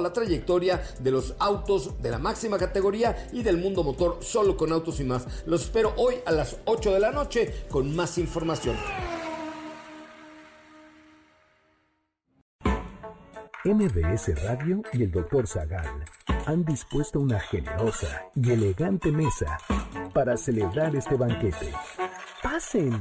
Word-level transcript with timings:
la 0.00 0.12
trayectoria 0.12 0.82
de 1.00 1.10
los 1.10 1.34
autos 1.38 2.00
de 2.02 2.10
la 2.10 2.18
máxima 2.18 2.58
categoría 2.58 3.28
y 3.32 3.42
del 3.42 3.58
mundo 3.58 3.82
motor 3.82 4.18
solo 4.20 4.56
con 4.56 4.72
autos 4.72 5.00
y 5.00 5.04
más. 5.04 5.26
Los 5.46 5.62
espero 5.62 5.92
hoy 5.96 6.16
a 6.24 6.32
las 6.32 6.56
8 6.64 6.92
de 6.92 7.00
la 7.00 7.10
noche 7.10 7.64
con 7.70 7.94
más 7.94 8.18
información. 8.18 8.76
MBS 13.64 14.42
Radio 14.44 14.82
y 14.92 15.02
el 15.02 15.10
Dr. 15.10 15.48
Zagal 15.48 16.04
han 16.46 16.64
dispuesto 16.64 17.18
una 17.18 17.40
generosa 17.40 18.26
y 18.36 18.52
elegante 18.52 19.10
mesa 19.10 19.58
para 20.14 20.36
celebrar 20.36 20.94
este 20.94 21.16
banquete. 21.16 21.72
Pasen 22.44 22.96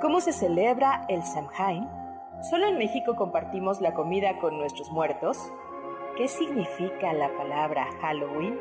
¿Cómo 0.00 0.20
se 0.20 0.32
celebra 0.32 1.04
el 1.08 1.24
Samhain? 1.24 1.88
¿Solo 2.50 2.68
en 2.68 2.78
México 2.78 3.16
compartimos 3.16 3.80
la 3.80 3.94
comida 3.94 4.38
con 4.38 4.58
nuestros 4.58 4.92
muertos? 4.92 5.38
¿Qué 6.16 6.28
significa 6.28 7.12
la 7.12 7.28
palabra 7.36 7.88
Halloween? 8.00 8.56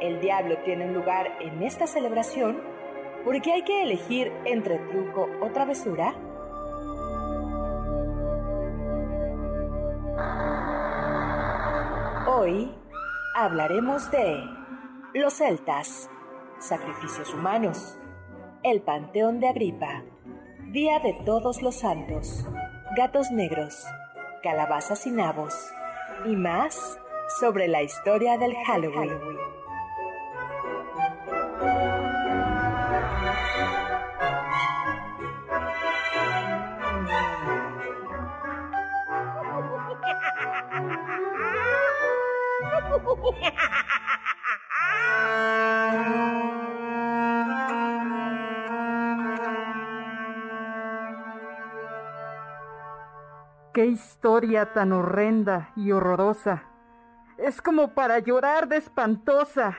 El 0.00 0.20
diablo 0.20 0.58
tiene 0.58 0.86
un 0.86 0.94
lugar 0.94 1.38
en 1.40 1.60
esta 1.64 1.88
celebración 1.88 2.62
porque 3.24 3.52
hay 3.52 3.62
que 3.62 3.82
elegir 3.82 4.32
entre 4.44 4.78
truco 4.78 5.28
o 5.40 5.50
travesura. 5.50 6.14
Hoy 12.28 12.72
hablaremos 13.34 14.08
de 14.12 14.44
los 15.14 15.34
celtas, 15.34 16.08
sacrificios 16.60 17.34
humanos, 17.34 17.98
el 18.62 18.82
Panteón 18.82 19.40
de 19.40 19.48
Agripa, 19.48 20.04
Día 20.70 21.00
de 21.00 21.12
Todos 21.26 21.60
los 21.60 21.74
Santos, 21.74 22.46
gatos 22.96 23.32
negros, 23.32 23.84
calabazas 24.44 25.08
y 25.08 25.10
nabos 25.10 25.72
y 26.24 26.36
más 26.36 26.98
sobre 27.40 27.68
la 27.68 27.82
historia 27.82 28.38
del 28.38 28.54
Halloween. 28.66 29.18
historia 53.94 54.72
tan 54.72 54.92
horrenda 54.92 55.72
y 55.76 55.92
horrorosa. 55.92 56.64
Es 57.38 57.62
como 57.62 57.94
para 57.94 58.18
llorar 58.18 58.68
de 58.68 58.76
espantosa, 58.76 59.78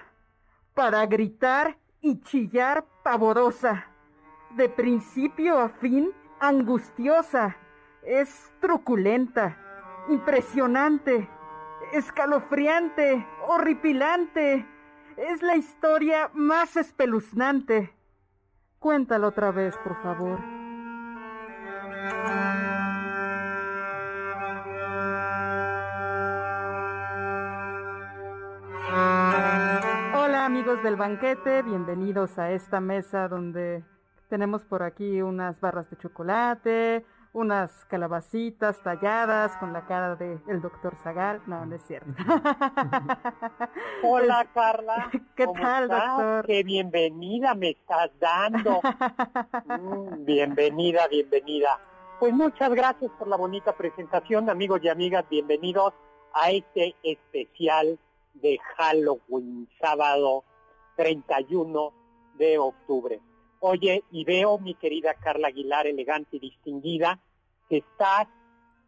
para 0.73 1.05
gritar 1.05 1.77
y 2.01 2.21
chillar 2.21 2.85
pavorosa. 3.03 3.87
De 4.51 4.69
principio 4.69 5.59
a 5.59 5.69
fin, 5.69 6.11
angustiosa. 6.39 7.57
Es 8.03 8.53
truculenta, 8.61 9.57
impresionante, 10.09 11.29
escalofriante, 11.91 13.25
horripilante. 13.47 14.65
Es 15.17 15.41
la 15.41 15.55
historia 15.57 16.29
más 16.33 16.77
espeluznante. 16.77 17.93
Cuéntalo 18.79 19.27
otra 19.27 19.51
vez, 19.51 19.75
por 19.77 20.01
favor. 20.01 20.39
Del 30.85 30.97
banquete, 30.97 31.63
bienvenidos 31.63 32.37
a 32.37 32.51
esta 32.51 32.79
mesa 32.79 33.27
donde 33.27 33.83
tenemos 34.29 34.63
por 34.63 34.83
aquí 34.83 35.19
unas 35.23 35.59
barras 35.59 35.89
de 35.89 35.97
chocolate, 35.97 37.03
unas 37.33 37.85
calabacitas 37.85 38.83
talladas 38.83 39.57
con 39.57 39.73
la 39.73 39.87
cara 39.87 40.15
del 40.15 40.39
el 40.47 40.61
doctor 40.61 40.95
Zagal. 40.97 41.41
No, 41.47 41.65
no 41.65 41.75
es 41.75 41.81
cierto. 41.87 42.11
Hola 44.03 44.45
Carla. 44.53 45.09
¿Qué 45.35 45.47
tal, 45.59 45.87
doctor? 45.87 46.45
Qué 46.45 46.61
bienvenida 46.61 47.55
me 47.55 47.71
estás 47.71 48.11
dando. 48.19 48.81
Mm, 49.65 50.23
bienvenida, 50.23 51.07
bienvenida. 51.07 51.79
Pues 52.19 52.31
muchas 52.31 52.69
gracias 52.69 53.09
por 53.17 53.27
la 53.27 53.37
bonita 53.37 53.75
presentación, 53.75 54.51
amigos 54.51 54.81
y 54.83 54.89
amigas, 54.89 55.25
bienvenidos 55.31 55.95
a 56.33 56.51
este 56.51 56.95
especial 57.01 57.97
de 58.35 58.59
Halloween, 58.77 59.67
sábado 59.81 60.43
31 60.95 61.93
de 62.37 62.57
octubre. 62.57 63.19
Oye, 63.59 64.03
y 64.11 64.25
veo, 64.25 64.57
mi 64.59 64.75
querida 64.75 65.13
Carla 65.15 65.47
Aguilar, 65.47 65.87
elegante 65.87 66.37
y 66.37 66.39
distinguida, 66.39 67.19
que 67.69 67.77
estás 67.77 68.27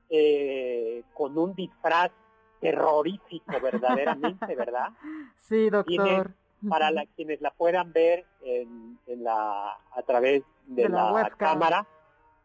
eh, 0.10 1.04
con 1.14 1.38
un 1.38 1.54
disfraz 1.56 2.12
terrorífico, 2.60 3.52
verdaderamente, 3.62 4.56
¿verdad? 4.56 4.90
Sí, 5.38 5.70
doctor. 5.70 6.32
para 6.70 6.92
la, 6.92 7.06
quienes 7.16 7.42
la 7.42 7.52
puedan 7.52 7.92
ver 7.94 8.26
en, 8.42 9.00
la, 9.08 9.78
a 9.92 10.02
través 10.04 10.44
de, 10.68 10.90
la, 10.90 11.32
cámara, 11.38 11.88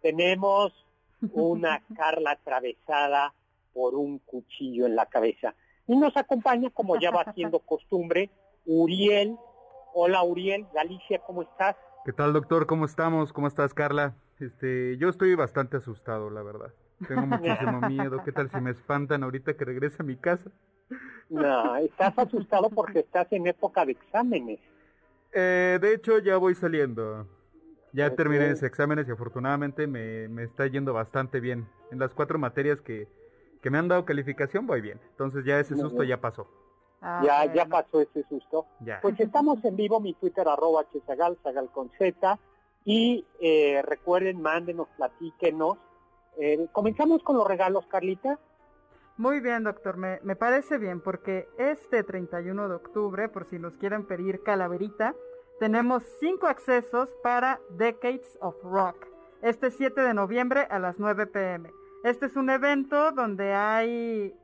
tenemos 0.01 0.73
una 1.33 1.83
Carla 1.95 2.33
atravesada 2.33 3.35
por 3.75 3.95
un 3.95 4.19
cuchillo 4.19 4.87
en 4.87 4.97
la 4.97 5.07
cabeza. 5.07 5.55
Y 5.87 5.97
nos 5.97 6.17
acompaña, 6.17 6.71
como 6.71 6.99
ya 6.99 7.11
va 7.11 7.33
siendo 7.35 7.59
costumbre, 7.61 8.31
Uriel. 8.67 9.37
Hola 9.95 10.23
Uriel, 10.23 10.67
Galicia, 10.73 11.19
¿cómo 11.27 11.43
estás? 11.43 11.77
¿Qué 12.05 12.13
tal 12.13 12.33
doctor? 12.33 12.67
¿Cómo 12.67 12.87
estamos? 12.87 13.33
¿Cómo 13.33 13.47
estás 13.47 13.75
Carla? 13.75 14.15
Este, 14.41 14.97
yo 14.97 15.09
estoy 15.09 15.35
bastante 15.35 15.77
asustado, 15.77 16.31
la 16.31 16.43
verdad. 16.43 16.73
Tengo 17.07 17.27
muchísimo 17.27 17.81
miedo. 17.81 18.23
¿Qué 18.25 18.33
tal 18.33 18.51
si 18.51 18.61
me 18.61 18.71
espantan 18.71 19.23
ahorita 19.23 19.55
que 19.55 19.65
regrese 19.65 20.03
a 20.03 20.05
mi 20.05 20.17
casa? 20.17 20.51
No, 21.29 21.77
estás 21.77 22.19
asustado 22.19 22.69
porque 22.71 23.01
estás 23.01 23.27
en 23.33 23.47
época 23.47 23.85
de 23.85 23.93
exámenes. 23.93 24.61
Eh, 25.33 25.79
de 25.81 25.95
hecho, 25.95 26.19
ya 26.19 26.37
voy 26.37 26.55
saliendo. 26.55 27.27
Ya 27.93 28.15
terminé 28.15 28.49
mis 28.49 28.63
exámenes 28.63 29.07
y 29.09 29.11
afortunadamente 29.11 29.87
me, 29.87 30.29
me 30.29 30.45
está 30.45 30.67
yendo 30.67 30.95
bastante 30.95 31.41
bien. 31.41 31.69
En 31.91 31.99
las 31.99 32.15
cuatro 32.15 32.39
materias 32.39 32.81
que, 32.81 33.09
que 33.61 33.71
me 33.71 33.79
han 33.79 33.89
dado 33.89 34.05
calificación 34.05 34.67
voy 34.67 34.81
bien. 34.81 35.01
Entonces 35.11 35.45
ya 35.45 35.61
ese 35.61 35.77
susto 35.77 36.03
ya 36.03 36.21
pasó. 36.21 36.49
Ah, 37.03 37.21
ya, 37.25 37.53
ya 37.53 37.67
pasó 37.67 38.01
ese 38.01 38.25
susto. 38.29 38.67
Pues 39.03 39.19
estamos 39.21 39.65
en 39.65 39.77
vivo, 39.77 40.01
mi 40.01 40.15
Twitter 40.15 40.49
arroba 40.49 40.89
chesagal, 40.93 41.37
sagal 41.43 41.69
con 41.71 41.91
Z. 41.99 42.39
Y 42.85 43.27
eh, 43.41 43.83
recuerden, 43.83 44.41
mándenos, 44.41 44.89
platíquenos. 44.97 45.79
Eh, 46.39 46.69
Comenzamos 46.73 47.23
con 47.23 47.37
los 47.37 47.47
regalos, 47.47 47.87
Carlita. 47.87 48.39
Muy 49.19 49.41
bien, 49.41 49.65
doctor, 49.65 49.99
me, 49.99 50.21
me, 50.23 50.37
parece 50.37 50.79
bien, 50.79 51.01
porque 51.01 51.47
este 51.59 52.03
31 52.03 52.69
de 52.69 52.75
octubre, 52.75 53.29
por 53.29 53.45
si 53.45 53.59
nos 53.59 53.77
quieren 53.77 54.07
pedir 54.07 54.43
calaverita, 54.43 55.15
tenemos 55.61 56.03
cinco 56.19 56.47
accesos 56.47 57.15
para 57.23 57.61
Decades 57.71 58.39
of 58.41 58.57
Rock. 58.65 59.07
Este 59.43 59.71
7 59.71 60.01
de 60.01 60.15
noviembre 60.15 60.67
a 60.71 60.79
las 60.79 60.99
9 60.99 61.27
pm. 61.27 61.71
Este 62.05 62.27
es 62.27 62.37
un 62.37 62.49
evento 62.51 63.13
donde 63.13 63.53
hay 63.53 64.35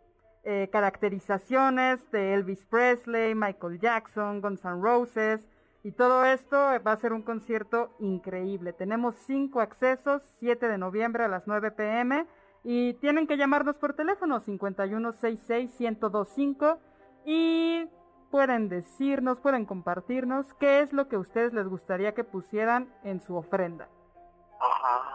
eh, 0.50 0.70
caracterizaciones 0.72 2.10
de 2.10 2.32
Elvis 2.32 2.64
Presley, 2.64 3.34
Michael 3.34 3.78
Jackson, 3.78 4.40
Guns 4.40 4.64
N' 4.64 4.80
Roses, 4.80 5.46
Y 5.82 5.92
todo 5.92 6.24
esto 6.24 6.56
va 6.56 6.92
a 6.92 6.96
ser 6.96 7.12
un 7.12 7.20
concierto 7.20 7.90
increíble. 7.98 8.72
Tenemos 8.72 9.14
cinco 9.26 9.60
accesos, 9.60 10.22
7 10.40 10.68
de 10.68 10.78
noviembre 10.78 11.24
a 11.24 11.28
las 11.28 11.46
9 11.46 11.72
pm. 11.72 12.26
Y 12.64 12.94
tienen 12.94 13.26
que 13.26 13.36
llamarnos 13.36 13.76
por 13.76 13.92
teléfono 13.92 14.40
5166-1025 14.40 16.78
y 17.26 17.86
pueden 18.30 18.70
decirnos, 18.70 19.40
pueden 19.40 19.66
compartirnos 19.66 20.54
qué 20.54 20.80
es 20.80 20.94
lo 20.94 21.08
que 21.08 21.16
a 21.16 21.20
ustedes 21.20 21.52
les 21.52 21.68
gustaría 21.68 22.14
que 22.14 22.24
pusieran 22.24 22.88
en 23.04 23.20
su 23.20 23.36
ofrenda. 23.36 23.90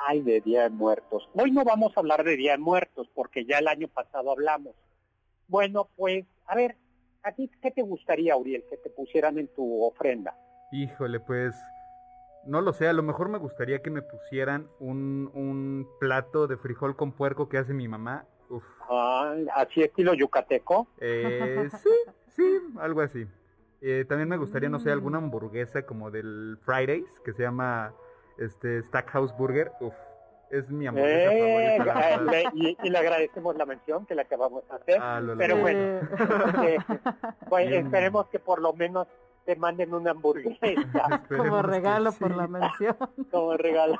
Ay, 0.07 0.21
de 0.21 0.41
Día 0.41 0.61
de 0.63 0.69
Muertos. 0.69 1.27
Hoy 1.33 1.49
no 1.49 1.63
vamos 1.63 1.97
a 1.97 2.01
hablar 2.01 2.23
de 2.23 2.37
Día 2.37 2.51
de 2.51 2.59
Muertos 2.59 3.09
porque 3.15 3.45
ya 3.45 3.57
el 3.57 3.67
año 3.67 3.87
pasado 3.87 4.31
hablamos. 4.31 4.75
Bueno, 5.47 5.89
pues, 5.95 6.25
a 6.47 6.55
ver, 6.55 6.75
¿a 7.23 7.31
ti 7.31 7.49
qué 7.61 7.71
te 7.71 7.81
gustaría, 7.81 8.35
Uriel, 8.35 8.63
que 8.69 8.77
te 8.77 8.89
pusieran 8.89 9.37
en 9.37 9.47
tu 9.49 9.83
ofrenda? 9.83 10.35
Híjole, 10.71 11.19
pues, 11.19 11.55
no 12.45 12.61
lo 12.61 12.73
sé, 12.73 12.87
a 12.87 12.93
lo 12.93 13.03
mejor 13.03 13.29
me 13.29 13.37
gustaría 13.37 13.81
que 13.81 13.89
me 13.89 14.01
pusieran 14.01 14.67
un, 14.79 15.29
un 15.33 15.87
plato 15.99 16.47
de 16.47 16.57
frijol 16.57 16.95
con 16.95 17.11
puerco 17.11 17.47
que 17.49 17.57
hace 17.57 17.73
mi 17.73 17.87
mamá. 17.87 18.25
Uf. 18.49 18.63
Ah, 18.89 19.35
¿Así 19.55 19.81
estilo 19.81 20.13
yucateco? 20.13 20.87
Eh, 20.99 21.69
sí, 21.81 21.89
sí, 22.35 22.59
algo 22.79 23.01
así. 23.01 23.25
Eh, 23.81 24.05
también 24.07 24.29
me 24.29 24.37
gustaría, 24.37 24.69
no 24.69 24.79
sé, 24.79 24.91
alguna 24.91 25.19
Mm. 25.19 25.23
hamburguesa 25.25 25.85
como 25.85 26.09
del 26.09 26.57
Fridays, 26.61 27.19
que 27.25 27.33
se 27.33 27.43
llama 27.43 27.93
este 28.37 28.81
Stackhouse 28.83 29.35
Burger. 29.37 29.71
Uf, 29.81 29.93
es 30.57 30.69
mi 30.69 30.87
hamburguesa 30.87 31.31
Eh, 31.31 31.77
eh, 32.31 32.43
y, 32.53 32.77
y 32.83 32.89
le 32.89 32.97
agradecemos 32.97 33.55
la 33.55 33.65
mención 33.65 34.05
que 34.05 34.15
le 34.15 34.21
acabamos 34.21 34.63
de 34.69 34.75
hacer. 34.75 34.99
Ah, 35.01 35.19
lo 35.19 35.35
Pero 35.37 35.57
lamento. 35.57 36.05
bueno, 36.13 36.63
Eh, 36.67 36.77
eh, 36.89 36.99
pues 37.49 37.67
Bien. 37.67 37.85
esperemos 37.85 38.27
que 38.27 38.39
por 38.39 38.61
lo 38.61 38.73
menos 38.73 39.07
te 39.45 39.55
manden 39.55 39.93
una 39.93 40.11
hamburguesa 40.11 40.57
como 41.37 41.61
regalo 41.61 42.11
por 42.13 42.31
la 42.31 42.47
mención. 42.47 42.95
como 43.31 43.57
regalo. 43.57 43.99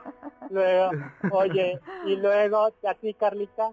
Luego, 0.50 0.92
oye, 1.32 1.80
y 2.06 2.16
luego, 2.16 2.72
¿a 2.88 2.94
ti, 2.96 3.14
Carlita? 3.14 3.72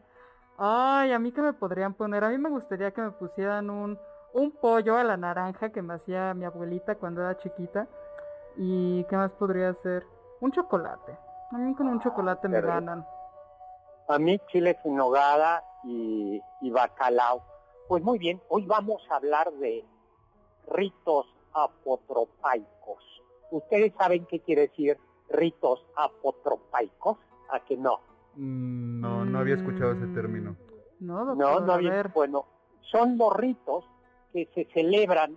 Ay, 0.58 1.12
a 1.12 1.18
mí 1.18 1.32
que 1.32 1.40
me 1.42 1.52
podrían 1.52 1.94
poner, 1.94 2.24
a 2.24 2.28
mí 2.28 2.38
me 2.38 2.50
gustaría 2.50 2.90
que 2.90 3.00
me 3.02 3.10
pusieran 3.12 3.70
un, 3.70 3.98
un 4.34 4.50
pollo 4.50 4.96
a 4.96 5.04
la 5.04 5.16
naranja 5.16 5.70
que 5.70 5.80
me 5.80 5.94
hacía 5.94 6.34
mi 6.34 6.44
abuelita 6.44 6.96
cuando 6.96 7.20
era 7.22 7.36
chiquita. 7.38 7.86
¿Y 8.56 9.04
qué 9.04 9.16
más 9.16 9.30
podría 9.32 9.72
ser? 9.74 10.04
Un 10.40 10.50
chocolate. 10.52 11.16
A 11.52 11.58
mí 11.58 11.74
con 11.74 11.88
un 11.88 12.00
chocolate 12.00 12.48
me 12.48 12.60
ganan. 12.60 13.04
A 14.08 14.18
mí 14.18 14.38
chile 14.50 14.78
sin 14.82 14.96
nogada 14.96 15.62
y, 15.84 16.40
y 16.60 16.70
bacalao. 16.70 17.42
Pues 17.88 18.02
muy 18.02 18.18
bien, 18.18 18.40
hoy 18.48 18.64
vamos 18.66 19.02
a 19.10 19.16
hablar 19.16 19.50
de 19.54 19.84
ritos 20.68 21.26
apotropaicos. 21.52 23.02
¿Ustedes 23.50 23.92
saben 23.98 24.26
qué 24.26 24.40
quiere 24.40 24.62
decir 24.68 24.96
ritos 25.28 25.84
apotropaicos? 25.96 27.18
¿A 27.50 27.60
que 27.60 27.76
no? 27.76 27.98
Mm, 28.36 29.00
No, 29.00 29.24
no 29.24 29.38
había 29.40 29.54
escuchado 29.54 29.92
ese 29.92 30.06
término. 30.08 30.56
No, 31.00 31.24
doctor, 31.24 31.36
No, 31.36 31.60
no 31.66 31.72
había. 31.72 31.90
ver. 31.90 32.08
Bueno, 32.10 32.46
son 32.82 33.18
los 33.18 33.34
ritos 33.34 33.84
que 34.32 34.48
se 34.54 34.66
celebran, 34.72 35.36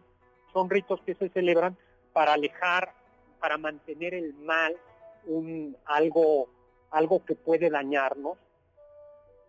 son 0.52 0.70
ritos 0.70 1.02
que 1.06 1.16
se 1.16 1.30
celebran 1.30 1.76
para 2.12 2.34
alejar, 2.34 2.94
para 3.40 3.58
mantener 3.58 4.14
el 4.14 4.34
mal, 4.36 4.76
un 5.26 5.78
algo, 5.86 6.48
algo 6.92 7.24
que 7.26 7.36
puede 7.36 7.70
dañarnos, 7.70 8.38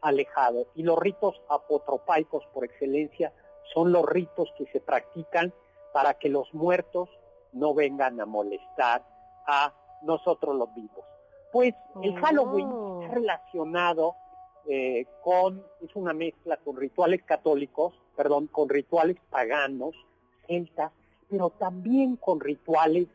alejado. 0.00 0.66
Y 0.74 0.82
los 0.82 0.98
ritos 0.98 1.40
apotropaicos 1.48 2.44
por 2.52 2.64
excelencia 2.64 3.32
son 3.72 3.92
los 3.92 4.04
ritos 4.06 4.52
que 4.58 4.66
se 4.66 4.80
practican 4.80 5.52
para 5.92 6.14
que 6.14 6.28
los 6.28 6.52
muertos 6.52 7.08
no 7.52 7.74
vengan 7.74 8.20
a 8.20 8.26
molestar 8.26 9.04
a 9.46 9.72
nosotros 10.02 10.56
los 10.56 10.74
vivos. 10.74 11.04
Pues 11.52 11.74
el 12.02 12.10
Oh. 12.10 12.20
Halloween 12.20 13.02
está 13.02 13.14
relacionado 13.14 14.16
eh, 14.66 15.06
con, 15.22 15.62
es 15.80 15.94
una 15.94 16.12
mezcla 16.12 16.56
con 16.56 16.76
rituales 16.76 17.22
católicos, 17.22 17.94
perdón, 18.16 18.46
con 18.48 18.68
rituales 18.68 19.16
paganos, 19.30 19.94
celtas, 20.46 20.92
pero 21.28 21.50
también 21.50 22.16
con 22.16 22.40
rituales 22.40 23.08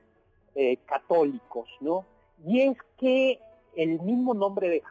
eh, 0.56 0.78
católicos, 0.86 1.70
¿no? 1.82 2.06
Y 2.46 2.62
es 2.62 2.78
que 2.98 3.40
el 3.76 4.00
mismo 4.02 4.34
nombre 4.34 4.70
de, 4.70 4.84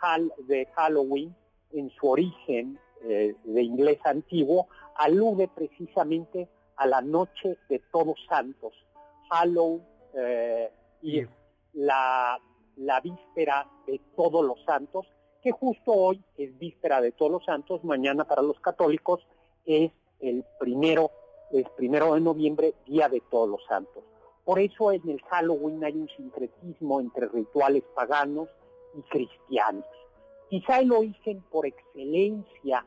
de 0.47 0.67
Halloween, 0.75 1.35
en 1.73 1.91
su 1.91 2.09
origen 2.09 2.79
eh, 3.03 3.35
de 3.45 3.63
inglés 3.63 3.99
antiguo, 4.05 4.69
alude 4.97 5.49
precisamente 5.49 6.49
a 6.77 6.87
la 6.87 7.01
noche 7.01 7.57
de 7.69 7.81
todos 7.93 8.17
santos, 8.29 8.73
Hallow 9.31 9.81
eh, 10.15 10.71
y 11.03 11.23
la, 11.75 12.39
la 12.77 13.01
víspera 13.01 13.69
de 13.87 14.01
todos 14.17 14.45
los 14.45 14.63
santos, 14.65 15.07
que 15.43 15.53
justo 15.53 15.93
hoy 15.93 16.23
es 16.37 16.57
víspera 16.59 17.01
de 17.01 17.13
todos 17.13 17.31
los 17.31 17.45
santos, 17.45 17.85
mañana 17.85 18.25
para 18.25 18.43
los 18.43 18.59
católicos 18.61 19.27
es 19.65 19.93
el 20.21 20.45
primero, 20.59 21.11
el 21.53 21.67
primero 21.77 22.15
de 22.15 22.21
noviembre, 22.21 22.75
día 22.87 23.09
de 23.09 23.23
todos 23.31 23.49
los 23.49 23.65
santos. 23.67 24.03
Por 24.49 24.61
eso 24.61 24.93
en 24.93 25.07
el 25.07 25.21
Halloween 25.25 25.85
hay 25.85 25.95
un 25.95 26.09
sincretismo 26.09 27.01
entre 27.01 27.29
rituales 27.29 27.85
paganos 27.95 28.49
y 28.95 29.03
cristianos. 29.03 29.85
Quizá 30.49 30.79
el 30.81 30.91
origen 30.91 31.43
por 31.51 31.67
excelencia 31.67 32.83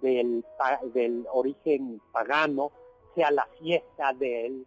del, 0.00 0.42
origen 1.30 2.00
pagano 2.12 2.72
sea 3.14 3.30
la 3.30 3.46
fiesta 3.60 4.14
del 4.14 4.66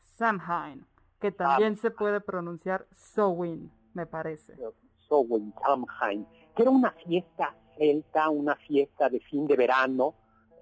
Samhain, 0.00 0.86
que 1.20 1.30
también 1.30 1.76
se 1.76 1.90
puede 1.90 2.22
pronunciar 2.22 2.86
Sowin, 2.92 3.70
me 3.92 4.06
parece. 4.06 4.56
Samhain, 5.10 5.52
Samhain, 5.62 6.26
que 6.56 6.62
era 6.62 6.70
una 6.70 6.92
fiesta 6.92 7.54
celta, 7.76 8.30
una 8.30 8.56
fiesta 8.56 9.10
de 9.10 9.20
fin 9.20 9.46
de 9.46 9.56
verano, 9.56 10.14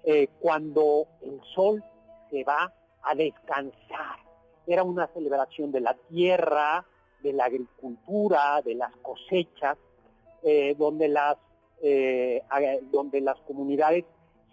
eh, 0.03 0.27
cuando 0.41 1.07
el 1.21 1.39
sol 1.53 1.81
se 2.29 2.43
va 2.43 2.73
a 3.01 3.15
descansar. 3.15 4.24
Era 4.67 4.83
una 4.83 5.07
celebración 5.07 5.71
de 5.71 5.81
la 5.81 5.93
tierra, 6.09 6.85
de 7.21 7.33
la 7.33 7.45
agricultura, 7.45 8.61
de 8.63 8.75
las 8.75 8.95
cosechas, 8.97 9.77
eh, 10.43 10.75
donde 10.77 11.07
las 11.07 11.37
eh, 11.81 12.43
donde 12.91 13.21
las 13.21 13.37
comunidades 13.41 14.05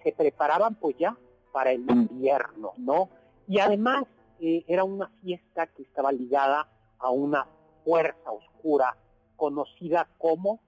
se 0.02 0.12
preparaban 0.12 0.74
pues 0.74 0.96
ya 0.98 1.16
para 1.52 1.70
el 1.70 1.88
invierno, 1.88 2.72
¿no? 2.78 3.08
Y 3.46 3.58
además 3.58 4.04
eh, 4.40 4.64
era 4.66 4.84
una 4.84 5.10
fiesta 5.22 5.66
que 5.68 5.82
estaba 5.82 6.10
ligada 6.10 6.68
a 6.98 7.10
una 7.10 7.46
fuerza 7.84 8.30
oscura 8.30 8.96
conocida 9.36 10.08
como 10.18 10.60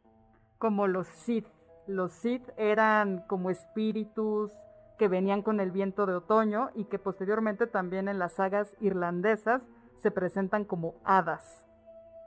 Como 0.59 0.87
los 0.87 1.07
Sith. 1.09 1.47
Los 1.87 2.13
Sith 2.13 2.49
eran 2.57 3.25
como 3.27 3.51
espíritus 3.51 4.53
que 4.99 5.09
venían 5.09 5.43
con 5.43 5.61
el 5.61 5.71
viento 5.71 6.07
de 6.07 6.15
otoño 6.15 6.71
y 6.75 6.85
que 6.85 6.99
posteriormente 6.99 7.67
también 7.67 8.09
en 8.09 8.19
las 8.19 8.35
sagas 8.35 8.77
irlandesas 8.81 9.63
se 9.97 10.11
presentan 10.11 10.65
como 10.65 10.95
hadas. 11.05 11.65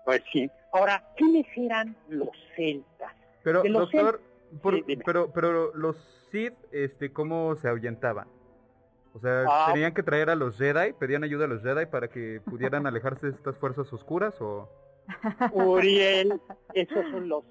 Pues 0.05 0.21
sí. 0.31 0.49
Ahora, 0.73 1.03
¿quiénes 1.17 1.45
eran 1.55 1.95
los 2.09 2.29
celtas? 2.55 3.13
Pero, 3.43 3.61
De 3.63 3.69
los 3.69 3.81
doctor, 3.91 4.21
por- 4.61 4.75
Sí, 4.85 4.97
pero, 5.05 5.31
pero 5.31 5.73
los 5.75 5.97
Sith, 6.31 6.53
este, 6.71 7.11
¿cómo 7.13 7.55
se 7.55 7.67
ahuyentaban? 7.69 8.27
O 9.13 9.19
sea, 9.19 9.45
Ah. 9.47 9.71
¿tenían 9.73 9.93
que 9.93 10.03
traer 10.03 10.29
a 10.29 10.35
los 10.35 10.57
Jedi? 10.57 10.93
¿Pedían 10.93 11.23
ayuda 11.23 11.45
a 11.45 11.47
los 11.47 11.61
Jedi 11.63 11.85
para 11.87 12.07
que 12.09 12.41
pudieran 12.45 12.85
alejarse 12.87 13.27
de 13.27 13.33
estas 13.33 13.57
fuerzas 13.57 13.91
oscuras? 13.93 14.35
o...? 14.41 14.69
Uriel, 15.53 16.39
esos 16.73 17.05
son 17.11 17.29
los 17.29 17.43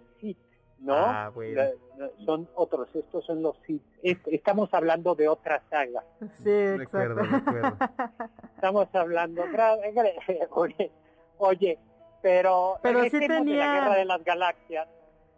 ¿no? 0.78 0.94
Ah, 0.94 1.30
bueno. 1.34 1.62
La- 1.62 1.70
la- 2.06 2.10
son 2.24 2.48
otros, 2.54 2.88
estos 2.94 3.24
son 3.24 3.42
los. 3.42 3.56
Es- 4.02 4.18
estamos 4.26 4.72
hablando 4.72 5.14
de 5.14 5.28
otra 5.28 5.62
saga. 5.70 6.04
Sí. 6.42 6.50
Estamos 8.54 8.88
hablando... 8.94 9.42
Oye, 10.50 10.90
oye, 11.38 11.78
pero... 12.22 12.78
Pero 12.82 13.02
sí 13.04 13.10
regresemos 13.10 13.46
de 13.46 13.54
la 13.56 13.74
Guerra 13.74 13.94
de 13.96 14.04
las 14.04 14.24
Galaxias, 14.24 14.88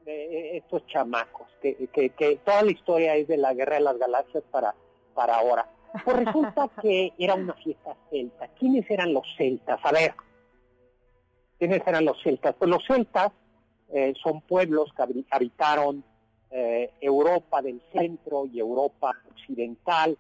de 0.05 0.25
eh, 0.25 0.57
estos 0.59 0.87
chamacos, 0.87 1.49
que, 1.61 1.89
que, 1.93 2.11
que 2.11 2.37
toda 2.45 2.63
la 2.63 2.71
historia 2.71 3.15
es 3.17 3.29
de 3.29 3.37
la 3.37 3.53
Guerra 3.55 3.75
de 3.75 3.81
las 3.83 3.99
Galaxias 3.99 4.45
para, 4.51 4.75
para 5.15 5.37
ahora. 5.37 5.67
Pues 6.05 6.17
resulta 6.25 6.69
que 6.83 7.13
era 7.19 7.35
una 7.35 7.55
fiesta 7.55 7.95
celta. 8.11 8.49
¿Quiénes 8.59 8.89
eran 8.91 9.13
los 9.13 9.27
celtas? 9.37 9.81
A 9.83 9.93
ver, 9.93 10.15
¿quiénes 11.59 11.87
eran 11.87 12.05
los 12.05 12.23
celtas? 12.23 12.55
Pues 12.59 12.71
los 12.71 12.85
celtas 12.87 13.33
eh, 13.93 14.15
son 14.23 14.41
pueblos 14.43 14.93
que 14.95 15.03
habi- 15.03 15.27
habitaron 15.31 16.05
eh, 16.51 16.91
Europa 17.01 17.61
del 17.63 17.81
centro 17.93 18.47
y 18.47 18.59
Europa 18.59 19.15
occidental, 19.31 20.17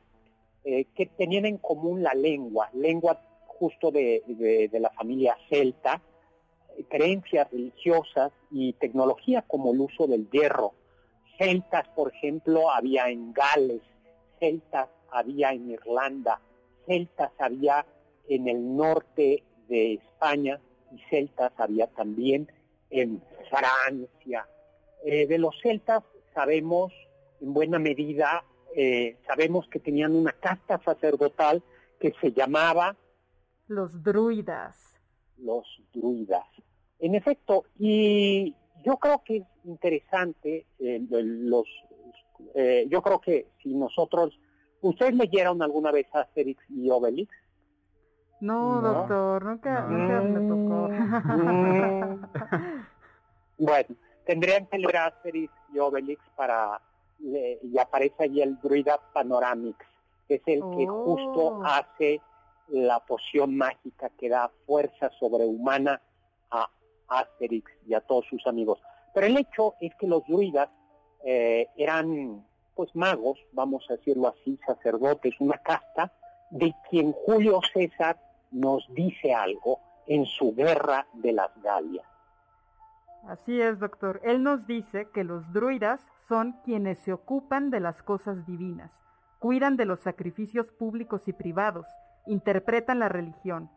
eh, 0.64 0.86
que 0.94 1.06
tenían 1.06 1.46
en 1.46 1.58
común 1.58 2.02
la 2.02 2.12
lengua, 2.14 2.68
lengua 2.74 3.20
justo 3.46 3.90
de, 3.90 4.22
de- 4.26 4.68
de 4.68 4.80
la 4.80 4.90
familia 4.90 5.36
celta, 5.48 6.00
creencias 6.88 7.50
religiosas 7.50 8.30
y 8.50 8.72
tecnología 8.74 9.42
como 9.42 9.72
el 9.72 9.80
uso 9.80 10.06
del 10.06 10.30
hierro. 10.30 10.74
Celtas, 11.38 11.88
por 11.88 12.12
ejemplo, 12.14 12.70
había 12.70 13.08
en 13.08 13.32
Gales, 13.32 13.82
celtas 14.38 14.88
había 15.10 15.52
en 15.52 15.70
Irlanda, 15.70 16.40
celtas 16.86 17.32
había 17.38 17.84
en 18.28 18.48
el 18.48 18.76
norte 18.76 19.42
de 19.68 19.94
España 19.94 20.60
y 20.92 20.98
celtas 21.10 21.52
había 21.56 21.86
también 21.88 22.50
en 22.90 23.22
Francia. 23.48 24.46
Eh, 25.04 25.26
de 25.26 25.38
los 25.38 25.54
celtas 25.62 26.02
sabemos 26.34 26.92
en 27.40 27.52
buena 27.52 27.78
medida, 27.78 28.44
eh, 28.74 29.16
sabemos 29.26 29.68
que 29.68 29.78
tenían 29.78 30.14
una 30.14 30.32
casta 30.32 30.80
sacerdotal 30.82 31.62
que 32.00 32.12
se 32.20 32.32
llamaba... 32.32 32.96
Los 33.68 34.02
druidas. 34.02 34.76
Los 35.36 35.66
druidas. 35.92 36.46
En 36.98 37.14
efecto, 37.14 37.64
y 37.78 38.54
yo 38.84 38.96
creo 38.96 39.22
que 39.24 39.36
es 39.38 39.44
interesante, 39.64 40.66
eh, 40.78 41.00
los, 41.10 41.66
yo 42.88 43.02
creo 43.02 43.20
que 43.20 43.46
si 43.62 43.74
nosotros, 43.74 44.38
¿ustedes 44.80 45.14
leyeron 45.14 45.62
alguna 45.62 45.92
vez 45.92 46.06
Asterix 46.12 46.60
y 46.70 46.90
Obelix? 46.90 47.32
No, 48.40 48.80
doctor, 48.80 49.44
nunca, 49.44 49.80
nunca 49.82 50.20
me 50.20 50.40
tocó. 50.48 50.88
Mm. 51.38 52.78
bueno, 53.58 53.96
tendrían 54.24 54.66
que 54.66 54.78
leer 54.78 54.96
Asterix 54.96 55.52
y 55.72 55.78
Obelix 55.78 56.22
para 56.36 56.80
y 57.20 57.76
aparece 57.78 58.24
allí 58.24 58.42
el 58.42 58.60
druida 58.60 59.00
Panoramix, 59.12 59.78
que 60.28 60.36
es 60.36 60.42
el 60.46 60.60
que 60.76 60.86
justo 60.86 61.58
Oh. 61.58 61.64
hace 61.64 62.20
la 62.68 63.00
poción 63.00 63.56
mágica 63.56 64.10
que 64.10 64.28
da 64.28 64.50
fuerza 64.66 65.10
sobrehumana 65.18 66.00
a 66.50 66.68
Asterix 67.08 67.70
y 67.86 67.94
a 67.94 68.00
todos 68.00 68.26
sus 68.26 68.46
amigos. 68.46 68.78
Pero 69.14 69.26
el 69.26 69.36
hecho 69.36 69.74
es 69.80 69.94
que 69.96 70.06
los 70.06 70.24
druidas 70.26 70.68
eh, 71.24 71.68
eran 71.76 72.44
pues 72.74 72.94
magos, 72.94 73.40
vamos 73.52 73.84
a 73.90 73.94
decirlo 73.94 74.28
así, 74.28 74.56
sacerdotes, 74.64 75.34
una 75.40 75.58
casta, 75.58 76.12
de 76.50 76.72
quien 76.88 77.12
Julio 77.12 77.60
César 77.72 78.16
nos 78.50 78.86
dice 78.94 79.34
algo 79.34 79.78
en 80.06 80.24
su 80.24 80.54
guerra 80.54 81.06
de 81.12 81.32
las 81.32 81.50
Galias. 81.62 82.06
Así 83.26 83.60
es, 83.60 83.78
doctor. 83.78 84.20
Él 84.24 84.42
nos 84.42 84.66
dice 84.66 85.08
que 85.12 85.24
los 85.24 85.52
druidas 85.52 86.00
son 86.28 86.56
quienes 86.64 86.98
se 86.98 87.12
ocupan 87.12 87.70
de 87.70 87.80
las 87.80 88.02
cosas 88.02 88.46
divinas, 88.46 89.02
cuidan 89.38 89.76
de 89.76 89.84
los 89.84 90.00
sacrificios 90.00 90.70
públicos 90.72 91.28
y 91.28 91.32
privados, 91.32 91.86
interpretan 92.26 92.98
la 92.98 93.08
religión. 93.08 93.70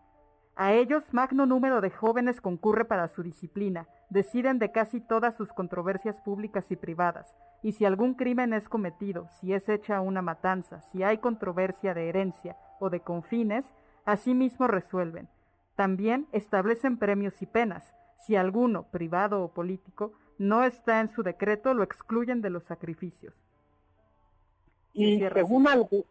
A 0.55 0.73
ellos 0.73 1.03
magno 1.13 1.45
número 1.45 1.81
de 1.81 1.89
jóvenes 1.89 2.41
concurre 2.41 2.85
para 2.85 3.07
su 3.07 3.23
disciplina, 3.23 3.87
deciden 4.09 4.59
de 4.59 4.71
casi 4.71 4.99
todas 4.99 5.35
sus 5.35 5.49
controversias 5.53 6.19
públicas 6.21 6.69
y 6.71 6.75
privadas, 6.75 7.33
y 7.63 7.71
si 7.71 7.85
algún 7.85 8.15
crimen 8.15 8.53
es 8.53 8.67
cometido, 8.67 9.27
si 9.39 9.53
es 9.53 9.69
hecha 9.69 10.01
una 10.01 10.21
matanza, 10.21 10.81
si 10.81 11.03
hay 11.03 11.19
controversia 11.19 11.93
de 11.93 12.09
herencia 12.09 12.57
o 12.79 12.89
de 12.89 12.99
confines, 12.99 13.65
asimismo 14.05 14.67
resuelven. 14.67 15.27
También 15.75 16.27
establecen 16.31 16.97
premios 16.97 17.41
y 17.41 17.45
penas, 17.45 17.93
si 18.25 18.35
alguno, 18.35 18.83
privado 18.91 19.43
o 19.43 19.53
político, 19.53 20.13
no 20.37 20.63
está 20.63 20.99
en 20.99 21.07
su 21.09 21.23
decreto, 21.23 21.73
lo 21.73 21.83
excluyen 21.83 22.41
de 22.41 22.49
los 22.49 22.63
sacrificios. 22.65 23.33
Y 24.93 25.19
según, 25.33 25.65
algu- 25.65 26.05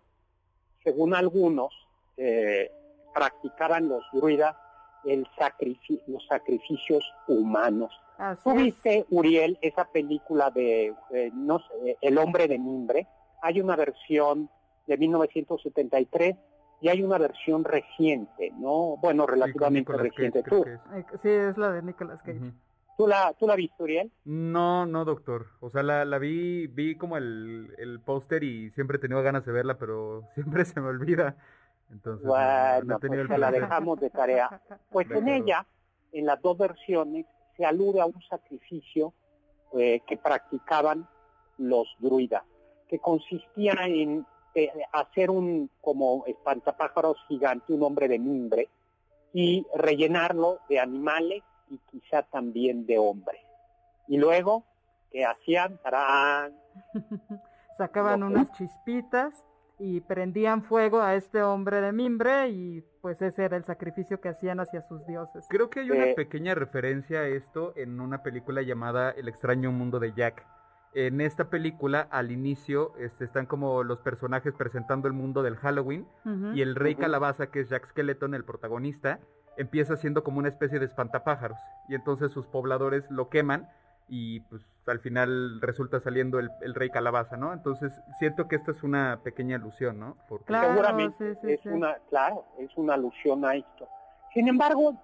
según 0.82 1.14
algunos, 1.14 1.72
eh, 2.16 2.70
practicaban 3.14 3.88
los 3.88 4.02
druidas 4.12 4.56
el 5.04 5.26
sacrifi- 5.38 6.02
los 6.06 6.26
sacrificios 6.26 7.04
humanos. 7.26 7.90
Así 8.18 8.42
¿Tú 8.44 8.50
es. 8.50 8.56
viste, 8.56 9.06
Uriel, 9.10 9.58
esa 9.62 9.84
película 9.86 10.50
de, 10.50 10.94
eh, 11.10 11.30
no 11.34 11.58
sé, 11.58 11.96
El 12.00 12.18
hombre 12.18 12.48
de 12.48 12.58
mimbre? 12.58 13.06
Hay 13.42 13.60
una 13.60 13.76
versión 13.76 14.50
de 14.86 14.96
1973 14.98 16.36
y 16.80 16.88
hay 16.88 17.02
una 17.02 17.18
versión 17.18 17.64
reciente, 17.64 18.52
¿no? 18.56 18.96
Bueno, 18.98 19.26
relativamente 19.26 19.92
Nicolas 19.92 20.12
Cage, 20.12 20.30
reciente. 20.30 20.42
creo 20.42 20.62
¿Tú, 20.64 20.70
es. 21.14 21.20
Sí, 21.20 21.28
es 21.28 21.56
la 21.58 21.72
de 21.72 21.82
Nicolas 21.82 22.22
Cage. 22.22 22.52
¿tú, 22.96 23.06
la, 23.06 23.32
¿Tú 23.38 23.46
la 23.46 23.54
viste, 23.56 23.82
Uriel? 23.82 24.10
No, 24.24 24.86
no, 24.86 25.04
doctor. 25.04 25.46
O 25.60 25.70
sea, 25.70 25.82
la, 25.82 26.04
la 26.04 26.18
vi, 26.18 26.66
vi 26.66 26.96
como 26.96 27.16
el, 27.16 27.74
el 27.78 28.00
póster 28.00 28.42
y 28.44 28.70
siempre 28.70 28.96
he 28.96 29.00
tenido 29.00 29.22
ganas 29.22 29.44
de 29.44 29.52
verla, 29.52 29.76
pero 29.78 30.24
siempre 30.34 30.64
se 30.64 30.80
me 30.80 30.88
olvida. 30.88 31.36
Entonces, 31.90 32.24
no- 32.24 32.32
no, 32.32 32.36
Bueno, 32.38 32.96
he 32.96 33.00
tenido 33.00 33.08
pues 33.08 33.20
el 33.20 33.28
se 33.28 33.38
la 33.38 33.50
dejamos 33.50 34.00
de 34.00 34.10
tarea. 34.10 34.60
Pues 34.90 35.08
De 35.08 35.18
en 35.18 35.22
acuerdo. 35.28 35.44
ella, 35.44 35.66
en 36.12 36.26
las 36.26 36.40
dos 36.42 36.56
versiones, 36.58 37.26
se 37.56 37.64
alude 37.64 38.00
a 38.00 38.06
un 38.06 38.20
sacrificio 38.28 39.12
eh, 39.74 40.00
que 40.06 40.16
practicaban 40.16 41.06
los 41.58 41.86
druidas, 41.98 42.42
que 42.88 42.98
consistía 42.98 43.74
en 43.86 44.24
eh, 44.54 44.70
hacer 44.92 45.30
un 45.30 45.70
como 45.80 46.24
espantapájaros 46.26 47.16
gigante, 47.28 47.72
un 47.72 47.82
hombre 47.82 48.08
de 48.08 48.18
mimbre, 48.18 48.68
y 49.32 49.66
rellenarlo 49.74 50.58
de 50.68 50.80
animales 50.80 51.42
y 51.70 51.78
quizá 51.90 52.22
también 52.22 52.86
de 52.86 52.98
hombres. 52.98 53.40
Y 54.08 54.18
luego, 54.18 54.64
¿qué 55.12 55.24
hacían? 55.24 55.78
Tarán, 55.78 56.54
Sacaban 57.78 58.22
unas 58.22 58.50
chispitas 58.52 59.32
y 59.78 60.00
prendían 60.00 60.62
fuego 60.62 61.00
a 61.00 61.14
este 61.14 61.42
hombre 61.42 61.80
de 61.80 61.92
mimbre 61.92 62.50
y 62.50 62.82
pues 63.00 63.22
ese 63.22 63.44
era 63.44 63.56
el 63.56 63.64
sacrificio 63.64 64.20
que 64.20 64.28
hacían 64.28 64.60
hacia 64.60 64.82
sus 64.82 65.06
dioses. 65.06 65.46
Creo 65.48 65.70
que 65.70 65.80
hay 65.80 65.90
una 65.90 66.06
Eh, 66.08 66.14
pequeña 66.14 66.54
referencia 66.54 67.20
a 67.20 67.28
esto 67.28 67.72
en 67.76 67.98
una 68.00 68.22
película 68.22 68.60
llamada 68.60 69.10
El 69.12 69.28
extraño 69.28 69.72
mundo 69.72 69.98
de 69.98 70.12
Jack. 70.12 70.44
En 70.92 71.20
esta 71.20 71.50
película, 71.50 72.08
al 72.10 72.32
inicio, 72.32 72.92
este, 72.98 73.24
están 73.24 73.46
como 73.46 73.84
los 73.84 74.00
personajes 74.00 74.52
presentando 74.54 75.06
el 75.06 75.14
mundo 75.14 75.42
del 75.42 75.56
Halloween 75.56 76.06
y 76.54 76.62
el 76.62 76.74
rey 76.74 76.96
calabaza, 76.96 77.46
que 77.50 77.60
es 77.60 77.68
Jack 77.68 77.86
Skeleton, 77.90 78.34
el 78.34 78.44
protagonista, 78.44 79.20
empieza 79.56 79.96
siendo 79.96 80.24
como 80.24 80.38
una 80.40 80.48
especie 80.48 80.78
de 80.80 80.86
espantapájaros 80.86 81.58
y 81.88 81.94
entonces 81.94 82.32
sus 82.32 82.46
pobladores 82.46 83.08
lo 83.10 83.28
queman 83.28 83.68
y 84.08 84.40
pues 84.40 84.62
al 84.86 84.98
final 84.98 85.60
resulta 85.60 86.00
saliendo 86.00 86.40
el, 86.40 86.50
el 86.62 86.74
rey 86.74 86.90
calabaza, 86.90 87.36
¿no? 87.36 87.52
Entonces 87.52 87.92
siento 88.18 88.48
que 88.48 88.56
esta 88.56 88.72
es 88.72 88.82
una 88.82 89.20
pequeña 89.22 89.56
alusión, 89.56 90.00
¿no? 90.00 90.16
Porque 90.28 90.46
Claro, 90.46 90.70
seguramente 90.70 91.34
sí, 91.34 91.40
sí, 91.42 91.52
es 91.52 91.60
sí. 91.60 91.68
una 91.68 91.94
claro 92.08 92.44
es 92.58 92.70
una 92.76 92.94
alusión 92.94 93.44
a 93.44 93.54
esto 93.54 93.86
sin 94.34 94.48
embargo 94.48 94.94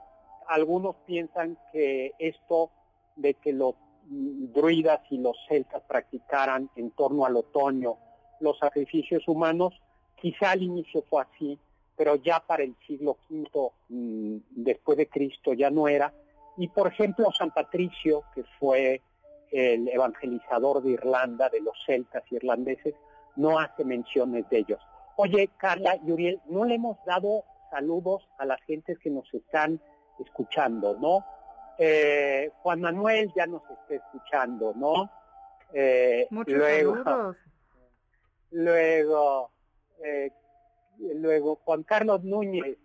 algunos 0.49 0.97
piensan 1.07 1.57
que 1.73 2.13
esto 2.19 2.71
de 3.15 3.35
que 3.35 3.53
los 3.53 3.75
druidas 4.09 5.01
y 5.11 5.19
los 5.19 5.37
celtas 5.49 5.83
practicaran 5.89 6.71
en 6.77 6.91
torno 6.93 7.25
al 7.25 7.37
otoño 7.37 7.97
los 8.41 8.59
sacrificios 8.59 9.27
humanos 9.27 9.75
quizá 10.21 10.53
al 10.53 10.63
inicio 10.63 11.03
fue 11.09 11.23
así 11.23 11.59
pero 11.97 12.17
ya 12.17 12.41
para 12.41 12.63
el 12.63 12.77
siglo 12.87 13.17
V 13.29 13.71
mm, 13.89 14.37
después 14.51 14.99
de 14.99 15.09
Cristo 15.09 15.55
ya 15.55 15.71
no 15.71 15.89
era 15.89 16.13
y 16.57 16.69
por 16.69 16.89
ejemplo 16.89 17.31
San 17.33 17.51
Patricio 17.51 18.25
que 18.35 18.45
fue 18.59 19.03
el 19.51 19.89
evangelizador 19.89 20.83
de 20.83 20.93
Irlanda 20.93 21.49
de 21.49 21.61
los 21.61 21.75
celtas 21.87 22.25
irlandeses 22.31 22.95
no 23.37 23.59
hace 23.59 23.85
menciones 23.85 24.49
de 24.51 24.59
ellos. 24.59 24.81
Oye, 25.17 25.51
Carla 25.57 25.97
y 26.05 26.11
Uriel, 26.11 26.41
no 26.47 26.65
le 26.65 26.75
hemos 26.75 26.99
dado 27.05 27.45
saludos 27.71 28.27
a 28.39 28.45
las 28.45 28.61
gentes 28.63 28.99
que 28.99 29.11
nos 29.11 29.33
están 29.33 29.81
escuchando, 30.19 30.97
¿no? 30.99 31.25
Eh, 31.79 32.51
Juan 32.63 32.81
Manuel 32.81 33.33
ya 33.37 33.47
nos 33.47 33.63
está 33.71 33.95
escuchando, 33.95 34.73
¿no? 34.77 35.11
Eh, 35.73 36.27
Muchos 36.31 36.55
luego, 36.55 37.05
saludos. 37.05 37.37
luego, 38.51 39.51
eh, 40.03 40.31
luego 40.99 41.57
Juan 41.65 41.83
Carlos 41.83 42.25
Núñez 42.25 42.79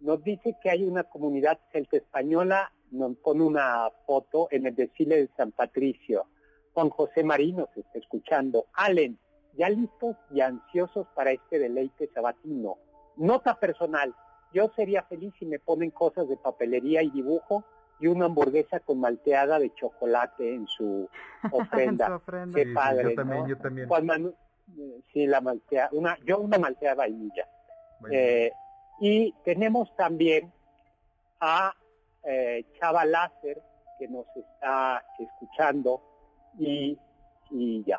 nos 0.00 0.22
dice 0.22 0.56
que 0.62 0.70
hay 0.70 0.84
una 0.84 1.04
comunidad 1.04 1.58
celta 1.72 1.96
española, 1.96 2.72
nos 2.90 3.16
pone 3.18 3.42
una 3.42 3.90
foto 4.06 4.48
en 4.50 4.66
el 4.66 4.74
desfile 4.74 5.16
de 5.16 5.28
San 5.36 5.52
Patricio. 5.52 6.26
Juan 6.72 6.90
José 6.90 7.24
Marino 7.24 7.68
se 7.74 7.80
está 7.80 7.98
escuchando. 7.98 8.66
Allen, 8.72 9.18
ya 9.54 9.68
listos 9.68 10.16
y 10.30 10.40
ansiosos 10.40 11.06
para 11.14 11.32
este 11.32 11.58
deleite 11.58 12.08
sabatino. 12.14 12.78
Nota 13.16 13.58
personal, 13.58 14.14
yo 14.52 14.70
sería 14.76 15.02
feliz 15.02 15.34
si 15.38 15.44
me 15.44 15.58
ponen 15.58 15.90
cosas 15.90 16.28
de 16.28 16.36
papelería 16.36 17.02
y 17.02 17.10
dibujo 17.10 17.64
y 18.00 18.06
una 18.06 18.26
hamburguesa 18.26 18.80
con 18.80 19.00
malteada 19.00 19.58
de 19.58 19.72
chocolate 19.74 20.54
en 20.54 20.66
su 20.66 21.08
ofrenda. 21.50 22.06
En 22.06 22.10
su 22.12 22.16
ofrenda. 22.16 22.54
Qué 22.58 22.62
Sí, 22.64 22.68
sí, 22.68 22.74
padre, 22.74 23.02
yo 23.10 23.14
también, 23.14 23.42
¿no? 23.42 23.48
yo 23.48 23.58
también. 23.58 23.88
Juan 23.88 24.06
Manu- 24.06 24.34
eh, 24.78 25.00
sí, 25.12 25.26
la 25.26 25.40
maltea, 25.40 25.88
una, 25.92 26.16
yo 26.24 26.38
una 26.38 26.58
maltea 26.58 26.94
vainilla. 26.94 27.48
Eh, 28.10 28.52
y 29.00 29.32
tenemos 29.44 29.94
también 29.96 30.52
a 31.40 31.74
eh, 32.24 32.64
Chava 32.78 33.04
Láser, 33.04 33.62
que 33.98 34.08
nos 34.08 34.26
está 34.36 35.04
escuchando, 35.18 36.00
y, 36.58 36.98
y 37.50 37.82
ya. 37.84 37.98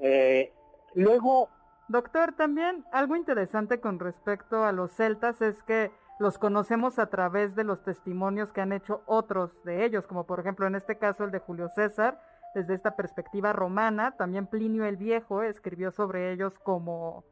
Eh, 0.00 0.52
luego, 0.94 1.48
Doctor, 1.88 2.32
también 2.36 2.84
algo 2.92 3.16
interesante 3.16 3.80
con 3.80 3.98
respecto 3.98 4.64
a 4.64 4.72
los 4.72 4.92
celtas 4.92 5.42
es 5.42 5.60
que 5.64 5.90
los 6.20 6.38
conocemos 6.38 6.98
a 6.98 7.06
través 7.06 7.54
de 7.54 7.64
los 7.64 7.82
testimonios 7.82 8.52
que 8.52 8.60
han 8.60 8.72
hecho 8.72 9.02
otros 9.06 9.50
de 9.64 9.86
ellos, 9.86 10.06
como 10.06 10.26
por 10.26 10.38
ejemplo 10.38 10.66
en 10.66 10.74
este 10.74 10.98
caso 10.98 11.24
el 11.24 11.30
de 11.30 11.38
Julio 11.38 11.70
César, 11.70 12.20
desde 12.54 12.74
esta 12.74 12.94
perspectiva 12.94 13.54
romana. 13.54 14.16
También 14.18 14.46
Plinio 14.46 14.84
el 14.84 14.98
Viejo 14.98 15.42
escribió 15.42 15.90
sobre 15.90 16.30
ellos 16.30 16.58
como, 16.58 17.24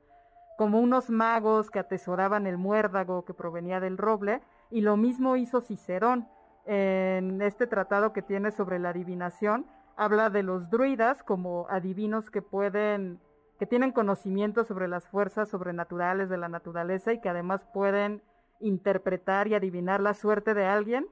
como 0.57 0.81
unos 0.81 1.11
magos 1.11 1.71
que 1.71 1.81
atesoraban 1.81 2.47
el 2.47 2.57
muérdago 2.57 3.27
que 3.27 3.35
provenía 3.35 3.79
del 3.79 3.99
roble. 3.99 4.41
Y 4.71 4.81
lo 4.81 4.97
mismo 4.97 5.37
hizo 5.37 5.61
Cicerón 5.61 6.27
en 6.65 7.43
este 7.43 7.67
tratado 7.67 8.15
que 8.15 8.23
tiene 8.23 8.53
sobre 8.53 8.79
la 8.79 8.89
adivinación. 8.89 9.67
Habla 9.99 10.31
de 10.31 10.43
los 10.43 10.71
druidas 10.71 11.23
como 11.23 11.67
adivinos 11.69 12.31
que 12.31 12.41
pueden, 12.41 13.21
que 13.59 13.67
tienen 13.67 13.93
conocimiento 13.93 14.65
sobre 14.65 14.89
las 14.89 15.07
fuerzas 15.09 15.51
sobrenaturales 15.51 16.31
de 16.31 16.39
la 16.39 16.49
naturaleza 16.49 17.13
y 17.13 17.21
que 17.21 17.29
además 17.29 17.67
pueden 17.75 18.23
interpretar 18.61 19.49
y 19.49 19.55
adivinar 19.55 20.01
la 20.01 20.15
suerte 20.15 20.55
de 20.55 20.65
alguien 20.65 21.07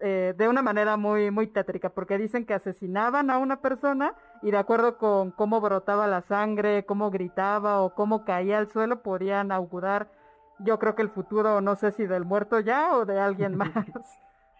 eh, 0.00 0.32
de 0.36 0.48
una 0.48 0.62
manera 0.62 0.96
muy, 0.96 1.32
muy 1.32 1.48
tétrica, 1.48 1.88
porque 1.88 2.18
dicen 2.18 2.46
que 2.46 2.54
asesinaban 2.54 3.30
a 3.30 3.38
una 3.38 3.60
persona 3.60 4.14
y 4.42 4.52
de 4.52 4.56
acuerdo 4.58 4.96
con 4.96 5.32
cómo 5.32 5.60
brotaba 5.60 6.06
la 6.06 6.20
sangre, 6.22 6.86
cómo 6.86 7.10
gritaba 7.10 7.80
o 7.82 7.94
cómo 7.94 8.24
caía 8.24 8.58
al 8.58 8.68
suelo, 8.68 9.02
podían 9.02 9.50
augurar, 9.50 10.08
yo 10.60 10.78
creo 10.78 10.94
que 10.94 11.02
el 11.02 11.10
futuro, 11.10 11.60
no 11.60 11.74
sé 11.74 11.90
si 11.90 12.06
del 12.06 12.24
muerto 12.24 12.60
ya 12.60 12.96
o 12.96 13.06
de 13.06 13.18
alguien 13.18 13.56
más. 13.56 13.70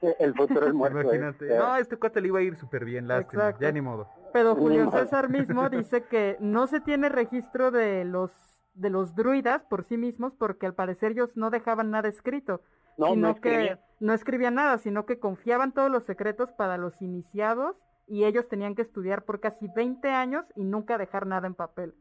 el 0.03 0.35
futuro 0.35 0.63
del 0.63 0.75
muerto. 0.75 1.03
Imagínate. 1.03 1.57
No, 1.57 1.77
este 1.77 1.97
cuate 1.97 2.21
le 2.21 2.29
iba 2.29 2.41
a 2.41 2.43
ir 2.43 2.57
súper 2.57 2.85
bien, 2.85 3.07
lástima, 3.07 3.57
ya 3.61 3.71
ni 3.71 3.81
modo. 3.81 4.09
Pero 4.33 4.57
Julio 4.57 4.91
César 4.91 5.29
mismo 5.29 5.69
dice 5.69 6.03
que 6.03 6.37
no 6.41 6.67
se 6.67 6.81
tiene 6.81 7.09
registro 7.11 7.71
de 7.71 8.05
los 8.05 8.58
de 8.79 8.91
los 8.91 9.15
druidas 9.15 9.65
por 9.65 9.85
sí 9.85 9.97
mismos 9.97 10.35
porque 10.35 10.67
al 10.67 10.75
parecer 10.75 11.13
ellos 11.13 11.37
no 11.37 11.51
dejaban 11.51 11.91
nada 11.91 12.09
escrito 12.09 12.61
no, 12.99 13.09
sino 13.09 13.41
que 13.41 13.79
no 14.01 14.13
escribían 14.13 14.57
nada, 14.57 14.79
sino 14.79 15.07
que 15.07 15.19
confiaban 15.19 15.73
todos 15.73 15.91
los 15.91 16.05
secretos 16.05 16.53
para 16.53 16.77
los 16.77 17.01
iniciados 17.01 17.77
y 18.07 18.25
ellos 18.25 18.49
tenían 18.49 18.75
que 18.75 18.83
estudiar 18.83 19.25
por 19.25 19.41
casi 19.41 19.69
20 19.69 20.09
años 20.09 20.45
y 20.57 20.65
nunca 20.65 20.99
dejar 20.99 21.27
nada 21.27 21.47
en 21.47 21.55
papel. 21.55 21.95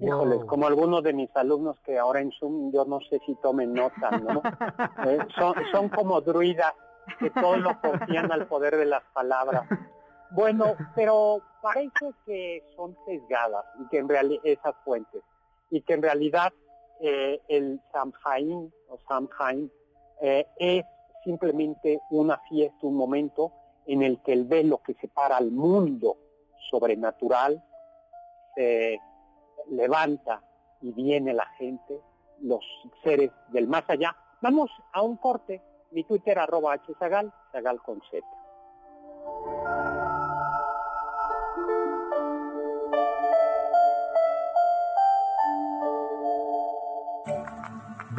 Híjoles, 0.00 0.44
como 0.44 0.66
algunos 0.66 1.02
de 1.02 1.12
mis 1.12 1.34
alumnos 1.36 1.78
que 1.80 1.98
ahora 1.98 2.20
en 2.20 2.30
Zoom 2.32 2.72
yo 2.72 2.84
no 2.84 3.00
sé 3.00 3.20
si 3.26 3.34
tomen 3.36 3.72
nota, 3.72 4.10
¿no? 4.18 4.42
Eh, 5.06 5.18
son, 5.36 5.54
son 5.72 5.88
como 5.88 6.20
druidas 6.20 6.74
que 7.18 7.30
todo 7.30 7.56
lo 7.56 7.80
confían 7.80 8.30
al 8.30 8.46
poder 8.46 8.76
de 8.76 8.86
las 8.86 9.02
palabras. 9.12 9.66
Bueno, 10.30 10.76
pero 10.94 11.42
parece 11.60 12.14
que 12.24 12.62
son 12.76 12.96
sesgadas 13.04 13.64
y 13.80 13.88
que 13.88 13.98
en 13.98 14.08
realidad 14.08 14.42
esas 14.44 14.74
fuentes 14.84 15.22
y 15.70 15.82
que 15.82 15.94
en 15.94 16.02
realidad 16.02 16.52
eh, 17.00 17.40
el 17.48 17.80
Samhain 17.92 18.72
o 18.88 18.98
Samhain 19.08 19.70
eh, 20.20 20.46
es 20.56 20.84
simplemente 21.24 22.00
una 22.10 22.38
fiesta, 22.48 22.78
un 22.82 22.96
momento 22.96 23.52
en 23.86 24.02
el 24.02 24.20
que 24.22 24.32
el 24.32 24.44
velo 24.44 24.82
que 24.82 24.94
separa 24.94 25.36
al 25.36 25.50
mundo 25.50 26.16
sobrenatural 26.70 27.62
se 28.54 29.00
levanta 29.70 30.42
y 30.82 30.92
viene 30.92 31.32
la 31.32 31.46
gente, 31.58 32.00
los 32.40 32.64
seres 33.02 33.30
del 33.48 33.68
más 33.68 33.84
allá. 33.88 34.16
Vamos 34.40 34.70
a 34.92 35.02
un 35.02 35.16
corte. 35.16 35.62
Mi 35.90 36.04
Twitter 36.04 36.38
arroba 36.38 36.76
hzagal, 36.76 37.32
zagal 37.52 37.82
con 37.82 38.00
z. 38.10 38.24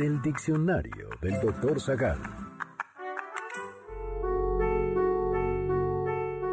del 0.02 0.20
diccionario 0.20 1.10
del 1.22 1.40
doctor 1.40 1.80
Zagal. 1.80 2.18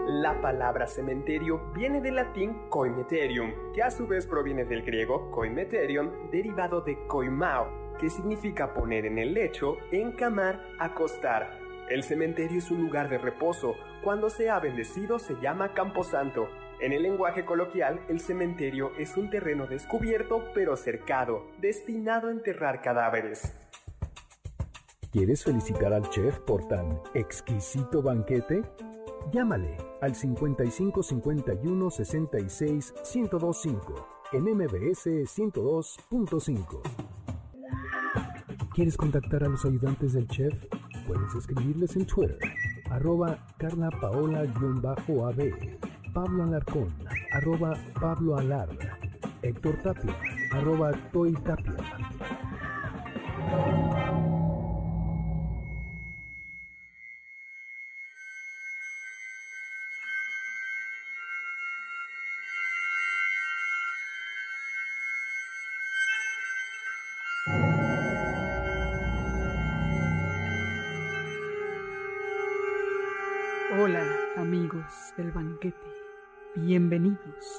La 0.07 0.39
palabra 0.43 0.87
cementerio 0.87 1.73
viene 1.73 2.03
del 2.03 2.17
latín 2.17 2.69
coimeterium, 2.69 3.73
que 3.73 3.83
a 3.83 3.91
su 3.91 4.07
vez 4.07 4.27
proviene 4.27 4.67
del 4.67 4.83
griego 4.83 5.31
coimeterion, 5.31 6.31
derivado 6.31 6.83
de 6.83 6.99
coimao, 7.07 7.97
que 7.99 8.11
significa 8.11 8.75
poner 8.75 9.07
en 9.07 9.17
el 9.17 9.33
lecho, 9.33 9.79
encamar, 9.93 10.63
acostar. 10.79 11.59
El 11.89 12.03
cementerio 12.03 12.59
es 12.59 12.71
un 12.71 12.83
lugar 12.83 13.09
de 13.09 13.17
reposo. 13.17 13.77
Cuando 14.05 14.29
se 14.29 14.51
ha 14.51 14.61
bendecido 14.61 15.19
se 15.19 15.41
llama 15.41 15.73
camposanto 15.73 16.51
en 16.81 16.93
el 16.93 17.03
lenguaje 17.03 17.45
coloquial, 17.45 18.01
el 18.09 18.21
cementerio 18.21 18.93
es 18.99 19.17
un 19.17 19.31
terreno 19.31 19.67
descubierto 19.67 20.45
pero 20.55 20.77
cercado, 20.77 21.45
destinado 21.61 22.29
a 22.29 22.33
enterrar 22.33 22.83
cadáveres. 22.83 23.53
¿Quieres 25.11 25.45
felicitar 25.45 25.93
al 25.93 26.09
chef 26.11 26.39
por 26.41 26.69
tan 26.69 27.01
exquisito 27.15 28.03
banquete? 28.03 28.63
Llámale 29.33 29.77
al 30.01 30.15
55 30.15 31.03
51 31.03 31.91
66 31.91 32.95
1025 33.15 34.09
en 34.33 34.45
MBS 34.45 35.07
102.5. 35.07 36.81
¿Quieres 38.75 38.97
contactar 38.97 39.45
a 39.45 39.49
los 39.49 39.65
ayudantes 39.65 40.13
del 40.13 40.29
chef? 40.29 40.55
Puedes 41.07 41.35
escribirles 41.35 41.97
en 41.97 42.07
Twitter, 42.07 42.39
arroba 42.91 43.47
carlapaola-ab 43.59 45.88
Pablo 46.19 46.43
Alarcón, 46.43 46.89
arroba 47.31 47.77
Pablo 48.01 48.37
Alar, 48.37 48.69
Héctor 49.41 49.77
Tapia, 49.85 50.17
arroba 50.51 50.91
Toy 51.13 51.33
Tapia. 51.45 51.77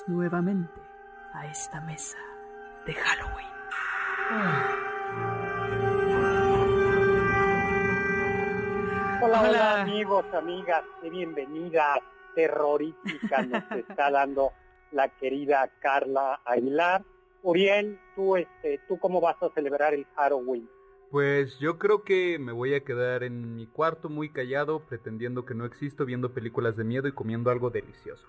Nuevamente 0.10 0.82
a 1.34 1.45
esta 1.45 1.80
mesa 1.82 2.17
de 2.86 2.93
Halloween. 2.93 3.48
Hola, 9.22 9.41
hola, 9.41 9.82
amigos, 9.82 10.26
amigas, 10.34 10.84
qué 11.02 11.10
bienvenida 11.12 12.02
terrorífica 12.34 13.43
nos 13.43 13.63
está 13.72 14.10
dando 14.10 14.52
la 14.91 15.10
querida 15.10 15.69
Carla 15.80 16.41
Aguilar. 16.43 17.04
Uriel, 17.43 18.00
tú, 18.15 18.36
este, 18.36 18.82
¿tú 18.88 18.98
cómo 18.98 19.22
vas 19.22 19.41
a 19.41 19.50
celebrar 19.50 19.93
el 19.93 20.06
Halloween? 20.15 20.67
Pues 21.12 21.58
yo 21.60 21.78
creo 21.78 22.04
que 22.04 22.38
me 22.39 22.52
voy 22.52 22.74
a 22.74 22.84
quedar 22.84 23.24
en 23.24 23.56
mi 23.56 23.67
cuarto 23.67 24.10
muy 24.10 24.30
callado, 24.30 24.82
pretendiendo 24.88 25.45
que 25.45 25.54
no 25.54 25.65
existo, 25.65 26.06
viendo 26.06 26.34
películas 26.34 26.76
de 26.76 26.84
miedo 26.84 27.08
y 27.08 27.13
comiendo 27.13 27.50
algo 27.50 27.69
delicioso, 27.69 28.28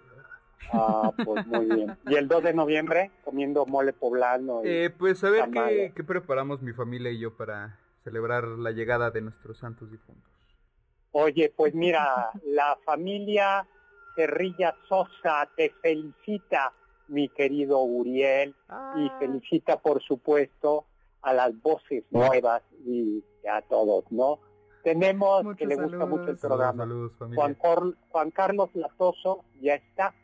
Ah, 0.72 1.12
pues 1.24 1.46
muy 1.46 1.66
bien. 1.66 1.96
¿Y 2.06 2.14
el 2.14 2.28
2 2.28 2.42
de 2.42 2.54
noviembre 2.54 3.10
comiendo 3.24 3.66
mole 3.66 3.92
poblano? 3.92 4.62
eh, 4.64 4.90
pues 4.96 5.22
a 5.24 5.30
ver 5.30 5.50
qué, 5.50 5.92
qué, 5.94 6.04
preparamos 6.04 6.62
mi 6.62 6.72
familia 6.72 7.10
y 7.10 7.18
yo 7.18 7.36
para 7.36 7.78
celebrar 8.04 8.44
la 8.44 8.70
llegada 8.70 9.10
de 9.10 9.22
nuestros 9.22 9.58
santos 9.58 9.90
difuntos. 9.90 10.30
Oye, 11.12 11.52
pues 11.56 11.74
mira, 11.74 12.30
la 12.44 12.78
familia 12.84 13.66
Cerrilla 14.14 14.74
Sosa 14.88 15.48
te 15.56 15.70
felicita, 15.82 16.72
mi 17.08 17.28
querido 17.28 17.80
Uriel, 17.82 18.50
y 18.50 18.52
ah. 18.68 19.16
felicita, 19.18 19.78
por 19.80 20.00
supuesto, 20.02 20.86
a 21.22 21.34
las 21.34 21.60
voces 21.60 22.04
nuevas 22.10 22.62
y 22.86 23.24
a 23.50 23.60
todos, 23.62 24.04
¿no? 24.10 24.38
Tenemos, 24.82 25.44
que 25.56 25.66
le 25.66 25.76
gusta 25.76 26.06
mucho 26.06 26.30
el 26.30 26.38
programa, 26.38 26.88
Juan, 27.34 27.56
Juan 28.08 28.30
Carlos 28.30 28.70
Latoso 28.74 29.44
ya 29.60 29.74
está 29.74 30.14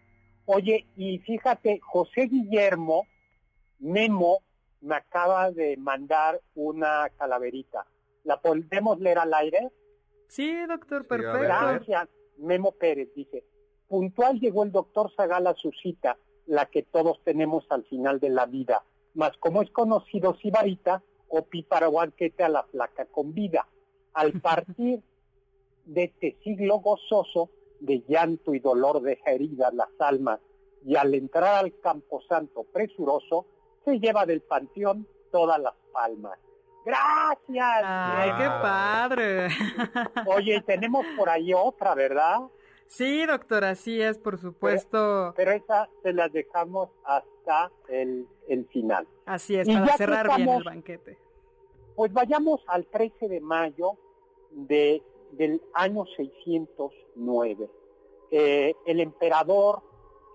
Oye, 0.46 0.86
y 0.96 1.18
fíjate, 1.18 1.80
José 1.82 2.28
Guillermo 2.28 3.06
Memo 3.78 4.38
me 4.80 4.94
acaba 4.94 5.50
de 5.50 5.76
mandar 5.76 6.40
una 6.54 7.10
calaverita. 7.18 7.86
¿La 8.24 8.40
podemos 8.40 9.00
leer 9.00 9.18
al 9.18 9.34
aire? 9.34 9.70
Sí, 10.28 10.54
doctor, 10.66 11.06
perfecto. 11.06 11.40
Gracias. 11.40 12.08
Memo 12.38 12.72
Pérez 12.72 13.08
dice, 13.14 13.44
puntual 13.88 14.38
llegó 14.38 14.62
el 14.62 14.72
doctor 14.72 15.10
Zagal 15.16 15.46
a 15.46 15.54
su 15.54 15.72
cita, 15.72 16.18
la 16.46 16.66
que 16.66 16.82
todos 16.82 17.22
tenemos 17.24 17.64
al 17.70 17.84
final 17.84 18.20
de 18.20 18.30
la 18.30 18.46
vida. 18.46 18.84
Mas 19.14 19.36
como 19.38 19.62
es 19.62 19.70
conocido 19.70 20.36
Sibarita, 20.36 21.02
opí 21.28 21.62
para 21.62 21.88
banquete 21.88 22.44
a 22.44 22.48
la 22.48 22.62
flaca 22.64 23.06
con 23.06 23.34
vida. 23.34 23.66
Al 24.12 24.32
partir 24.40 25.02
de 25.86 26.04
este 26.04 26.36
siglo 26.44 26.80
gozoso, 26.80 27.50
de 27.80 28.02
llanto 28.08 28.54
y 28.54 28.60
dolor 28.60 29.00
de 29.02 29.18
heridas 29.26 29.72
las 29.74 29.90
almas, 29.98 30.40
y 30.84 30.96
al 30.96 31.14
entrar 31.14 31.64
al 31.64 31.78
camposanto 31.80 32.64
presuroso, 32.64 33.46
se 33.84 33.98
lleva 33.98 34.26
del 34.26 34.40
panteón 34.42 35.06
todas 35.30 35.60
las 35.60 35.74
palmas. 35.92 36.38
¡Gracias! 36.84 37.82
¡Ay, 37.84 38.30
qué 38.38 38.46
padre! 38.46 39.48
Oye, 40.26 40.60
tenemos 40.60 41.04
por 41.16 41.28
ahí 41.28 41.52
otra, 41.52 41.94
¿verdad? 41.96 42.42
Sí, 42.86 43.26
doctora, 43.26 43.70
así 43.70 44.00
es, 44.00 44.18
por 44.18 44.38
supuesto. 44.38 45.34
Pero, 45.36 45.50
esa 45.50 45.88
se 46.02 46.12
las 46.12 46.32
dejamos 46.32 46.90
hasta 47.04 47.72
el, 47.88 48.28
final. 48.70 49.06
Así 49.24 49.56
es, 49.56 49.68
para 49.68 49.96
cerrar 49.96 50.36
bien 50.36 50.48
el 50.48 50.62
banquete. 50.62 51.18
Pues 51.96 52.12
vayamos 52.12 52.62
al 52.68 52.86
13 52.86 53.28
de 53.28 53.40
mayo 53.40 53.94
de, 54.52 55.02
del 55.32 55.62
año 55.74 56.04
609. 56.16 57.70
Eh, 58.30 58.74
el 58.86 59.00
emperador 59.00 59.82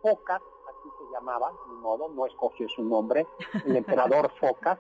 Focas, 0.02 0.42
así 0.70 0.90
se 0.98 1.14
llamaba, 1.14 1.52
ni 1.70 1.76
modo, 1.76 2.10
no 2.10 2.26
escogió 2.26 2.68
su 2.70 2.84
nombre, 2.84 3.28
el 3.66 3.76
emperador 3.76 4.32
Focas, 4.40 4.80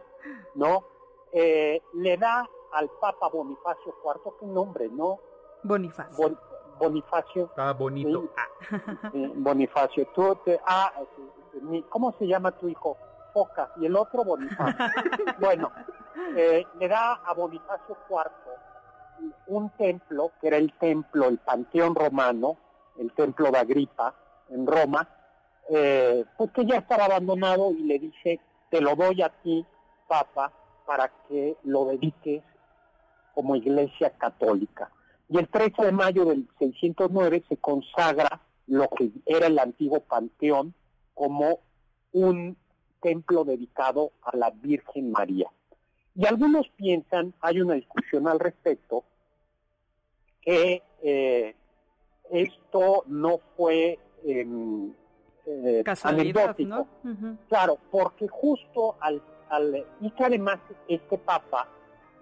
¿no? 0.56 0.84
Eh, 1.32 1.82
le 1.93 2.17
da 2.17 2.50
al 2.74 2.89
Papa 3.00 3.30
Bonifacio 3.30 3.95
IV, 4.04 4.34
¿qué 4.39 4.45
nombre, 4.45 4.89
no? 4.89 5.19
Bonifacio. 5.63 6.38
Bonifacio. 6.80 7.45
Está 7.45 7.74
bonito. 7.74 8.28
Bonifacio, 9.36 10.08
tú 10.15 10.36
te, 10.43 10.60
ah, 10.65 10.91
¿cómo 11.89 12.13
se 12.17 12.26
llama 12.26 12.52
tu 12.58 12.67
hijo? 12.67 12.97
Focas, 13.34 13.69
y 13.78 13.86
el 13.86 13.95
otro 13.95 14.24
Bonifacio. 14.24 14.86
bueno, 15.39 15.71
eh, 16.36 16.65
le 16.80 16.88
da 16.88 17.13
a 17.24 17.34
Bonifacio 17.34 17.95
IV 18.10 18.70
un 19.47 19.69
templo, 19.71 20.31
que 20.39 20.47
era 20.47 20.57
el 20.57 20.73
templo, 20.73 21.27
el 21.27 21.38
Panteón 21.38 21.95
Romano, 21.95 22.57
el 22.97 23.12
templo 23.13 23.51
de 23.51 23.57
Agripa, 23.57 24.15
en 24.49 24.67
Roma, 24.67 25.07
eh, 25.69 26.25
pues 26.38 26.51
que 26.51 26.65
ya 26.65 26.77
estaba 26.77 27.05
abandonado 27.05 27.71
y 27.71 27.84
le 27.84 27.99
dice, 27.99 28.39
te 28.69 28.81
lo 28.81 28.95
doy 28.95 29.21
a 29.21 29.29
ti, 29.29 29.65
Papa, 30.07 30.51
para 30.86 31.12
que 31.27 31.55
lo 31.63 31.86
dediques 31.86 32.43
como 33.34 33.55
iglesia 33.55 34.10
católica. 34.17 34.91
Y 35.29 35.38
el 35.38 35.47
13 35.47 35.86
de 35.86 35.91
mayo 35.93 36.25
del 36.25 36.47
609 36.60 37.43
se 37.47 37.57
consagra 37.57 38.41
lo 38.67 38.89
que 38.89 39.12
era 39.25 39.47
el 39.47 39.57
antiguo 39.60 40.01
panteón 40.01 40.73
como 41.13 41.60
un 42.12 42.57
templo 43.01 43.45
dedicado 43.45 44.12
a 44.21 44.36
la 44.36 44.49
Virgen 44.49 45.12
María. 45.12 45.49
Y 46.15 46.26
algunos 46.26 46.67
piensan, 46.76 47.34
hay 47.41 47.62
una 47.62 47.76
discusión 47.76 48.28
al 48.28 48.39
respecto, 48.39 49.04
que 50.41 50.82
eh, 51.02 51.56
esto 52.32 53.04
no 53.08 53.39
fue 53.56 54.00
em, 54.24 54.93
eh, 55.45 55.84
anecdótico. 56.04 56.88
Claro, 57.47 57.78
porque 57.89 58.28
justo 58.28 58.95
al, 59.00 59.21
al, 59.50 59.86
y 60.00 60.12
que 60.12 60.24
además 60.24 60.60
este 60.88 61.17
papa, 61.17 61.67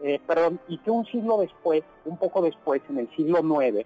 eh, 0.04 0.20
perdón, 0.26 0.60
y 0.68 0.78
que 0.80 0.92
un 0.92 1.06
siglo 1.06 1.38
después, 1.38 1.84
un 2.06 2.18
poco 2.18 2.42
después, 2.42 2.82
en 2.90 3.00
el 3.00 3.16
siglo 3.16 3.40
IX, 3.40 3.86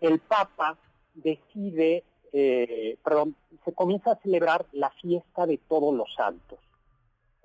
el 0.00 0.18
papa 0.20 0.76
decide, 1.14 2.04
eh, 2.32 2.96
perdón, 3.04 3.36
se 3.64 3.72
comienza 3.72 4.12
a 4.12 4.16
celebrar 4.16 4.66
la 4.72 4.90
fiesta 4.90 5.46
de 5.46 5.58
todos 5.58 5.94
los 5.94 6.12
santos. 6.14 6.58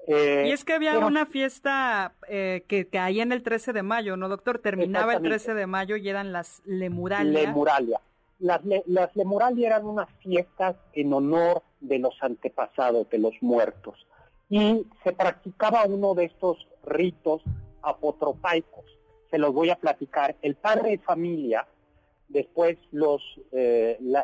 Y 0.08 0.52
es 0.52 0.64
que 0.64 0.74
había 0.74 0.98
una 1.00 1.26
fiesta 1.26 2.14
que 2.28 2.88
caía 2.92 3.24
en 3.24 3.32
el 3.32 3.44
13 3.44 3.74
de 3.74 3.84
mayo, 3.84 4.18
¿no, 4.18 4.30
doctor? 4.30 4.60
Terminaba 4.60 5.16
el 5.16 5.22
13 5.22 5.54
de 5.54 5.68
mayo 5.68 5.98
y 5.98 6.08
eran 6.10 6.32
las 6.32 6.62
Lemuralia. 6.66 7.42
Lemuralia. 7.42 8.02
Las, 8.40 8.62
las 8.86 9.16
Lemuralia 9.16 9.68
eran 9.68 9.86
unas 9.86 10.10
fiestas 10.22 10.76
en 10.94 11.12
honor 11.12 11.64
de 11.82 12.00
los 12.00 12.16
antepasados, 12.22 13.10
de 13.10 13.18
los 13.18 13.34
muertos. 13.42 14.06
Y 14.50 14.86
se 15.04 15.12
practicaba 15.12 15.86
uno 15.86 16.14
de 16.14 16.26
estos 16.26 16.68
ritos 16.86 17.42
apotropaicos. 17.82 18.86
Se 19.30 19.38
los 19.38 19.54
voy 19.54 19.70
a 19.70 19.76
platicar. 19.76 20.36
El 20.42 20.56
padre 20.56 20.92
de 20.92 20.98
familia, 21.00 21.68
después 22.30 22.78
los 22.92 23.22
eh, 23.52 23.98
la, 24.00 24.24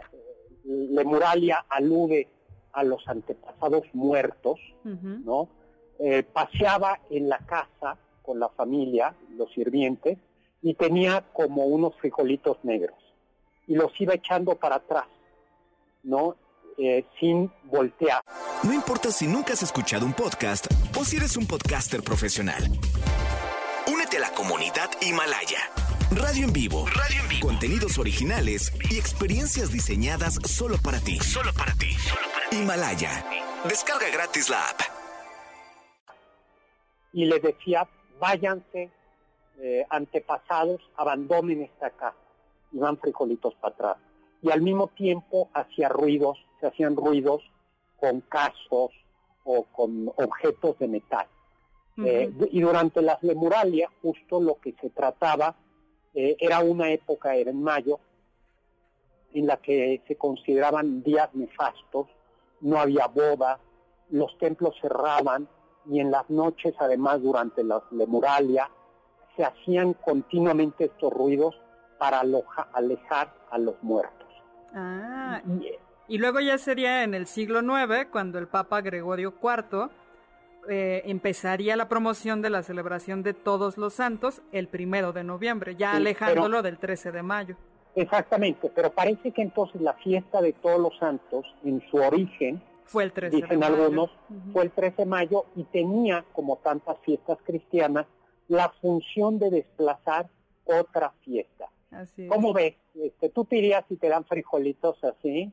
Lemuralia 0.64 1.66
alude 1.70 2.28
a 2.72 2.84
los 2.84 3.06
antepasados 3.08 3.84
muertos, 3.94 4.60
¿no? 4.84 5.50
Eh, 6.06 6.22
paseaba 6.24 7.00
en 7.10 7.30
la 7.30 7.38
casa 7.38 7.98
con 8.24 8.38
la 8.38 8.50
familia, 8.50 9.16
los 9.38 9.50
sirvientes, 9.54 10.18
y 10.62 10.74
tenía 10.74 11.24
como 11.32 11.66
unos 11.66 11.96
frijolitos 11.96 12.58
negros 12.64 12.98
y 13.68 13.76
los 13.76 13.90
iba 14.02 14.14
echando 14.14 14.56
para 14.56 14.76
atrás, 14.76 15.06
¿no? 16.04 16.36
Eh, 16.78 17.06
sin 17.20 17.50
voltear. 17.64 18.22
No 18.64 18.74
importa 18.74 19.12
si 19.12 19.28
nunca 19.28 19.54
has 19.54 19.64
escuchado 19.64 20.06
un 20.06 20.12
podcast 20.12 20.68
o 21.00 21.06
si 21.06 21.16
eres 21.16 21.38
un 21.38 21.48
podcaster 21.48 22.04
profesional. 22.04 22.64
Únete 23.88 24.18
a 24.18 24.22
la 24.22 24.32
comunidad 24.32 24.90
Himalaya. 25.02 25.70
Radio 26.12 26.48
en 26.48 26.52
vivo. 26.52 26.86
Radio 26.88 27.22
en 27.22 27.30
vivo. 27.30 27.48
Contenidos 27.48 27.98
originales 27.98 28.74
y 28.92 28.98
experiencias 28.98 29.72
diseñadas 29.72 30.36
solo 30.44 30.78
para 30.84 31.00
ti. 31.00 31.18
Solo 31.20 31.54
para 31.54 31.74
ti. 31.76 31.96
Himalaya. 32.52 33.26
Descarga 33.64 34.10
gratis 34.12 34.50
la 34.50 34.68
app. 34.68 34.93
Y 37.14 37.26
les 37.26 37.42
decía, 37.42 37.88
váyanse, 38.20 38.90
eh, 39.60 39.86
antepasados, 39.90 40.82
abandonen 40.98 41.62
esta 41.62 41.92
casa 41.92 42.18
iban 42.74 42.98
frijolitos 42.98 43.54
para 43.56 43.74
atrás. 43.74 43.98
Y 44.42 44.52
al 44.52 44.62
mismo 44.62 44.88
tiempo 44.88 45.50
hacía 45.54 45.88
ruidos, 45.90 46.38
se 46.60 46.68
hacían 46.68 46.96
ruidos 46.96 47.42
con 47.98 48.22
casos 48.22 48.92
o 49.46 49.64
con 49.64 50.10
objetos 50.18 50.78
de 50.80 50.88
metal. 50.88 51.28
Eh, 52.04 52.32
y 52.52 52.60
durante 52.60 53.02
las 53.02 53.22
lemuralias, 53.22 53.90
justo 54.02 54.42
lo 54.42 54.56
que 54.56 54.74
se 54.82 54.90
trataba, 54.90 55.56
eh, 56.16 56.36
era 56.40 56.60
una 56.60 56.92
época, 56.92 57.36
era 57.36 57.52
en 57.52 57.62
mayo, 57.62 58.00
en 59.34 59.48
la 59.48 59.58
que 59.58 60.02
se 60.08 60.16
consideraban 60.16 61.04
días 61.04 61.30
nefastos, 61.34 62.08
no 62.62 62.80
había 62.80 63.08
bodas, 63.08 63.60
los 64.10 64.38
templos 64.38 64.76
cerraban 64.82 65.48
y 65.86 66.00
en 66.00 66.12
las 66.12 66.30
noches, 66.30 66.74
además, 66.80 67.22
durante 67.22 67.64
las 67.64 67.82
lemuralias, 67.92 68.70
se 69.36 69.44
hacían 69.44 69.94
continuamente 69.94 70.86
estos 70.86 71.12
ruidos 71.12 71.56
para 71.98 72.22
alejar 72.74 73.34
a 73.50 73.58
los 73.58 73.82
muertos. 73.82 74.28
Ah, 74.74 75.42
y, 76.08 76.18
luego 76.18 76.40
ya 76.40 76.58
sería 76.58 77.04
en 77.04 77.14
el 77.14 77.28
siglo 77.28 77.62
IX, 77.62 78.10
cuando 78.12 78.40
el 78.40 78.48
Papa 78.48 78.82
Gregorio 78.82 79.34
IV 79.42 79.90
eh, 80.70 81.04
empezaría 81.06 81.76
la 81.76 81.88
promoción 81.88 82.42
de 82.42 82.50
la 82.50 82.64
celebración 82.64 83.24
de 83.24 83.34
todos 83.34 83.78
los 83.78 83.94
santos 83.94 84.42
el 84.52 84.68
primero 84.68 85.14
de 85.14 85.24
noviembre, 85.24 85.76
ya 85.76 85.94
alejándolo 85.94 86.62
del 86.62 86.78
13 86.78 87.12
de 87.12 87.24
mayo. 87.24 87.56
Exactamente, 87.96 88.72
pero 88.74 88.92
parece 88.92 89.32
que 89.32 89.42
entonces 89.44 89.80
la 89.80 89.94
fiesta 89.94 90.42
de 90.42 90.54
todos 90.54 90.80
los 90.80 90.98
santos, 90.98 91.46
en 91.64 91.82
su 91.92 91.98
origen, 91.98 92.62
fue 92.86 93.04
el 93.06 93.12
13 93.12 93.36
dicen 93.36 93.64
algunos, 93.64 94.12
fue 94.52 94.64
el 94.64 94.72
13 94.72 94.98
de 94.98 95.06
mayo 95.06 95.46
y 95.56 95.64
tenía, 95.66 96.26
como 96.34 96.58
tantas 96.58 96.98
fiestas 97.00 97.38
cristianas, 97.44 98.06
la 98.48 98.70
función 98.82 99.40
de 99.40 99.50
desplazar 99.50 100.30
otra 100.66 101.12
fiesta. 101.24 101.70
¿Cómo 102.28 102.54
ves? 102.54 102.76
Este, 102.96 103.30
¿Tú 103.30 103.46
te 103.46 103.58
irías 103.58 103.86
si 103.88 103.98
te 103.98 104.10
dan 104.10 104.26
frijolitos 104.26 105.04
así? 105.04 105.52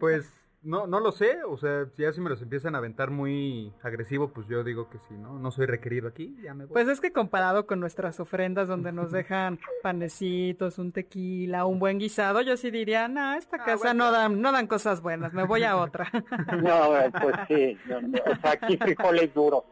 Pues 0.00 0.32
no, 0.66 0.86
no 0.88 0.98
lo 0.98 1.12
sé, 1.12 1.44
o 1.44 1.56
sea, 1.56 1.86
si 1.94 2.02
ya 2.02 2.12
si 2.12 2.20
me 2.20 2.28
los 2.28 2.42
empiezan 2.42 2.74
a 2.74 2.78
aventar 2.78 3.10
muy 3.10 3.72
agresivo, 3.82 4.32
pues 4.32 4.48
yo 4.48 4.64
digo 4.64 4.90
que 4.90 4.98
sí, 5.08 5.14
¿no? 5.14 5.38
No 5.38 5.52
soy 5.52 5.66
requerido 5.66 6.08
aquí, 6.08 6.36
ya 6.42 6.54
me 6.54 6.64
voy. 6.64 6.72
Pues 6.72 6.88
es 6.88 7.00
que 7.00 7.12
comparado 7.12 7.66
con 7.66 7.78
nuestras 7.78 8.18
ofrendas 8.18 8.66
donde 8.66 8.90
nos 8.90 9.12
dejan 9.12 9.60
panecitos, 9.82 10.78
un 10.78 10.90
tequila, 10.90 11.66
un 11.66 11.78
buen 11.78 11.98
guisado, 11.98 12.42
yo 12.42 12.56
sí 12.56 12.72
diría, 12.72 13.06
no, 13.06 13.34
esta 13.34 13.58
ah, 13.60 13.64
casa 13.64 13.94
no 13.94 14.10
dan 14.10 14.40
no 14.40 14.50
dan 14.50 14.66
cosas 14.66 15.00
buenas, 15.00 15.32
me 15.32 15.44
voy 15.44 15.62
a 15.62 15.76
otra. 15.76 16.10
no, 16.62 16.90
pues 17.22 17.36
sí, 17.46 17.78
o 17.88 18.40
sea, 18.40 18.50
aquí 18.50 18.76
frijoles 18.76 19.32
duros. 19.32 19.62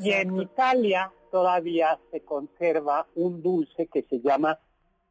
Y 0.00 0.12
en 0.12 0.40
Italia 0.40 1.10
todavía 1.30 1.98
se 2.10 2.22
conserva 2.22 3.06
un 3.16 3.42
dulce 3.42 3.88
que 3.88 4.02
se 4.02 4.20
llama 4.20 4.58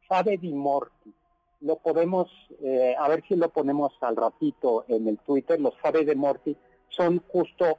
Fave 0.08 0.38
di 0.38 0.52
Morti. 0.52 1.14
Lo 1.60 1.76
podemos, 1.76 2.28
eh, 2.62 2.94
a 2.98 3.08
ver 3.08 3.24
si 3.26 3.36
lo 3.36 3.48
ponemos 3.48 3.92
al 4.00 4.16
ratito 4.16 4.84
en 4.88 5.08
el 5.08 5.18
Twitter, 5.18 5.60
los 5.60 5.76
Fave 5.78 6.04
di 6.04 6.14
Morti 6.14 6.56
son 6.88 7.20
justo 7.28 7.78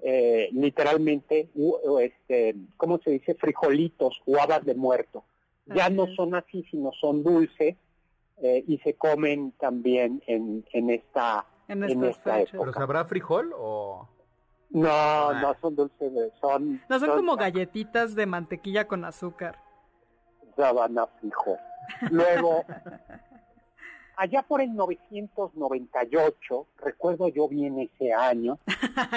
eh, 0.00 0.48
literalmente, 0.52 1.48
este, 2.00 2.54
¿cómo 2.76 2.98
se 2.98 3.10
dice? 3.10 3.34
Frijolitos 3.34 4.22
o 4.26 4.38
habas 4.38 4.64
de 4.64 4.74
muerto. 4.74 5.24
Ya 5.66 5.90
no 5.90 6.06
son 6.14 6.34
así, 6.34 6.64
sino 6.70 6.92
son 6.92 7.22
dulces 7.22 7.76
eh, 8.38 8.64
y 8.66 8.78
se 8.78 8.94
comen 8.94 9.52
también 9.58 10.22
en, 10.26 10.64
en 10.72 10.90
esta, 10.90 11.44
en, 11.68 11.82
esta 12.04 12.40
época. 12.40 12.58
¿Pero 12.58 12.72
sabrá 12.72 13.04
frijol 13.04 13.52
o...? 13.54 14.08
No, 14.70 14.88
ah. 14.90 15.38
no 15.42 15.56
son 15.60 15.76
dulces, 15.76 16.12
son... 16.40 16.80
No, 16.88 16.98
son, 16.98 17.10
como 17.10 17.36
galletitas 17.36 18.14
de 18.14 18.26
mantequilla 18.26 18.86
con 18.86 19.04
azúcar. 19.04 19.58
Sabana 20.56 21.06
fijo. 21.20 21.58
Luego, 22.10 22.64
allá 24.16 24.42
por 24.42 24.60
el 24.60 24.74
998, 24.74 26.66
recuerdo 26.82 27.28
yo 27.28 27.48
bien 27.48 27.78
ese 27.80 28.12
año, 28.12 28.58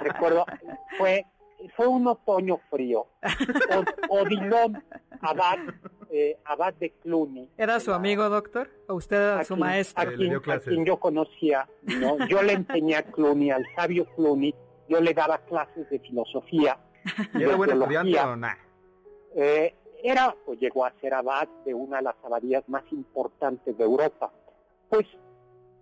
recuerdo, 0.00 0.44
fue, 0.98 1.24
fue 1.76 1.86
un 1.86 2.06
otoño 2.06 2.58
frío. 2.70 3.06
Odilon 4.08 4.82
Abad, 5.20 5.58
eh, 6.10 6.38
Abad 6.44 6.74
de 6.74 6.90
Cluny. 7.02 7.48
¿Era 7.56 7.80
su 7.80 7.92
amigo, 7.92 8.28
doctor? 8.28 8.70
¿O 8.88 8.94
usted 8.94 9.16
era 9.16 9.44
su 9.44 9.56
maestro? 9.56 10.08
A 10.08 10.12
quien, 10.12 10.34
a 10.34 10.58
quien 10.58 10.84
yo 10.84 10.98
conocía, 10.98 11.68
¿no? 11.82 12.26
Yo 12.26 12.42
le 12.42 12.54
enseñé 12.54 12.96
a 12.96 13.02
Cluny, 13.02 13.50
al 13.50 13.64
sabio 13.76 14.06
Cluny, 14.16 14.54
yo 14.88 15.00
le 15.00 15.14
daba 15.14 15.38
clases 15.38 15.88
de 15.90 15.98
filosofía. 16.00 16.78
¿Y 17.34 17.42
era 17.42 17.56
buen 17.56 17.70
estudiante 17.70 18.20
o 18.20 18.36
Eh, 19.36 19.74
era, 20.02 20.34
pues 20.44 20.58
llegó 20.60 20.84
a 20.84 20.92
ser 21.00 21.14
abad 21.14 21.48
de 21.64 21.74
una 21.74 21.98
de 21.98 22.04
las 22.04 22.16
abadías 22.22 22.68
más 22.68 22.84
importantes 22.92 23.76
de 23.76 23.84
Europa. 23.84 24.32
Pues 24.88 25.06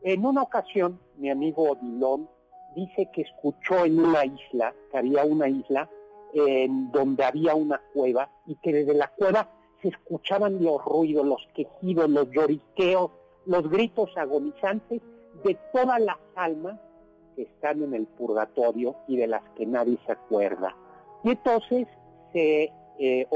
en 0.03 0.25
una 0.25 0.43
ocasión, 0.43 1.01
mi 1.17 1.31
amigo 1.31 1.71
Odilon 1.71 2.29
dice 2.75 3.11
que 3.13 3.23
escuchó 3.23 3.85
en 3.85 3.99
una 3.99 4.25
isla, 4.25 4.75
que 4.91 4.99
había 4.99 5.25
una 5.25 5.49
isla 5.49 5.89
en 6.35 6.91
donde 6.93 7.25
había 7.25 7.55
una 7.55 7.81
cueva 7.93 8.31
y 8.47 8.57
que 8.57 8.73
desde 8.73 8.95
la 8.95 9.09
cueva 9.09 9.49
se 9.83 9.89
escuchaban 9.89 10.63
los 10.63 10.85
ruidos, 10.85 11.27
los 11.27 11.49
quejidos, 11.55 12.11
los 12.11 12.31
lloriqueos, 12.31 13.11
los 13.47 13.69
gritos 13.71 14.11
agonizantes 14.17 15.01
de 15.45 15.57
todas 15.73 16.01
las 16.01 16.19
almas 16.35 16.79
que 17.35 17.43
están 17.43 17.83
en 17.83 17.95
el 17.95 18.07
purgatorio 18.07 18.97
y 19.07 19.17
de 19.17 19.29
las 19.29 19.43
que 19.57 19.65
nadie 19.67 19.99
se 20.05 20.13
acuerda. 20.13 20.75
Y 21.25 21.31
entonces 21.31 21.87
se, 22.33 22.73
eh, 22.99 23.27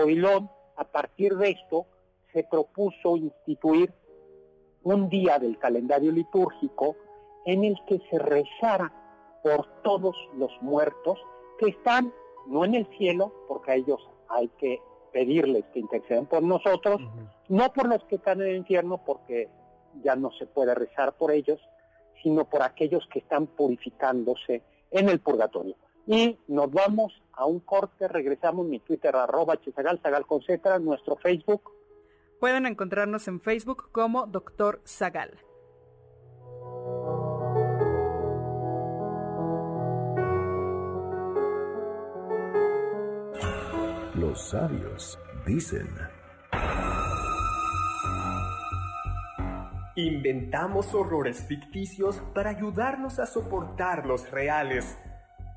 a 0.77 0.85
partir 0.85 1.37
de 1.37 1.51
esto, 1.51 1.87
se 2.33 2.45
propuso 2.45 3.17
instituir 3.17 3.93
un 4.83 5.09
día 5.09 5.39
del 5.39 5.59
calendario 5.59 6.13
litúrgico 6.13 6.97
en 7.45 7.65
el 7.65 7.77
que 7.87 8.01
se 8.11 8.19
rezara 8.19 8.93
por 9.43 9.67
todos 9.83 10.17
los 10.37 10.51
muertos 10.61 11.19
que 11.59 11.71
están 11.71 12.13
no 12.47 12.65
en 12.65 12.75
el 12.75 12.87
cielo, 12.99 13.33
porque 13.49 13.73
a 13.73 13.75
ellos 13.77 14.01
hay 14.29 14.49
que 14.59 14.81
pedirles 15.13 15.65
que 15.73 15.81
intercedan 15.81 16.27
por 16.27 16.43
nosotros, 16.43 17.01
no 17.49 17.73
por 17.73 17.89
los 17.89 18.03
que 18.05 18.17
están 18.17 18.41
en 18.41 18.49
el 18.49 18.57
infierno, 18.57 18.99
porque 19.05 19.49
ya 20.03 20.17
no 20.17 20.31
se 20.33 20.47
puede 20.47 20.75
rezar 20.75 21.13
por 21.13 21.31
ellos, 21.31 21.61
sino 22.23 22.45
por 22.45 22.63
aquellos 22.63 23.07
que 23.09 23.19
están 23.19 23.47
purificándose 23.47 24.63
en 24.91 25.09
el 25.09 25.21
purgatorio. 25.21 25.77
Y 26.07 26.39
nos 26.49 26.71
vamos 26.71 27.23
a 27.33 27.47
un 27.47 27.61
corte, 27.61 28.09
regresamos 28.09 28.67
mi 28.67 28.81
Twitter 28.81 29.15
arroba 29.15 29.61
chesagal, 29.61 30.01
sagal 30.03 30.27
con 30.27 30.41
nuestro 30.85 31.17
Facebook. 31.17 31.71
Pueden 32.41 32.67
encontrarnos 32.67 33.29
en 33.29 33.41
Facebook 33.41 33.91
como 33.93 34.27
Doctor 34.27 34.83
Zagal. 34.85 35.39
Los 44.15 44.51
sabios 44.51 45.19
dicen... 45.47 45.89
Inventamos 49.95 50.95
horrores 50.95 51.47
ficticios 51.47 52.17
para 52.35 52.51
ayudarnos 52.51 53.19
a 53.19 53.27
soportar 53.27 54.07
los 54.07 54.31
reales. 54.31 54.97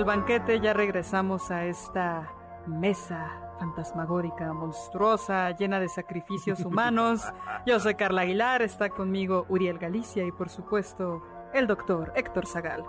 Del 0.00 0.06
banquete, 0.06 0.60
ya 0.60 0.72
regresamos 0.72 1.50
a 1.50 1.66
esta 1.66 2.32
mesa 2.66 3.54
fantasmagórica, 3.58 4.50
monstruosa, 4.54 5.50
llena 5.50 5.78
de 5.78 5.90
sacrificios 5.90 6.60
humanos. 6.60 7.20
Yo 7.66 7.78
soy 7.80 7.96
Carla 7.96 8.22
Aguilar, 8.22 8.62
está 8.62 8.88
conmigo 8.88 9.44
Uriel 9.50 9.78
Galicia 9.78 10.24
y 10.24 10.32
por 10.32 10.48
supuesto 10.48 11.22
el 11.52 11.66
doctor 11.66 12.14
Héctor 12.16 12.46
Zagal. 12.46 12.82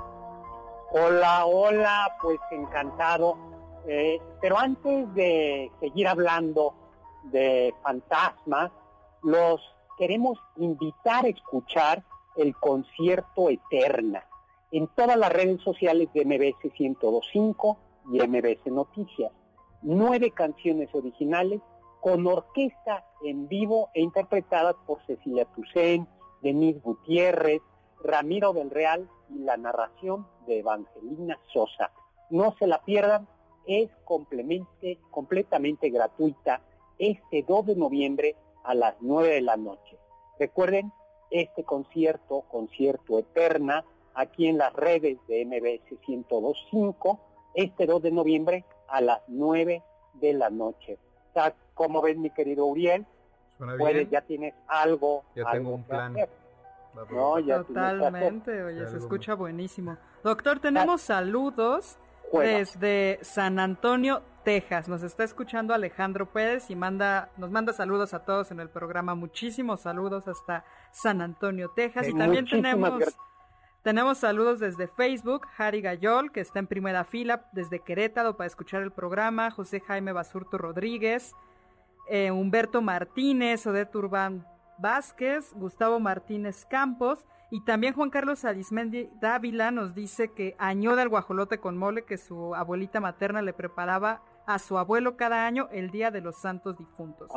Hola, 0.94 1.44
hola, 1.46 2.16
pues 2.22 2.40
encantado. 2.50 3.38
Eh, 3.90 4.22
pero 4.40 4.58
antes 4.58 5.14
de 5.14 5.70
seguir 5.82 6.08
hablando 6.08 6.74
de 7.24 7.76
fantasmas, 7.84 8.72
los 9.22 9.60
queremos 9.98 10.40
invitar 10.56 11.26
a 11.26 11.28
escuchar 11.28 12.06
el 12.38 12.56
concierto 12.56 13.50
Eterna 13.50 14.24
en 14.72 14.88
todas 14.96 15.18
las 15.18 15.32
redes 15.32 15.62
sociales 15.62 16.10
de 16.14 16.26
MBS 16.26 16.74
102.5 16.74 17.78
y 18.14 18.22
MBS 18.28 18.72
Noticias. 18.72 19.32
Nueve 19.82 20.32
canciones 20.32 20.90
originales 20.94 21.62
con 22.00 22.26
orquesta 22.26 23.06
en 23.24 23.48
vivo 23.48 23.90
e 23.94 24.02
interpretadas 24.02 24.76
por 24.88 25.06
Cecilia 25.06 25.46
Toussaint, 25.46 26.08
Denise 26.42 26.80
Gutiérrez, 26.80 27.62
Ramiro 28.04 28.54
del 28.54 28.72
Real 28.72 29.08
y 29.30 29.40
la 29.40 29.58
narración 29.58 30.26
de 30.48 30.60
Evangelina 30.60 31.38
Sosa. 31.54 31.92
No 32.30 32.56
se 32.58 32.66
la 32.66 32.82
pierdan, 32.84 33.28
es 33.68 33.90
completamente, 34.06 34.98
completamente 35.12 35.90
gratuita 35.90 36.62
este 36.98 37.44
2 37.48 37.68
de 37.68 37.76
noviembre 37.76 38.36
a 38.64 38.74
las 38.74 38.96
9 39.02 39.30
de 39.30 39.42
la 39.42 39.58
noche. 39.58 39.98
Recuerden, 40.40 40.92
este 41.30 41.64
concierto, 41.64 42.42
concierto 42.50 43.20
eterna, 43.20 43.86
aquí 44.14 44.48
en 44.48 44.58
las 44.58 44.74
redes 44.74 45.18
de 45.28 45.46
MBS 45.46 46.00
102.5 46.08 47.20
este 47.54 47.86
2 47.86 48.02
de 48.02 48.12
noviembre 48.12 48.66
a 48.88 49.02
las 49.02 49.22
9 49.28 49.84
de 50.14 50.34
la 50.34 50.50
noche. 50.50 50.98
O 51.30 51.34
sea, 51.34 51.54
como 51.74 52.02
ves 52.02 52.18
mi 52.18 52.30
querido 52.30 52.66
Uriel, 52.66 53.06
puedes, 53.78 54.10
ya 54.10 54.22
tienes 54.22 54.54
algo. 54.68 55.24
Ya 55.36 55.52
tengo 55.52 55.76
un 55.76 55.84
plan. 55.84 56.16
No, 57.10 57.40
ya 57.40 57.64
Totalmente, 57.64 58.64
oye, 58.64 58.88
se 58.88 58.98
escucha 58.98 59.34
buenísimo. 59.34 59.98
Doctor, 60.24 60.60
tenemos 60.60 61.02
saludos 61.02 61.98
desde 62.34 63.20
San 63.22 63.60
Antonio, 63.60 64.22
Texas. 64.44 64.90
Nos 64.90 65.04
está 65.04 65.24
escuchando 65.24 65.74
Alejandro 65.74 66.26
Pérez 66.32 66.70
y 66.70 66.76
manda, 66.76 67.30
nos 67.38 67.50
manda 67.50 67.72
saludos 67.72 68.14
a 68.14 68.26
todos 68.26 68.52
en 68.52 68.60
el 68.60 68.70
programa. 68.70 69.16
Muchísimos 69.16 69.82
saludos 69.82 70.28
hasta 70.28 70.66
San 70.92 71.22
Antonio, 71.22 71.72
Texas. 71.74 72.10
y 72.10 72.14
también 72.14 72.46
tenemos... 72.46 73.04
Tenemos 73.84 74.20
saludos 74.20 74.60
desde 74.60 74.88
Facebook, 74.88 75.48
Harry 75.58 75.82
Gayol, 75.82 76.32
que 76.32 76.40
está 76.40 76.60
en 76.60 76.68
primera 76.68 77.04
fila 77.04 77.46
desde 77.52 77.80
Querétaro 77.80 78.38
para 78.38 78.46
escuchar 78.46 78.84
el 78.84 78.92
programa, 78.92 79.50
José 79.50 79.80
Jaime 79.80 80.12
Basurto 80.12 80.60
Rodríguez, 80.60 81.34
eh, 82.08 82.30
Humberto 82.30 82.84
Martínez, 82.84 83.66
Odette 83.66 83.96
Urbán 83.96 84.46
Vázquez, 84.78 85.52
Gustavo 85.56 86.00
Martínez 86.00 86.66
Campos 86.66 87.26
y 87.50 87.62
también 87.62 87.96
Juan 87.96 88.12
Carlos 88.12 88.46
Arismendi 88.46 89.10
Dávila 89.20 89.72
nos 89.72 89.96
dice 89.96 90.32
que 90.32 90.56
añoda 90.60 91.02
el 91.02 91.10
guajolote 91.10 91.58
con 91.58 91.76
mole 91.76 92.04
que 92.04 92.18
su 92.18 92.54
abuelita 92.54 93.00
materna 93.00 93.42
le 93.42 93.54
preparaba 93.54 94.22
a 94.46 94.60
su 94.60 94.78
abuelo 94.78 95.18
cada 95.18 95.48
año 95.48 95.70
el 95.72 95.90
Día 95.90 96.12
de 96.12 96.22
los 96.22 96.36
Santos 96.40 96.78
Difuntos. 96.78 97.30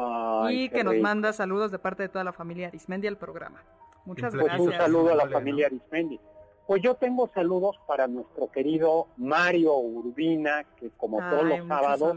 y 0.50 0.68
que 0.68 0.85
nos 0.85 0.98
manda 0.98 1.33
saludos 1.33 1.70
de 1.70 1.78
parte 1.78 2.02
de 2.02 2.09
toda 2.11 2.24
la 2.24 2.33
familia 2.33 2.68
Arismendi 2.68 3.09
al 3.09 3.16
programa. 3.16 3.62
Muchas 4.04 4.35
gracias. 4.35 4.61
un 4.61 4.72
saludo 4.72 5.12
a 5.12 5.14
la 5.14 5.28
familia 5.28 5.66
Arismendi. 5.66 6.20
Pues 6.66 6.83
yo 6.83 6.94
tengo 6.94 7.29
saludos 7.35 7.77
para 7.87 8.07
nuestro 8.07 8.50
querido 8.50 9.09
Mario 9.18 9.77
Urbina, 9.77 10.64
que 10.79 10.90
como 10.96 11.18
todos 11.18 11.44
los 11.44 11.68
sábados 11.68 12.16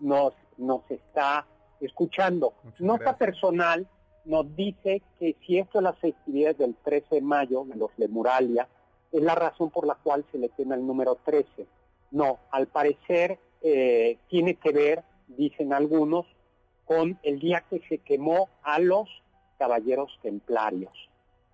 nos, 0.00 0.34
nos 0.56 0.88
está 0.88 1.46
escuchando. 1.80 2.52
Nota 2.78 3.16
personal 3.16 3.88
nos 4.24 4.54
dice 4.54 5.02
que 5.18 5.34
si 5.44 5.58
esto 5.58 5.78
es 5.78 5.84
las 5.84 5.98
festividades 5.98 6.58
del 6.58 6.76
13 6.76 7.16
de 7.16 7.20
mayo, 7.22 7.64
de 7.64 7.74
los 7.74 7.90
Lemuralia, 7.96 8.68
es 9.10 9.22
la 9.22 9.34
razón 9.34 9.70
por 9.70 9.86
la 9.86 9.96
cual 9.96 10.24
se 10.30 10.38
le 10.38 10.48
tiene 10.50 10.76
el 10.76 10.86
número 10.86 11.16
13. 11.24 11.66
No, 12.12 12.38
al 12.52 12.68
parecer 12.68 13.38
eh, 13.62 14.18
tiene 14.28 14.54
que 14.54 14.70
ver, 14.70 15.02
dicen 15.26 15.72
algunos, 15.72 16.24
con 16.84 17.18
el 17.22 17.40
día 17.40 17.64
que 17.68 17.80
se 17.88 17.98
quemó 17.98 18.48
a 18.62 18.78
los 18.78 19.08
caballeros 19.58 20.16
templarios 20.22 20.92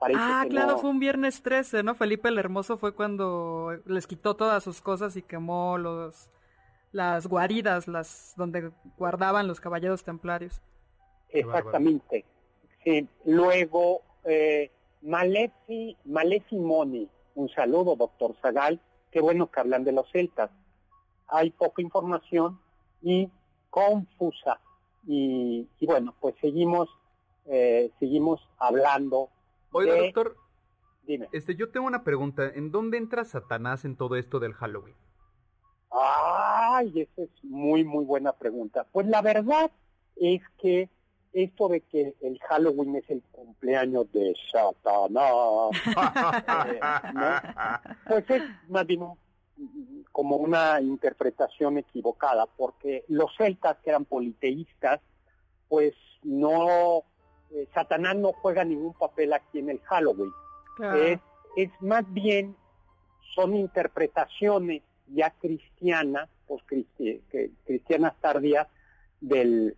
ah, 0.00 0.44
claro, 0.48 0.78
fue 0.78 0.90
un 0.90 0.98
viernes 0.98 1.42
13, 1.42 1.82
¿no? 1.82 1.94
Felipe 1.94 2.28
el 2.28 2.38
Hermoso 2.38 2.76
fue 2.76 2.94
cuando 2.94 3.72
les 3.86 4.06
quitó 4.06 4.34
todas 4.34 4.62
sus 4.62 4.80
cosas 4.80 5.16
y 5.16 5.22
quemó 5.22 5.78
los 5.78 6.30
las 6.94 7.26
guaridas, 7.26 7.88
las 7.88 8.34
donde 8.36 8.70
guardaban 8.96 9.48
los 9.48 9.60
caballeros 9.60 10.04
templarios. 10.04 10.62
Exactamente. 11.28 12.24
Sí. 12.84 13.08
Luego, 13.24 14.02
eh, 14.24 14.70
Malefi, 15.02 15.96
Malefi 16.04 16.56
Moni, 16.56 17.08
un 17.34 17.48
saludo, 17.48 17.96
doctor 17.96 18.36
Zagal. 18.40 18.80
Qué 19.10 19.20
bueno 19.20 19.50
que 19.50 19.58
hablan 19.58 19.82
de 19.82 19.90
los 19.90 20.08
celtas. 20.12 20.50
Hay 21.26 21.50
poca 21.50 21.82
información 21.82 22.60
y 23.02 23.28
confusa. 23.70 24.60
Y, 25.04 25.68
y 25.80 25.86
bueno, 25.86 26.14
pues 26.20 26.36
seguimos, 26.40 26.88
eh, 27.46 27.90
seguimos 27.98 28.40
hablando. 28.58 29.30
Oiga, 29.74 29.94
de- 29.94 30.00
doctor, 30.04 30.36
Dime. 31.02 31.28
este, 31.32 31.54
yo 31.56 31.70
tengo 31.70 31.86
una 31.86 32.04
pregunta. 32.04 32.48
¿En 32.54 32.70
dónde 32.70 32.96
entra 32.98 33.24
Satanás 33.24 33.84
en 33.84 33.96
todo 33.96 34.16
esto 34.16 34.38
del 34.40 34.54
Halloween? 34.54 34.96
Ay, 35.90 37.00
esa 37.02 37.22
es 37.22 37.44
muy, 37.44 37.84
muy 37.84 38.04
buena 38.04 38.32
pregunta. 38.32 38.86
Pues 38.90 39.06
la 39.06 39.22
verdad 39.22 39.70
es 40.16 40.42
que 40.58 40.88
esto 41.32 41.68
de 41.68 41.80
que 41.80 42.14
el 42.20 42.38
Halloween 42.48 42.96
es 42.96 43.10
el 43.10 43.22
cumpleaños 43.32 44.10
de 44.12 44.34
Satanás, 44.52 45.70
eh, 46.68 46.80
¿no? 47.12 48.00
pues 48.08 48.30
es 48.30 48.42
más 48.68 48.86
bien 48.86 49.02
como 50.12 50.36
una 50.36 50.80
interpretación 50.80 51.78
equivocada, 51.78 52.46
porque 52.46 53.04
los 53.08 53.34
celtas 53.36 53.76
que 53.78 53.90
eran 53.90 54.04
politeístas, 54.04 55.00
pues 55.68 55.94
no, 56.22 57.02
eh, 57.50 57.68
Satanás 57.74 58.16
no 58.16 58.32
juega 58.32 58.64
ningún 58.64 58.94
papel 58.94 59.32
aquí 59.32 59.58
en 59.58 59.70
el 59.70 59.80
Halloween. 59.80 60.30
Claro. 60.76 61.02
Es, 61.02 61.20
es 61.56 61.70
más 61.80 62.04
bien, 62.12 62.56
son 63.34 63.54
interpretaciones 63.56 64.82
ya 65.08 65.30
cristianas, 65.30 66.28
pues 66.46 66.62
cristi- 66.66 67.20
que- 67.30 67.50
cristianas 67.64 68.14
tardías 68.20 68.66
del, 69.20 69.76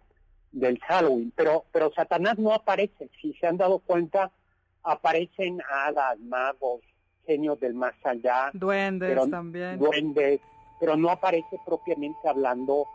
del 0.52 0.79
Halloween, 0.81 1.33
pero, 1.37 1.64
pero 1.72 1.92
Satanás 1.92 2.38
no 2.38 2.52
aparece, 2.52 3.11
si 3.20 3.33
se 3.35 3.46
han 3.46 3.57
dado 3.57 3.79
cuenta, 3.81 4.31
aparecen 4.83 5.61
hadas, 5.70 6.18
magos, 6.20 6.81
genios 7.26 7.59
del 7.61 7.74
más 7.74 7.94
allá, 8.05 8.50
Duendes 8.55 9.09
pero- 9.11 9.29
también. 9.29 9.79
duendes, 9.79 10.40
pero 10.79 10.96
no 10.96 11.11
aparece 11.11 11.59
propiamente 11.64 12.29
hablando 12.29 12.87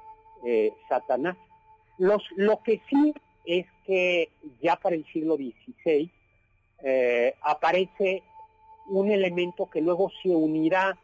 eh, 0.45 0.73
Satanás. 0.87 1.35
Los, 1.97 2.23
lo 2.35 2.61
que 2.63 2.81
sí 2.89 3.13
es 3.45 3.65
que 3.85 4.29
ya 4.61 4.75
para 4.75 4.95
el 4.95 5.05
siglo 5.11 5.35
XVI 5.35 6.09
eh, 6.83 7.35
aparece 7.41 8.23
un 8.87 9.11
elemento 9.11 9.69
que 9.69 9.81
luego 9.81 10.11
se 10.21 10.29
unirá 10.29 10.97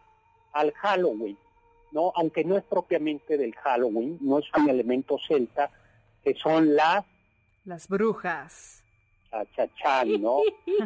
al 0.53 0.71
Halloween, 0.73 1.37
¿no? 1.91 2.11
Aunque 2.15 2.43
no 2.43 2.57
es 2.57 2.63
propiamente 2.63 3.37
del 3.37 3.53
Halloween, 3.55 4.17
no 4.21 4.39
es 4.39 4.45
un 4.57 4.69
elemento 4.69 5.17
celta, 5.27 5.69
que 6.23 6.33
son 6.35 6.75
las 6.75 7.05
Las 7.65 7.87
brujas. 7.87 8.83
chachachán, 9.31 10.21
¿no? 10.21 10.39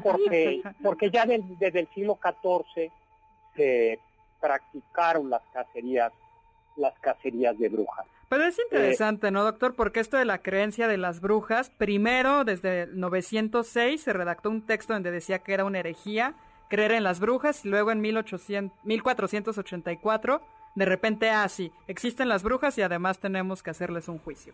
Porque, 0.04 0.62
porque 0.84 1.10
ya 1.10 1.26
del- 1.26 1.58
desde 1.58 1.80
el 1.82 1.88
siglo 1.94 2.20
XIV 2.22 2.92
se 3.56 4.00
practicaron 4.40 5.30
las 5.30 5.42
cacerías, 5.54 6.12
las 6.76 6.98
cacerías 7.00 7.58
de 7.58 7.70
brujas. 7.70 8.06
Pero 8.32 8.46
es 8.46 8.58
interesante, 8.60 9.30
¿no, 9.30 9.44
doctor? 9.44 9.76
Porque 9.76 10.00
esto 10.00 10.16
de 10.16 10.24
la 10.24 10.42
creencia 10.42 10.88
de 10.88 10.98
las 10.98 11.20
brujas, 11.20 11.70
primero, 11.70 12.46
desde 12.46 12.84
el 12.84 12.98
906, 12.98 14.02
se 14.02 14.14
redactó 14.14 14.50
un 14.50 14.66
texto 14.66 14.94
donde 14.94 15.12
decía 15.12 15.40
que 15.40 15.54
era 15.54 15.66
una 15.66 15.80
herejía 15.80 16.36
creer 16.70 16.94
en 16.94 17.04
las 17.04 17.20
brujas, 17.20 17.66
y 17.66 17.68
luego 17.68 17.92
en 17.92 18.00
1800, 18.00 18.86
1484, 18.86 20.42
de 20.76 20.86
repente, 20.86 21.30
ah, 21.30 21.50
sí, 21.50 21.74
existen 21.90 22.30
las 22.30 22.42
brujas 22.42 22.78
y 22.78 22.82
además 22.82 23.20
tenemos 23.20 23.62
que 23.62 23.72
hacerles 23.72 24.08
un 24.08 24.18
juicio. 24.20 24.54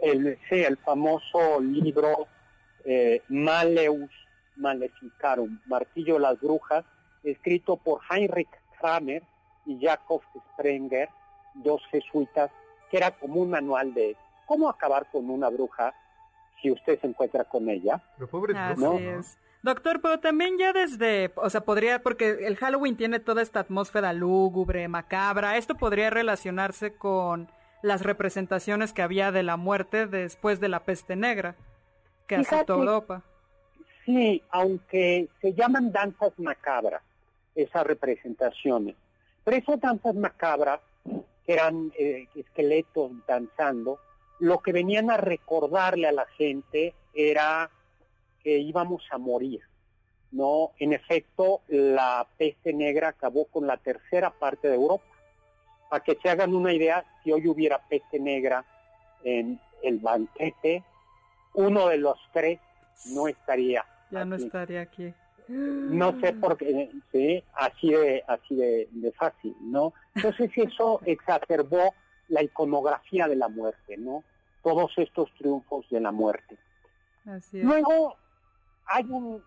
El, 0.00 0.38
sí, 0.48 0.62
el 0.62 0.76
famoso 0.76 1.60
libro 1.60 2.28
eh, 2.84 3.20
Maleus 3.26 4.12
Maleficarum, 4.54 5.58
Martillo 5.66 6.14
de 6.14 6.20
las 6.20 6.40
Brujas, 6.40 6.84
escrito 7.24 7.78
por 7.78 8.00
Heinrich 8.08 8.48
Kramer 8.78 9.24
y 9.66 9.76
Jakob 9.80 10.22
Sprenger, 10.52 11.08
dos 11.54 11.82
jesuitas, 11.90 12.52
que 12.90 12.96
era 12.96 13.12
como 13.12 13.42
un 13.42 13.50
manual 13.50 13.94
de 13.94 14.16
cómo 14.46 14.68
acabar 14.68 15.06
con 15.10 15.28
una 15.30 15.48
bruja 15.48 15.94
si 16.60 16.70
usted 16.70 17.00
se 17.00 17.06
encuentra 17.06 17.44
con 17.44 17.68
ella. 17.68 18.00
Pero 18.16 18.40
brujos, 18.40 18.78
¿no? 18.78 18.98
es. 18.98 19.38
Doctor, 19.62 20.00
pero 20.00 20.20
también 20.20 20.56
ya 20.56 20.72
desde, 20.72 21.32
o 21.36 21.50
sea, 21.50 21.62
podría, 21.62 22.00
porque 22.00 22.46
el 22.46 22.56
Halloween 22.56 22.96
tiene 22.96 23.18
toda 23.18 23.42
esta 23.42 23.60
atmósfera 23.60 24.12
lúgubre, 24.12 24.86
macabra, 24.86 25.56
esto 25.56 25.74
podría 25.74 26.10
relacionarse 26.10 26.94
con 26.94 27.50
las 27.82 28.02
representaciones 28.02 28.92
que 28.92 29.02
había 29.02 29.32
de 29.32 29.42
la 29.42 29.56
muerte 29.56 30.06
después 30.06 30.60
de 30.60 30.68
la 30.68 30.84
peste 30.84 31.16
negra 31.16 31.56
que 32.26 32.36
Fíjate. 32.38 32.56
azotó 32.56 32.74
Europa. 32.74 33.22
Sí, 34.04 34.42
aunque 34.50 35.28
se 35.40 35.52
llaman 35.54 35.92
danzas 35.92 36.32
macabras, 36.38 37.02
esas 37.54 37.86
representaciones. 37.86 38.94
Pero 39.44 39.56
esas 39.56 39.80
danzas 39.80 40.14
macabras, 40.14 40.80
que 41.48 41.54
eran 41.54 41.90
eh, 41.98 42.28
esqueletos 42.34 43.10
danzando, 43.26 43.98
lo 44.38 44.58
que 44.58 44.70
venían 44.70 45.10
a 45.10 45.16
recordarle 45.16 46.06
a 46.06 46.12
la 46.12 46.26
gente 46.26 46.92
era 47.14 47.70
que 48.42 48.58
íbamos 48.58 49.02
a 49.10 49.16
morir. 49.16 49.62
No, 50.30 50.72
en 50.78 50.92
efecto, 50.92 51.62
la 51.68 52.26
peste 52.36 52.74
negra 52.74 53.08
acabó 53.08 53.46
con 53.46 53.66
la 53.66 53.78
tercera 53.78 54.28
parte 54.28 54.68
de 54.68 54.74
Europa. 54.74 55.06
Para 55.88 56.04
que 56.04 56.18
se 56.22 56.28
hagan 56.28 56.54
una 56.54 56.70
idea, 56.70 57.02
si 57.24 57.32
hoy 57.32 57.48
hubiera 57.48 57.78
peste 57.78 58.20
negra 58.20 58.62
en 59.24 59.58
el 59.82 60.00
banquete, 60.00 60.84
uno 61.54 61.88
de 61.88 61.96
los 61.96 62.18
tres 62.30 62.60
no 63.06 63.26
estaría. 63.26 63.86
Ya 64.10 64.26
no 64.26 64.36
estaría 64.36 64.82
aquí. 64.82 65.14
No 65.48 66.20
sé 66.20 66.34
por 66.34 66.58
qué, 66.58 66.90
sí, 67.10 67.42
así 67.54 67.90
de, 67.90 68.22
así 68.26 68.54
de, 68.54 68.88
de 68.90 69.12
fácil, 69.12 69.56
¿no? 69.62 69.94
Entonces 70.14 70.50
eso 70.56 71.00
exacerbó 71.06 71.94
la 72.28 72.42
iconografía 72.42 73.26
de 73.28 73.36
la 73.36 73.48
muerte, 73.48 73.96
¿no? 73.96 74.24
Todos 74.62 74.92
estos 74.98 75.32
triunfos 75.38 75.88
de 75.88 76.00
la 76.00 76.12
muerte. 76.12 76.58
Así 77.24 77.58
es. 77.58 77.64
Luego 77.64 78.16
hay 78.86 79.04
un 79.04 79.42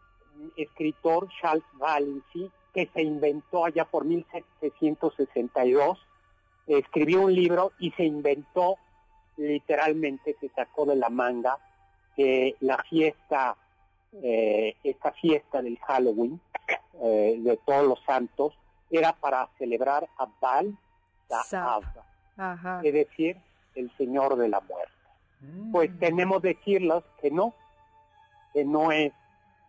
escritor, 0.57 1.29
Charles 1.39 1.63
Valency, 1.73 2.49
que 2.73 2.89
se 2.93 3.01
inventó 3.01 3.65
allá 3.65 3.85
por 3.85 4.05
1762, 4.05 5.99
escribió 6.67 7.21
un 7.21 7.33
libro 7.33 7.73
y 7.79 7.91
se 7.91 8.03
inventó, 8.05 8.77
literalmente 9.37 10.35
se 10.39 10.49
sacó 10.49 10.85
de 10.85 10.95
la 10.95 11.09
manga, 11.09 11.57
que 12.15 12.55
la 12.59 12.77
fiesta, 12.89 13.57
eh, 14.13 14.76
esta 14.84 15.12
fiesta 15.12 15.62
del 15.62 15.78
Halloween, 15.80 16.39
eh, 17.02 17.36
de 17.39 17.58
todos 17.65 17.88
los 17.88 18.00
santos, 18.04 18.54
era 18.89 19.13
para 19.13 19.47
celebrar 19.58 20.08
a 20.17 20.28
Baal 20.39 20.78
Ajá. 22.38 22.82
es 22.84 22.93
decir, 22.93 23.38
el 23.76 23.89
Señor 23.97 24.36
de 24.36 24.50
la 24.50 24.60
Muerte 24.60 25.02
Mm. 25.41 25.71
pues 25.71 25.97
tenemos 26.00 26.41
que 26.41 26.50
decirles 26.50 27.04
que 27.19 27.32
no, 27.32 27.54
que 28.54 28.63
no 28.63 28.91
es, 28.91 29.12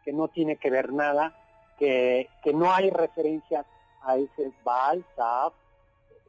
que 0.04 0.12
no 0.12 0.28
tiene 0.28 0.56
que 0.56 0.70
ver 0.70 0.92
nada, 0.92 1.34
que, 1.78 2.28
que 2.44 2.52
no 2.52 2.72
hay 2.72 2.90
referencias 2.90 3.64
a 4.02 4.16
ese 4.16 4.52
Baal, 4.64 5.04
Saab, 5.16 5.52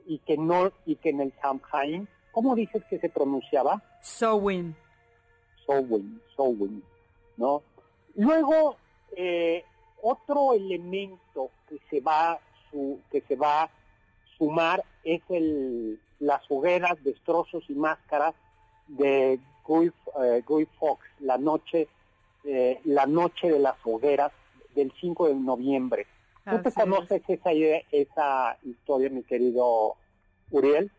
y 0.06 0.19
que 0.19 0.38
no, 0.38 0.71
y 0.86 0.95
que 0.95 1.10
en 1.10 1.21
el 1.21 1.34
Samhain, 1.41 2.08
¿cómo 2.32 2.56
dices 2.56 2.84
que 2.89 2.99
se 2.99 3.10
pronunciaba? 3.10 3.82
Sowin. 4.02 4.76
Sowin, 5.65 6.21
Sowin, 6.36 6.84
¿no? 7.38 7.63
Luego, 8.15 8.78
eh, 9.15 9.63
otro 10.02 10.54
elemento 10.54 11.49
que 11.69 11.80
se 11.89 11.99
va 12.02 12.39
su, 12.69 12.99
que 13.12 13.21
se 13.21 13.36
va 13.36 13.63
a 13.63 13.69
sumar 14.38 14.84
es 15.04 15.21
el, 15.30 15.99
las 16.19 16.41
hogueras, 16.49 17.02
destrozos 17.04 17.63
y 17.69 17.73
máscaras 17.73 18.36
de 18.88 19.39
Guy, 19.65 19.91
eh, 20.23 20.43
Guy 20.45 20.67
Fox, 20.80 21.06
la 21.19 21.38
noche, 21.38 21.88
eh, 22.43 22.80
la 22.84 23.06
noche 23.06 23.49
de 23.49 23.60
las 23.60 23.76
hogueras 23.84 24.32
del 24.76 24.91
5 24.99 25.30
de 25.30 25.36
noviembre. 25.36 26.08
¿Tú 26.49 26.58
te 26.62 26.69
Así 26.69 26.69
es. 26.69 26.76
conoces 26.76 27.21
esa, 27.28 27.54
idea, 27.54 27.82
esa 27.91 28.58
historia, 28.63 29.10
mi 29.10 29.23
querido 29.23 29.95
Uriel? 30.52 30.91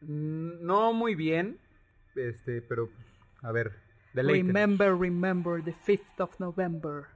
Mm, 0.00 0.64
No 0.64 0.92
muy 0.94 1.14
bien, 1.14 1.58
este, 2.14 2.62
pero 2.62 2.88
a 3.42 3.52
ver. 3.52 3.85
Remember, 4.22 4.94
remember, 4.96 5.62
the 5.62 5.72
5th 5.72 6.20
of 6.20 6.38
November. 6.40 7.06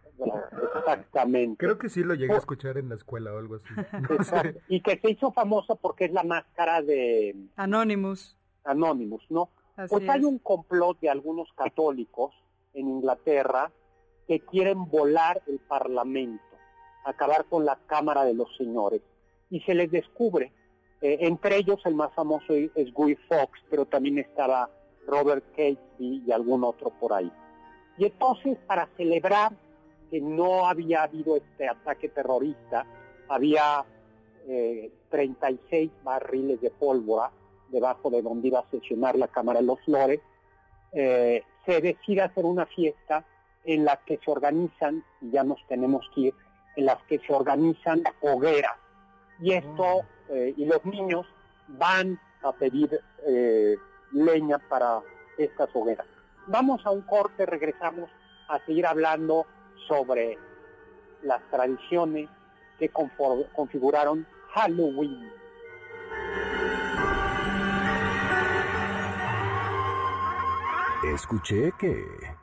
Exactamente. 0.78 1.56
Creo 1.64 1.78
que 1.78 1.88
sí 1.88 2.02
lo 2.02 2.14
llegué 2.14 2.34
a 2.34 2.38
escuchar 2.38 2.78
en 2.78 2.88
la 2.88 2.94
escuela 2.96 3.32
o 3.32 3.38
algo 3.38 3.56
así. 3.56 3.66
No 4.18 4.22
sé. 4.24 4.60
Y 4.68 4.80
que 4.82 4.98
se 4.98 5.10
hizo 5.10 5.32
famosa 5.32 5.74
porque 5.74 6.06
es 6.06 6.12
la 6.12 6.22
máscara 6.24 6.82
de 6.82 7.34
Anonymous. 7.56 8.36
Anonymous, 8.64 9.22
¿no? 9.30 9.50
Así 9.76 9.88
Pues 9.94 10.08
hay 10.08 10.20
es. 10.20 10.26
un 10.26 10.38
complot 10.38 10.98
de 11.00 11.08
algunos 11.10 11.48
católicos 11.54 12.32
en 12.74 12.88
Inglaterra 12.88 13.70
que 14.28 14.40
quieren 14.40 14.86
volar 14.88 15.40
el 15.46 15.58
Parlamento, 15.58 16.42
acabar 17.04 17.46
con 17.46 17.64
la 17.64 17.78
Cámara 17.86 18.24
de 18.24 18.34
los 18.34 18.54
Señores. 18.56 19.00
Y 19.48 19.60
se 19.60 19.74
les 19.74 19.90
descubre. 19.90 20.52
Eh, 21.00 21.18
entre 21.22 21.56
ellos 21.56 21.80
el 21.86 21.94
más 21.94 22.12
famoso 22.14 22.52
es 22.52 22.92
Guy 22.92 23.16
Fox, 23.28 23.58
pero 23.70 23.86
también 23.86 24.18
estaba 24.18 24.68
Robert 25.06 25.44
Catesby 25.50 26.24
y 26.26 26.32
algún 26.32 26.64
otro 26.64 26.90
por 26.90 27.12
ahí. 27.12 27.30
Y 27.98 28.06
entonces, 28.06 28.58
para 28.66 28.88
celebrar 28.96 29.52
que 30.10 30.20
no 30.20 30.66
había 30.66 31.02
habido 31.02 31.36
este 31.36 31.68
ataque 31.68 32.08
terrorista, 32.08 32.86
había 33.28 33.84
eh, 34.46 34.90
36 35.10 35.90
barriles 36.02 36.60
de 36.60 36.70
pólvora 36.70 37.30
debajo 37.68 38.10
de 38.10 38.22
donde 38.22 38.48
iba 38.48 38.60
a 38.60 38.70
sesionar 38.70 39.16
la 39.16 39.28
Cámara 39.28 39.60
de 39.60 39.66
los 39.66 39.80
Flores, 39.82 40.20
eh, 40.92 41.42
se 41.64 41.80
decide 41.80 42.22
hacer 42.22 42.44
una 42.44 42.66
fiesta 42.66 43.24
en 43.64 43.84
la 43.84 43.96
que 44.04 44.18
se 44.24 44.30
organizan, 44.30 45.04
y 45.20 45.30
ya 45.30 45.44
nos 45.44 45.64
tenemos 45.68 46.04
que 46.14 46.20
ir, 46.20 46.34
en 46.76 46.86
las 46.86 47.02
que 47.04 47.18
se 47.20 47.32
organizan 47.32 48.02
hogueras. 48.20 48.76
Y 49.40 49.52
esto, 49.52 50.02
eh, 50.28 50.54
y 50.56 50.64
los 50.64 50.84
niños 50.84 51.26
van 51.68 52.18
a 52.42 52.52
pedir 52.52 53.00
eh, 53.26 53.76
leña 54.12 54.58
para 54.58 55.00
estas 55.38 55.68
hogueras. 55.74 56.06
Vamos 56.46 56.84
a 56.84 56.90
un 56.90 57.02
corte, 57.02 57.46
regresamos 57.46 58.10
a 58.48 58.58
seguir 58.66 58.86
hablando 58.86 59.46
sobre 59.86 60.38
las 61.22 61.42
tradiciones 61.50 62.28
que 62.78 62.88
configuraron 62.88 64.26
Halloween. 64.54 65.30
Escuché 71.14 71.72
que... 71.78 72.39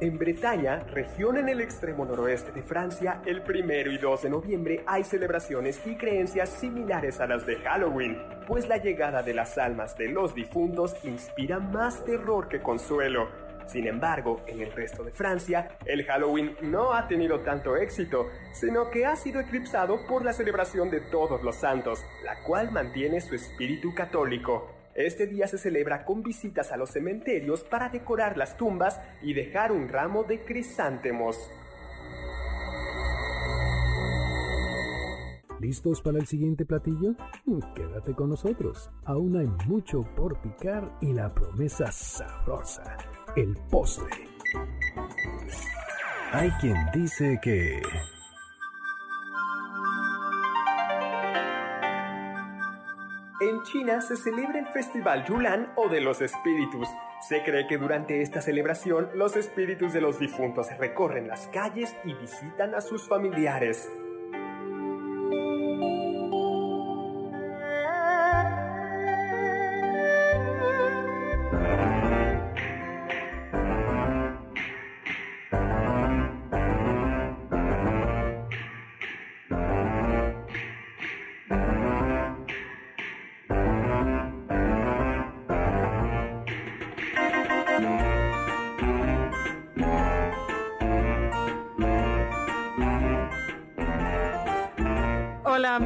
En 0.00 0.18
Bretaña, 0.18 0.80
región 0.90 1.38
en 1.38 1.48
el 1.48 1.60
extremo 1.60 2.04
noroeste 2.04 2.50
de 2.50 2.62
Francia, 2.62 3.22
el 3.26 3.42
primero 3.42 3.92
y 3.92 3.98
2 3.98 4.22
de 4.22 4.30
noviembre 4.30 4.82
hay 4.86 5.04
celebraciones 5.04 5.80
y 5.86 5.94
creencias 5.94 6.48
similares 6.48 7.20
a 7.20 7.28
las 7.28 7.46
de 7.46 7.56
Halloween, 7.56 8.18
pues 8.48 8.66
la 8.66 8.78
llegada 8.78 9.22
de 9.22 9.34
las 9.34 9.56
almas 9.56 9.96
de 9.96 10.08
los 10.08 10.34
difuntos 10.34 10.96
inspira 11.04 11.60
más 11.60 12.04
terror 12.04 12.48
que 12.48 12.60
consuelo. 12.60 13.28
Sin 13.66 13.86
embargo, 13.86 14.42
en 14.48 14.60
el 14.62 14.72
resto 14.72 15.04
de 15.04 15.12
Francia, 15.12 15.76
el 15.86 16.04
Halloween 16.04 16.56
no 16.60 16.92
ha 16.92 17.06
tenido 17.06 17.40
tanto 17.40 17.76
éxito, 17.76 18.26
sino 18.52 18.90
que 18.90 19.06
ha 19.06 19.14
sido 19.14 19.40
eclipsado 19.40 20.04
por 20.08 20.24
la 20.24 20.32
celebración 20.32 20.90
de 20.90 21.00
todos 21.00 21.42
los 21.42 21.54
santos, 21.54 22.04
la 22.24 22.42
cual 22.42 22.72
mantiene 22.72 23.20
su 23.20 23.36
espíritu 23.36 23.94
católico. 23.94 24.73
Este 24.94 25.26
día 25.26 25.48
se 25.48 25.58
celebra 25.58 26.04
con 26.04 26.22
visitas 26.22 26.70
a 26.70 26.76
los 26.76 26.90
cementerios 26.90 27.64
para 27.64 27.88
decorar 27.88 28.36
las 28.36 28.56
tumbas 28.56 29.00
y 29.22 29.34
dejar 29.34 29.72
un 29.72 29.88
ramo 29.88 30.22
de 30.22 30.44
crisántemos. 30.44 31.36
¿Listos 35.60 36.00
para 36.02 36.18
el 36.18 36.26
siguiente 36.26 36.64
platillo? 36.64 37.14
Quédate 37.74 38.14
con 38.14 38.28
nosotros. 38.28 38.90
Aún 39.04 39.36
hay 39.36 39.48
mucho 39.66 40.02
por 40.14 40.40
picar 40.40 40.84
y 41.00 41.12
la 41.12 41.28
promesa 41.28 41.90
sabrosa, 41.90 42.96
el 43.34 43.56
postre. 43.70 44.28
Hay 46.32 46.50
quien 46.60 46.76
dice 46.92 47.40
que... 47.42 47.80
En 53.44 53.62
China 53.62 54.00
se 54.00 54.16
celebra 54.16 54.58
el 54.58 54.66
Festival 54.68 55.26
Yulan 55.26 55.70
o 55.76 55.90
de 55.90 56.00
los 56.00 56.22
Espíritus. 56.22 56.88
Se 57.20 57.42
cree 57.42 57.66
que 57.66 57.76
durante 57.76 58.22
esta 58.22 58.40
celebración 58.40 59.10
los 59.14 59.36
espíritus 59.36 59.92
de 59.92 60.00
los 60.00 60.18
difuntos 60.18 60.68
recorren 60.78 61.28
las 61.28 61.46
calles 61.48 61.94
y 62.04 62.14
visitan 62.14 62.74
a 62.74 62.80
sus 62.80 63.06
familiares. 63.06 63.90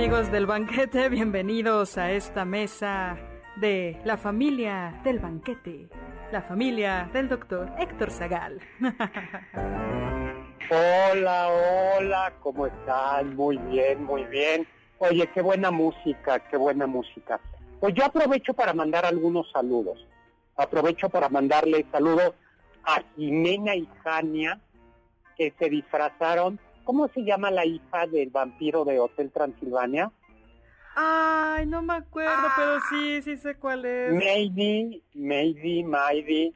Amigos 0.08 0.32
del 0.32 0.46
banquete, 0.46 1.10
bienvenidos 1.10 1.98
a 1.98 2.10
esta 2.12 2.46
mesa 2.46 3.18
de 3.56 4.00
la 4.06 4.16
familia 4.16 4.98
del 5.04 5.18
banquete, 5.18 5.90
la 6.32 6.40
familia 6.40 7.10
del 7.12 7.28
doctor 7.28 7.70
Héctor 7.78 8.10
Zagal. 8.10 8.58
Hola, 10.70 11.48
hola, 11.50 12.32
¿cómo 12.40 12.66
están? 12.66 13.36
Muy 13.36 13.58
bien, 13.58 14.02
muy 14.02 14.24
bien. 14.24 14.66
Oye, 14.96 15.26
qué 15.26 15.42
buena 15.42 15.70
música, 15.70 16.38
qué 16.48 16.56
buena 16.56 16.86
música. 16.86 17.38
Pues 17.78 17.92
yo 17.92 18.06
aprovecho 18.06 18.54
para 18.54 18.72
mandar 18.72 19.04
algunos 19.04 19.50
saludos. 19.50 20.06
Aprovecho 20.56 21.10
para 21.10 21.28
mandarle 21.28 21.84
saludos 21.92 22.32
a 22.82 23.02
Jimena 23.14 23.76
y 23.76 23.86
Jania, 24.02 24.58
que 25.36 25.52
se 25.58 25.68
disfrazaron 25.68 26.58
¿Cómo 26.88 27.06
se 27.08 27.22
llama 27.22 27.50
la 27.50 27.66
hija 27.66 28.06
del 28.06 28.30
vampiro 28.30 28.82
de 28.86 28.98
Hotel 28.98 29.30
Transilvania? 29.30 30.10
Ay, 30.96 31.66
no 31.66 31.82
me 31.82 31.92
acuerdo, 31.92 32.32
pero 32.56 32.78
sí, 32.88 33.20
sí 33.20 33.36
sé 33.36 33.56
cuál 33.56 33.84
es. 33.84 34.14
Maybe, 34.14 35.02
maybe, 35.12 35.84
maybe. 35.84 36.54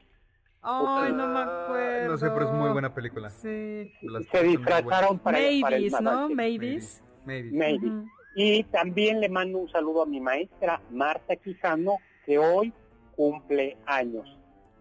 Ay, 0.63 1.13
no 1.13 1.27
me 1.27 1.39
acuerdo. 1.39 2.13
No 2.13 2.17
sé, 2.17 2.31
pero 2.31 2.47
es 2.47 2.51
muy 2.51 2.71
buena 2.71 2.91
película. 2.95 3.29
Sí. 3.29 3.93
se 4.31 4.43
disfrazaron 4.43 5.19
para, 5.19 5.37
Mavis, 5.37 5.61
para 5.61 5.75
el 5.77 5.91
¿no? 6.03 6.29
Mavis. 6.31 7.03
Maybe. 7.25 7.91
Y 8.35 8.63
también 8.63 9.19
le 9.19 9.29
mando 9.29 9.59
un 9.59 9.69
saludo 9.69 10.01
a 10.01 10.07
mi 10.07 10.19
maestra 10.19 10.81
Marta 10.89 11.35
Quijano, 11.35 11.97
que 12.25 12.39
hoy 12.39 12.73
cumple 13.15 13.77
años. 13.85 14.35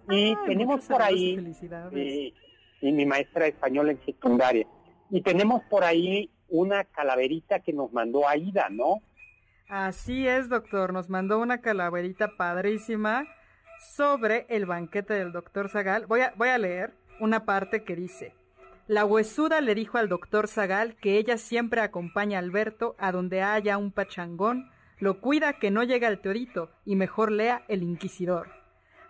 Y 0.08 0.34
tenemos 0.46 0.86
por 0.86 1.02
ahí, 1.02 1.54
y, 1.92 2.34
y 2.80 2.92
mi 2.92 3.04
maestra 3.04 3.42
de 3.42 3.50
español 3.50 3.90
en 3.90 4.02
secundaria. 4.06 4.66
Y 5.12 5.20
tenemos 5.20 5.62
por 5.64 5.84
ahí 5.84 6.30
una 6.48 6.84
calaverita 6.84 7.60
que 7.60 7.74
nos 7.74 7.92
mandó 7.92 8.26
Aida, 8.26 8.70
¿no? 8.70 9.02
Así 9.68 10.26
es, 10.26 10.48
doctor. 10.48 10.94
Nos 10.94 11.10
mandó 11.10 11.38
una 11.38 11.60
calaverita 11.60 12.36
padrísima 12.38 13.26
sobre 13.94 14.46
el 14.48 14.64
banquete 14.64 15.12
del 15.12 15.32
doctor 15.32 15.68
Zagal. 15.68 16.06
Voy 16.06 16.22
a, 16.22 16.32
voy 16.38 16.48
a 16.48 16.56
leer 16.56 16.94
una 17.20 17.44
parte 17.44 17.84
que 17.84 17.94
dice. 17.94 18.34
La 18.88 19.04
huesuda 19.04 19.60
le 19.60 19.74
dijo 19.74 19.98
al 19.98 20.08
doctor 20.08 20.48
Zagal 20.48 20.96
que 20.96 21.18
ella 21.18 21.36
siempre 21.36 21.82
acompaña 21.82 22.38
a 22.38 22.40
Alberto 22.40 22.96
a 22.98 23.12
donde 23.12 23.42
haya 23.42 23.76
un 23.76 23.92
pachangón, 23.92 24.70
lo 24.98 25.20
cuida 25.20 25.58
que 25.58 25.70
no 25.70 25.82
llegue 25.82 26.06
al 26.06 26.20
teorito 26.20 26.70
y 26.86 26.96
mejor 26.96 27.32
lea 27.32 27.64
El 27.68 27.82
Inquisidor. 27.82 28.61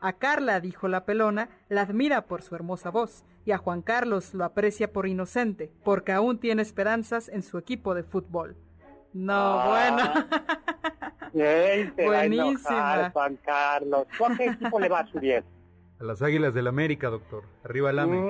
A 0.05 0.15
Carla, 0.15 0.59
dijo 0.59 0.89
la 0.89 1.05
pelona, 1.05 1.49
la 1.69 1.83
admira 1.83 2.27
por 2.27 2.43
su 2.43 2.57
hermosa 2.57 2.91
voz 2.91 3.25
y 3.45 3.53
a 3.53 3.59
Juan 3.59 3.83
Carlos 3.83 4.35
lo 4.35 4.45
aprecia 4.45 4.93
por 4.93 5.07
inocente, 5.07 5.71
porque 5.85 6.11
aún 6.11 6.39
tiene 6.41 6.63
esperanzas 6.63 7.29
en 7.29 7.45
su 7.45 7.57
equipo 7.57 7.95
de 7.95 8.03
fútbol. 8.03 8.57
No, 9.13 9.61
ah. 9.61 10.27
bueno. 11.33 11.93
Buenísima. 12.05 13.11
Juan 13.11 13.39
Carlos. 13.45 14.09
¿Cuál 14.19 14.41
equipo 14.41 14.81
le 14.81 14.89
va 14.89 14.99
a 15.01 15.07
subir? 15.07 15.45
A 16.01 16.05
las 16.05 16.21
Águilas 16.21 16.53
del 16.53 16.67
América, 16.67 17.09
doctor. 17.09 17.45
Arriba 17.63 17.91
el 17.91 18.01
AME. 18.01 18.21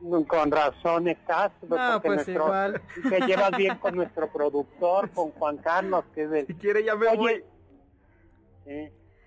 Mm, 0.00 0.22
con 0.24 0.50
razón 0.50 1.08
estás. 1.08 1.52
No, 1.66 2.02
pues 2.02 2.28
igual. 2.28 2.82
Te 3.08 3.20
llevas 3.20 3.52
bien 3.56 3.78
con 3.78 3.96
nuestro 3.96 4.30
productor, 4.30 5.08
con 5.12 5.30
Juan 5.30 5.56
Carlos, 5.56 6.04
que 6.14 6.24
es 6.24 6.46
Si 6.46 6.54
quiere 6.54 6.84
ya 6.84 6.96
me 6.96 7.16
voy. 7.16 7.42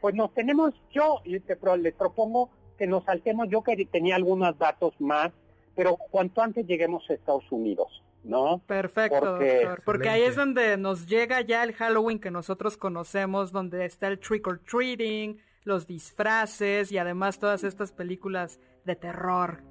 Pues 0.01 0.15
nos 0.15 0.33
tenemos, 0.33 0.73
yo 0.91 1.21
te, 1.23 1.57
le 1.77 1.91
propongo 1.93 2.49
que 2.77 2.87
nos 2.87 3.05
saltemos, 3.05 3.47
yo 3.49 3.61
que 3.63 3.85
tenía 3.85 4.15
algunos 4.15 4.57
datos 4.57 4.93
más, 4.99 5.31
pero 5.75 5.95
cuanto 5.95 6.41
antes 6.41 6.65
lleguemos 6.65 7.07
a 7.09 7.13
Estados 7.13 7.49
Unidos, 7.51 8.03
¿no? 8.23 8.59
Perfecto, 8.65 9.19
porque, 9.19 9.55
doctor, 9.57 9.81
porque 9.85 10.09
ahí 10.09 10.23
es 10.23 10.35
donde 10.35 10.75
nos 10.77 11.05
llega 11.05 11.41
ya 11.41 11.63
el 11.63 11.73
Halloween 11.73 12.19
que 12.19 12.31
nosotros 12.31 12.75
conocemos, 12.75 13.51
donde 13.51 13.85
está 13.85 14.07
el 14.07 14.19
trick 14.19 14.47
or 14.47 14.59
treating, 14.59 15.39
los 15.63 15.85
disfraces 15.85 16.91
y 16.91 16.97
además 16.97 17.39
todas 17.39 17.63
estas 17.63 17.91
películas 17.91 18.59
de 18.83 18.95
terror. 18.95 19.61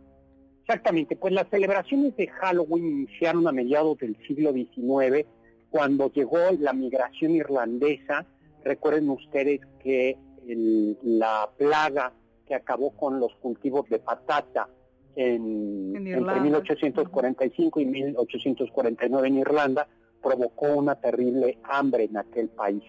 Exactamente, 0.60 1.16
pues 1.16 1.32
las 1.32 1.48
celebraciones 1.48 2.16
de 2.16 2.28
Halloween 2.28 2.86
iniciaron 2.86 3.48
a 3.48 3.52
mediados 3.52 3.98
del 3.98 4.16
siglo 4.24 4.52
XIX, 4.52 5.26
cuando 5.68 6.12
llegó 6.12 6.38
la 6.60 6.72
migración 6.72 7.32
irlandesa. 7.32 8.24
Recuerden 8.64 9.08
ustedes 9.10 9.60
que 9.82 10.16
la 11.02 11.48
plaga 11.56 12.12
que 12.46 12.54
acabó 12.54 12.90
con 12.90 13.20
los 13.20 13.34
cultivos 13.36 13.88
de 13.88 13.98
patata 13.98 14.68
en, 15.16 15.94
entre 15.96 16.40
1845 16.40 17.80
y 17.80 17.86
1849 17.86 19.28
en 19.28 19.38
Irlanda, 19.38 19.88
provocó 20.22 20.74
una 20.74 20.96
terrible 20.96 21.58
hambre 21.64 22.04
en 22.04 22.16
aquel 22.16 22.48
país. 22.48 22.82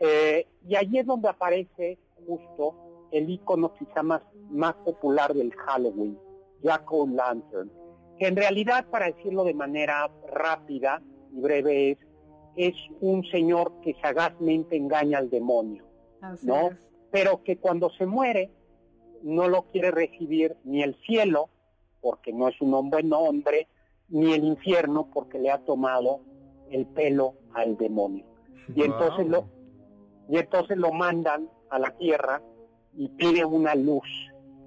Eh, 0.00 0.46
y 0.66 0.76
allí 0.76 0.98
es 0.98 1.06
donde 1.06 1.28
aparece 1.28 1.98
justo 2.26 3.08
el 3.12 3.28
icono 3.30 3.74
quizá 3.74 4.02
más, 4.02 4.22
más 4.50 4.74
popular 4.74 5.34
del 5.34 5.52
Halloween, 5.54 6.18
Jack 6.62 6.92
O' 6.92 7.06
Lantern, 7.06 7.70
que 8.18 8.26
en 8.26 8.36
realidad, 8.36 8.86
para 8.90 9.06
decirlo 9.06 9.44
de 9.44 9.54
manera 9.54 10.10
rápida 10.30 11.02
y 11.32 11.40
breve, 11.40 11.90
es 11.92 11.98
es 12.58 12.74
un 13.00 13.24
señor 13.30 13.72
que 13.82 13.94
sagazmente 14.02 14.76
engaña 14.76 15.18
al 15.18 15.30
demonio, 15.30 15.84
¿no? 16.42 16.70
Pero 17.12 17.44
que 17.44 17.58
cuando 17.58 17.88
se 17.90 18.04
muere 18.04 18.50
no 19.22 19.48
lo 19.48 19.62
quiere 19.62 19.92
recibir 19.92 20.56
ni 20.64 20.82
el 20.82 20.96
cielo, 21.06 21.48
porque 22.00 22.32
no 22.32 22.48
es 22.48 22.60
un 22.60 22.74
hombre 22.74 23.04
hombre, 23.12 23.68
ni 24.08 24.32
el 24.32 24.44
infierno, 24.44 25.08
porque 25.12 25.38
le 25.38 25.50
ha 25.50 25.58
tomado 25.58 26.20
el 26.70 26.86
pelo 26.86 27.34
al 27.54 27.76
demonio. 27.76 28.24
Y 28.74 28.82
entonces 28.82 29.26
lo 29.26 29.46
y 30.28 30.36
entonces 30.36 30.76
lo 30.76 30.92
mandan 30.92 31.48
a 31.70 31.78
la 31.78 31.96
tierra 31.96 32.42
y 32.94 33.08
pide 33.08 33.44
una 33.44 33.74
luz 33.74 34.06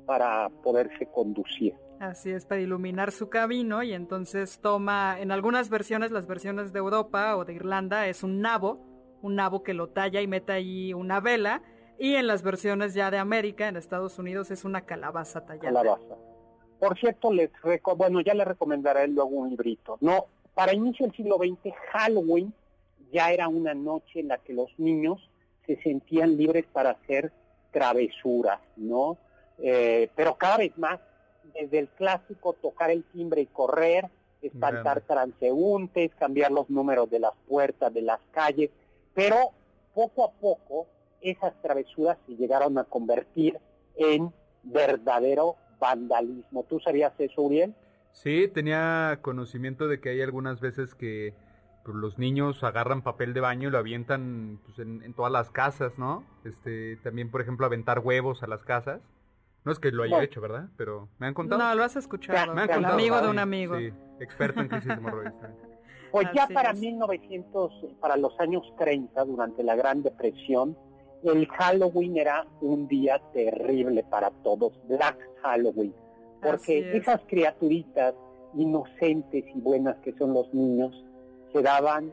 para 0.05 0.49
poderse 0.63 1.05
conducir. 1.07 1.75
Así 2.01 2.31
es, 2.31 2.47
para 2.47 2.59
iluminar 2.59 3.11
su 3.11 3.29
camino 3.29 3.83
y 3.83 3.93
entonces 3.93 4.57
toma, 4.59 5.17
en 5.19 5.31
algunas 5.31 5.69
versiones, 5.69 6.09
las 6.09 6.25
versiones 6.25 6.73
de 6.73 6.79
Europa 6.79 7.37
o 7.37 7.45
de 7.45 7.53
Irlanda, 7.53 8.07
es 8.07 8.23
un 8.23 8.41
nabo, 8.41 8.79
un 9.21 9.35
nabo 9.35 9.61
que 9.61 9.75
lo 9.75 9.89
talla 9.89 10.19
y 10.19 10.25
mete 10.25 10.51
ahí 10.51 10.95
una 10.95 11.19
vela, 11.19 11.61
y 11.99 12.15
en 12.15 12.25
las 12.25 12.41
versiones 12.41 12.95
ya 12.95 13.11
de 13.11 13.19
América, 13.19 13.67
en 13.67 13.77
Estados 13.77 14.17
Unidos, 14.17 14.49
es 14.49 14.65
una 14.65 14.81
calabaza 14.81 15.45
tallada. 15.45 15.83
Calabaza. 15.83 16.15
Por 16.79 16.97
cierto, 16.97 17.31
les 17.31 17.51
bueno, 17.95 18.21
ya 18.21 18.33
le 18.33 18.45
recomendaré 18.45 19.07
luego 19.07 19.29
un 19.29 19.51
librito. 19.51 19.99
No, 20.01 20.25
para 20.55 20.73
inicio 20.73 21.05
del 21.05 21.15
siglo 21.15 21.37
XX, 21.37 21.71
Halloween 21.91 22.51
ya 23.13 23.31
era 23.31 23.47
una 23.47 23.75
noche 23.75 24.21
en 24.21 24.29
la 24.29 24.39
que 24.39 24.53
los 24.53 24.71
niños 24.79 25.19
se 25.67 25.79
sentían 25.83 26.35
libres 26.35 26.65
para 26.73 26.89
hacer 26.89 27.31
travesuras, 27.69 28.59
¿no? 28.75 29.19
Eh, 29.59 30.09
pero 30.15 30.33
cada 30.33 30.57
vez 30.57 30.75
más 30.79 30.99
desde 31.53 31.79
el 31.79 31.87
clásico 31.89 32.53
tocar 32.53 32.91
el 32.91 33.03
timbre 33.03 33.41
y 33.41 33.45
correr, 33.47 34.09
espantar 34.41 35.01
transeúntes, 35.01 36.11
cambiar 36.15 36.51
los 36.51 36.69
números 36.69 37.09
de 37.09 37.19
las 37.19 37.33
puertas 37.47 37.93
de 37.93 38.01
las 38.01 38.19
calles, 38.31 38.69
pero 39.13 39.51
poco 39.93 40.25
a 40.25 40.31
poco 40.31 40.87
esas 41.21 41.53
travesuras 41.61 42.17
se 42.25 42.35
llegaron 42.35 42.77
a 42.77 42.83
convertir 42.83 43.59
en 43.95 44.33
verdadero 44.63 45.55
vandalismo. 45.79 46.63
¿Tú 46.63 46.79
sabías 46.79 47.13
eso, 47.19 47.41
Uriel? 47.41 47.75
Sí, 48.11 48.47
tenía 48.47 49.19
conocimiento 49.21 49.87
de 49.87 49.99
que 49.99 50.09
hay 50.09 50.21
algunas 50.21 50.59
veces 50.59 50.95
que 50.95 51.33
pues, 51.83 51.95
los 51.95 52.17
niños 52.17 52.63
agarran 52.63 53.01
papel 53.01 53.33
de 53.33 53.39
baño 53.41 53.69
y 53.69 53.71
lo 53.71 53.77
avientan 53.77 54.59
pues, 54.65 54.79
en, 54.79 55.03
en, 55.03 55.13
todas 55.13 55.31
las 55.31 55.49
casas, 55.49 55.97
¿no? 55.97 56.25
Este, 56.43 56.97
también, 56.97 57.31
por 57.31 57.41
ejemplo, 57.41 57.65
aventar 57.65 57.99
huevos 57.99 58.43
a 58.43 58.47
las 58.47 58.63
casas. 58.63 59.01
No 59.63 59.71
es 59.71 59.79
que 59.79 59.91
lo 59.91 60.03
haya 60.03 60.23
hecho, 60.23 60.41
¿verdad? 60.41 60.69
Pero 60.75 61.09
me 61.19 61.27
han 61.27 61.33
contado. 61.33 61.61
No, 61.61 61.75
lo 61.75 61.83
has 61.83 61.95
escuchado. 61.95 62.53
Me 62.53 62.61
han 62.61 62.67
contado. 62.67 62.93
amigo 62.93 63.21
de 63.21 63.29
un 63.29 63.39
amigo. 63.39 63.77
Sí, 63.77 63.91
experto 64.19 64.61
en 64.61 64.67
crisis 64.67 64.91
hemorroides. 64.91 65.33
Pues 66.11 66.27
ya 66.33 66.45
para 66.47 66.73
1900, 66.73 67.71
para 68.01 68.17
los 68.17 68.37
años 68.37 68.63
30, 68.77 69.23
durante 69.23 69.63
la 69.63 69.77
Gran 69.77 70.03
Depresión, 70.03 70.75
el 71.23 71.47
Halloween 71.47 72.17
era 72.17 72.45
un 72.59 72.89
día 72.89 73.21
terrible 73.31 74.03
para 74.03 74.29
todos, 74.43 74.73
Black 74.89 75.17
Halloween, 75.41 75.95
porque 76.41 76.97
esas 76.97 77.21
criaturitas 77.27 78.13
inocentes 78.55 79.45
y 79.55 79.61
buenas 79.61 79.95
que 80.03 80.11
son 80.17 80.33
los 80.33 80.53
niños 80.53 80.91
se 81.53 81.61
daban 81.61 82.11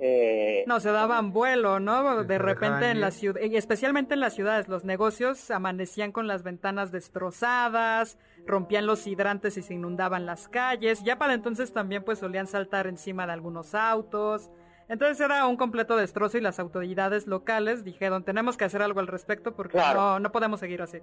eh, 0.00 0.64
no, 0.66 0.80
se 0.80 0.90
daban 0.90 1.32
vuelo, 1.32 1.78
¿no? 1.78 2.24
De 2.24 2.38
repente 2.38 2.90
en 2.90 3.00
la 3.00 3.10
ciudad, 3.10 3.40
especialmente 3.42 4.14
en 4.14 4.20
las 4.20 4.34
ciudades, 4.34 4.68
los 4.68 4.84
negocios 4.84 5.50
amanecían 5.50 6.12
con 6.12 6.26
las 6.26 6.42
ventanas 6.42 6.90
destrozadas, 6.90 8.18
rompían 8.46 8.86
los 8.86 9.06
hidrantes 9.06 9.56
y 9.56 9.62
se 9.62 9.74
inundaban 9.74 10.26
las 10.26 10.48
calles. 10.48 11.02
Ya 11.04 11.16
para 11.18 11.34
entonces 11.34 11.72
también 11.72 12.02
pues 12.02 12.18
solían 12.18 12.46
saltar 12.46 12.86
encima 12.86 13.26
de 13.26 13.32
algunos 13.32 13.74
autos. 13.74 14.50
Entonces 14.88 15.18
era 15.20 15.46
un 15.46 15.56
completo 15.56 15.96
destrozo 15.96 16.36
y 16.36 16.40
las 16.40 16.58
autoridades 16.58 17.26
locales 17.26 17.84
dijeron, 17.84 18.24
tenemos 18.24 18.56
que 18.56 18.64
hacer 18.64 18.82
algo 18.82 19.00
al 19.00 19.06
respecto 19.06 19.54
porque 19.54 19.78
no, 19.78 20.18
no 20.18 20.32
podemos 20.32 20.60
seguir 20.60 20.82
así. 20.82 20.98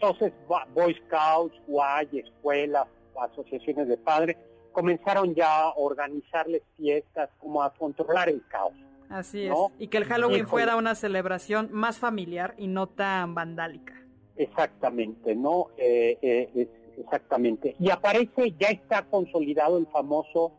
Entonces, 0.00 0.32
Boy 0.74 0.94
Scouts, 1.06 1.54
guay, 1.66 2.08
escuelas, 2.12 2.86
asociaciones 3.20 3.86
de 3.86 3.98
padres, 3.98 4.36
comenzaron 4.72 5.34
ya 5.34 5.62
a 5.62 5.74
organizarles 5.74 6.62
fiestas, 6.76 7.30
como 7.38 7.62
a 7.62 7.72
controlar 7.72 8.28
el 8.28 8.42
caos. 8.48 8.74
Así 9.08 9.46
es. 9.46 9.54
Y 9.78 9.88
que 9.88 9.98
el 9.98 10.04
Halloween 10.04 10.46
fuera 10.46 10.76
una 10.76 10.94
celebración 10.94 11.68
más 11.72 11.98
familiar 11.98 12.54
y 12.56 12.68
no 12.68 12.86
tan 12.88 13.34
vandálica. 13.34 13.94
Exactamente, 14.36 15.34
¿no? 15.34 15.68
Eh, 15.76 16.16
eh, 16.22 16.68
exactamente. 16.96 17.76
Y 17.78 17.90
aparece, 17.90 18.54
ya 18.58 18.68
está 18.68 19.02
consolidado 19.02 19.78
el 19.78 19.86
famoso 19.88 20.52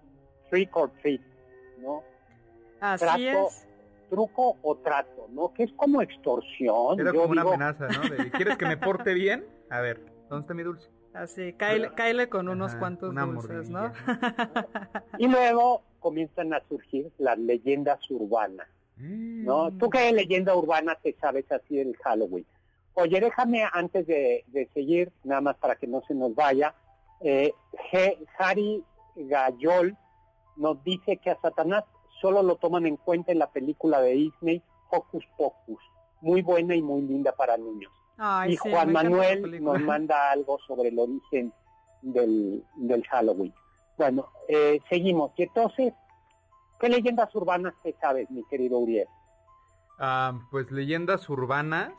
trick 0.50 0.76
or 0.76 0.92
treat, 1.02 1.22
¿no? 1.80 2.04
Así 2.82 3.28
es. 3.28 3.68
Truco 4.10 4.58
o 4.62 4.76
trato, 4.76 5.28
¿no? 5.32 5.54
Que 5.54 5.64
es 5.64 5.72
como 5.74 6.02
extorsión. 6.02 7.00
Era 7.00 7.14
como 7.14 7.28
una 7.28 7.44
amenaza, 7.44 7.88
¿no? 7.88 8.02
¿Quieres 8.32 8.58
que 8.58 8.66
me 8.66 8.76
porte 8.76 9.14
bien? 9.14 9.46
A 9.70 9.80
ver, 9.80 10.02
¿dónde 10.30 10.42
está 10.42 10.54
mi 10.54 10.64
dulce? 10.64 10.90
Así, 11.14 11.54
caile, 11.54 12.30
con 12.30 12.48
unos 12.48 12.76
cuantos 12.76 13.14
dulces, 13.14 13.70
¿no? 13.70 13.92
y 15.18 15.28
luego 15.28 15.84
comienzan 16.00 16.54
a 16.54 16.62
surgir 16.70 17.12
las 17.18 17.38
leyendas 17.38 18.00
urbanas, 18.10 18.68
¿no? 18.98 19.70
Mm. 19.70 19.78
¿Tú 19.78 19.90
qué 19.90 20.12
leyenda 20.14 20.56
urbana 20.56 20.96
te 20.96 21.14
sabes 21.20 21.52
así 21.52 21.76
del 21.76 21.98
Halloween? 21.98 22.46
Oye, 22.94 23.20
déjame 23.20 23.64
antes 23.72 24.08
de, 24.08 24.70
seguir, 24.74 25.12
nada 25.24 25.42
más 25.42 25.58
para 25.58 25.76
que 25.76 25.88
no 25.88 26.02
se 26.08 26.16
nos 26.16 26.34
vaya, 26.34 26.74
eh, 27.20 27.54
Harry 28.40 28.84
Gayol 29.16 29.96
nos 30.56 30.84
dice 30.84 31.18
que 31.18 31.30
a 31.30 31.40
Satanás 31.42 31.84
solo 32.22 32.42
lo 32.42 32.56
toman 32.56 32.86
en 32.86 32.98
cuenta 32.98 33.32
en 33.32 33.40
la 33.40 33.52
película 33.52 34.02
de 34.02 34.14
Disney 34.14 34.62
Hocus 34.90 35.26
Pocus, 35.38 35.82
muy 36.22 36.42
buena 36.42 36.76
y 36.76 36.82
muy 36.82 37.02
linda 37.02 37.34
para 37.34 37.58
niños 37.58 37.92
y 38.48 38.56
Juan 38.56 38.92
Manuel 38.92 39.64
nos 39.64 39.82
manda 39.82 40.32
algo 40.32 40.60
sobre 40.68 40.90
el 40.90 41.00
origen 41.00 41.52
del, 42.02 42.64
Halloween. 43.10 43.54
Bueno, 43.98 44.30
eh, 44.48 44.80
seguimos. 44.90 45.32
Y 45.38 45.44
entonces, 45.44 45.94
¿qué 46.80 46.90
leyendas 46.90 47.34
urbanas 47.36 47.74
te 47.84 47.94
sabes, 48.00 48.30
mi 48.30 48.44
querido 48.46 48.78
Uriel? 48.78 49.08
Ah, 50.00 50.40
pues 50.52 50.72
leyendas 50.72 51.30
urbanas. 51.30 51.94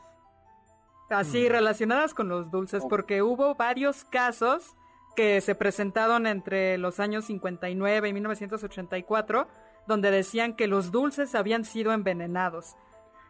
Así, 1.09 1.45
mm. 1.45 1.51
relacionadas 1.51 2.13
con 2.13 2.29
los 2.29 2.49
dulces, 2.51 2.83
porque 2.89 3.21
hubo 3.21 3.55
varios 3.55 4.05
casos 4.05 4.75
que 5.15 5.41
se 5.41 5.55
presentaron 5.55 6.25
entre 6.25 6.77
los 6.77 6.99
años 6.99 7.25
59 7.25 8.09
y 8.09 8.13
1984, 8.13 9.47
donde 9.87 10.09
decían 10.09 10.55
que 10.55 10.67
los 10.67 10.91
dulces 10.91 11.35
habían 11.35 11.65
sido 11.65 11.91
envenenados. 11.91 12.75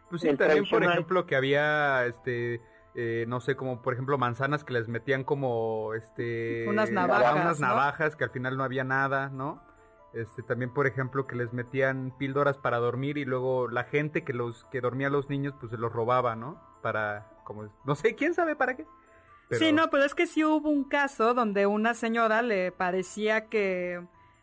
Pues 0.08 0.22
sí, 0.22 0.34
también, 0.36 0.64
por 0.68 0.84
ejemplo, 0.84 1.26
que 1.26 1.36
había 1.36 2.06
este 2.06 2.60
eh, 2.94 3.24
no 3.26 3.40
sé, 3.40 3.56
como 3.56 3.82
por 3.82 3.92
ejemplo 3.92 4.18
manzanas 4.18 4.62
que 4.62 4.72
les 4.72 4.88
metían 4.88 5.24
como 5.24 5.94
este 5.94 6.64
unas 6.68 6.90
navajas, 6.90 7.34
unas 7.34 7.60
navajas 7.60 8.16
que 8.16 8.24
al 8.24 8.30
final 8.30 8.56
no 8.56 8.62
había 8.62 8.84
nada, 8.84 9.30
¿no? 9.30 9.62
Este 10.12 10.42
también 10.42 10.72
por 10.72 10.86
ejemplo 10.86 11.26
que 11.26 11.34
les 11.34 11.52
metían 11.52 12.14
píldoras 12.16 12.56
para 12.56 12.78
dormir 12.78 13.18
y 13.18 13.24
luego 13.24 13.68
la 13.68 13.84
gente 13.84 14.22
que 14.22 14.32
los 14.32 14.64
que 14.66 14.80
dormía 14.80 15.10
los 15.10 15.28
niños 15.28 15.54
pues 15.58 15.70
se 15.70 15.78
los 15.78 15.92
robaba, 15.92 16.36
¿no? 16.36 16.60
Para 16.82 17.26
como 17.44 17.68
no 17.84 17.94
sé, 17.96 18.14
quién 18.14 18.32
sabe 18.32 18.54
para 18.54 18.76
qué. 18.76 18.86
Sí, 19.50 19.72
no, 19.72 19.90
pero 19.90 20.04
es 20.04 20.14
que 20.14 20.26
sí 20.26 20.44
hubo 20.44 20.70
un 20.70 20.84
caso 20.84 21.34
donde 21.34 21.66
una 21.66 21.94
señora 21.94 22.42
le 22.42 22.72
parecía 22.72 23.48
que 23.48 24.02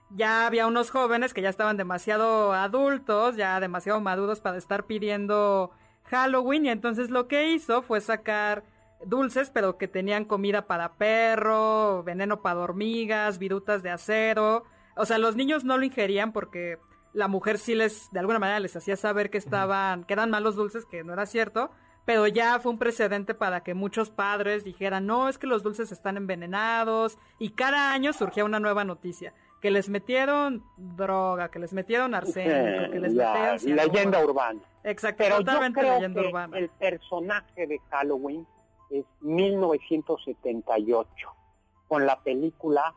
ya 0.10 0.46
había 0.46 0.68
unos 0.68 0.92
jóvenes 0.92 1.34
que 1.34 1.42
ya 1.42 1.50
estaban 1.50 1.78
demasiado 1.78 2.54
adultos, 2.54 3.36
ya 3.36 3.60
demasiado 3.60 4.00
maduros 4.02 4.42
para 4.42 4.58
estar 4.58 4.86
pidiendo 4.86 5.72
Halloween 6.12 6.66
y 6.66 6.70
entonces 6.70 7.10
lo 7.10 7.30
que 7.30 7.54
hizo 7.54 7.82
fue 7.82 8.02
sacar 8.02 8.66
dulces 9.06 9.50
pero 9.50 9.78
que 9.78 9.88
tenían 9.88 10.26
comida 10.26 10.68
para 10.68 10.94
perro, 10.94 12.04
veneno 12.04 12.42
para 12.42 12.60
hormigas, 12.60 13.40
virutas 13.40 13.82
de 13.82 13.92
acero. 13.92 14.66
O 14.98 15.06
sea, 15.06 15.18
los 15.18 15.38
niños 15.38 15.64
no 15.64 15.78
lo 15.78 15.86
ingerían 15.86 16.34
porque 16.34 16.78
la 17.14 17.30
mujer 17.30 17.58
sí 17.58 17.76
les, 17.76 18.12
de 18.12 18.20
alguna 18.20 18.40
manera 18.40 18.60
les 18.60 18.76
hacía 18.76 18.98
saber 18.98 19.30
que 19.30 19.38
estaban, 19.38 20.04
que 20.04 20.14
eran 20.14 20.30
malos 20.30 20.56
dulces, 20.56 20.86
que 20.86 21.06
no 21.06 21.14
era 21.14 21.26
cierto, 21.26 21.72
pero 22.04 22.28
ya 22.28 22.60
fue 22.60 22.74
un 22.74 22.78
precedente 22.78 23.34
para 23.34 23.64
que 23.64 23.74
muchos 23.74 24.10
padres 24.10 24.66
dijeran, 24.66 25.06
no, 25.06 25.30
es 25.30 25.38
que 25.38 25.48
los 25.48 25.64
dulces 25.64 25.92
están 25.92 26.18
envenenados, 26.18 27.18
y 27.40 27.52
cada 27.52 27.94
año 27.94 28.12
surgía 28.14 28.46
una 28.46 28.60
nueva 28.60 28.84
noticia 28.84 29.34
que 29.62 29.72
les 29.72 29.90
metieron 29.90 30.64
droga, 30.76 31.50
que 31.50 31.60
les 31.60 31.72
metieron 31.72 32.16
arsénico, 32.16 32.92
que 32.92 33.00
les 33.00 33.14
la, 33.14 33.54
metieron... 33.54 33.76
Leyenda 33.76 34.24
urbana. 34.24 34.60
Exacto, 34.84 35.24
Pero 35.24 35.38
totalmente 35.38 35.84
leyenda 35.84 36.22
urbana. 36.22 36.58
El 36.58 36.70
personaje 36.70 37.68
de 37.68 37.80
Halloween 37.92 38.48
es 38.90 39.06
1978, 39.22 41.08
con 41.88 42.08
la 42.08 42.20
película 42.22 42.94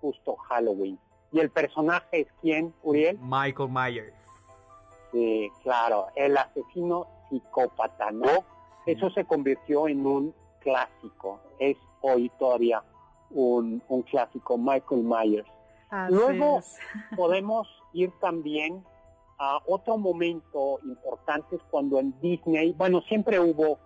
justo 0.00 0.36
Halloween. 0.36 0.98
¿Y 1.32 1.40
el 1.40 1.50
personaje 1.50 2.20
es 2.20 2.26
quién, 2.42 2.74
Uriel? 2.82 3.18
Michael 3.22 3.70
Myers. 3.70 4.12
Sí, 5.12 5.50
claro, 5.62 6.08
el 6.14 6.36
asesino 6.36 7.06
psicópata, 7.30 8.10
¿no? 8.10 8.44
Eso 8.86 9.10
se 9.10 9.24
convirtió 9.24 9.88
en 9.88 10.06
un 10.06 10.34
clásico, 10.60 11.40
es 11.58 11.76
hoy 12.00 12.30
todavía 12.38 12.82
un, 13.30 13.82
un 13.88 14.02
clásico, 14.02 14.58
Michael 14.58 15.02
Myers. 15.02 15.48
Luego 16.08 16.60
podemos 17.16 17.68
ir 17.92 18.10
también 18.20 18.84
otro 19.66 19.96
momento 19.96 20.80
importante 20.84 21.56
es 21.56 21.62
cuando 21.70 21.98
en 21.98 22.14
Disney, 22.20 22.72
bueno, 22.72 23.00
siempre 23.02 23.40
hubo 23.40 23.78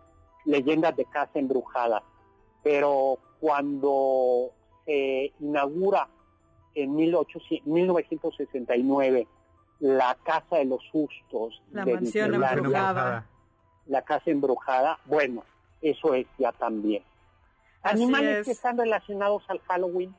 leyendas 0.44 0.96
de 0.96 1.04
casa 1.04 1.38
embrujada, 1.38 2.02
pero 2.62 3.18
cuando 3.40 4.50
se 4.84 5.32
inaugura 5.38 6.08
en 6.74 6.94
1969 6.96 9.28
la 9.80 10.16
casa 10.24 10.56
de 10.56 10.64
los 10.64 10.80
sustos 10.90 11.62
La 11.70 11.84
de 11.84 11.94
mansión 11.94 12.30
Disneyland, 12.30 12.58
embrujada. 12.58 13.26
la 13.86 14.02
casa 14.02 14.30
embrujada, 14.30 14.98
bueno, 15.04 15.44
eso 15.82 16.14
es 16.14 16.26
ya 16.38 16.52
también. 16.52 17.02
Así 17.82 18.02
Animales 18.02 18.38
es. 18.38 18.46
que 18.46 18.52
están 18.52 18.78
relacionados 18.78 19.42
al 19.48 19.58
Halloween. 19.60 20.14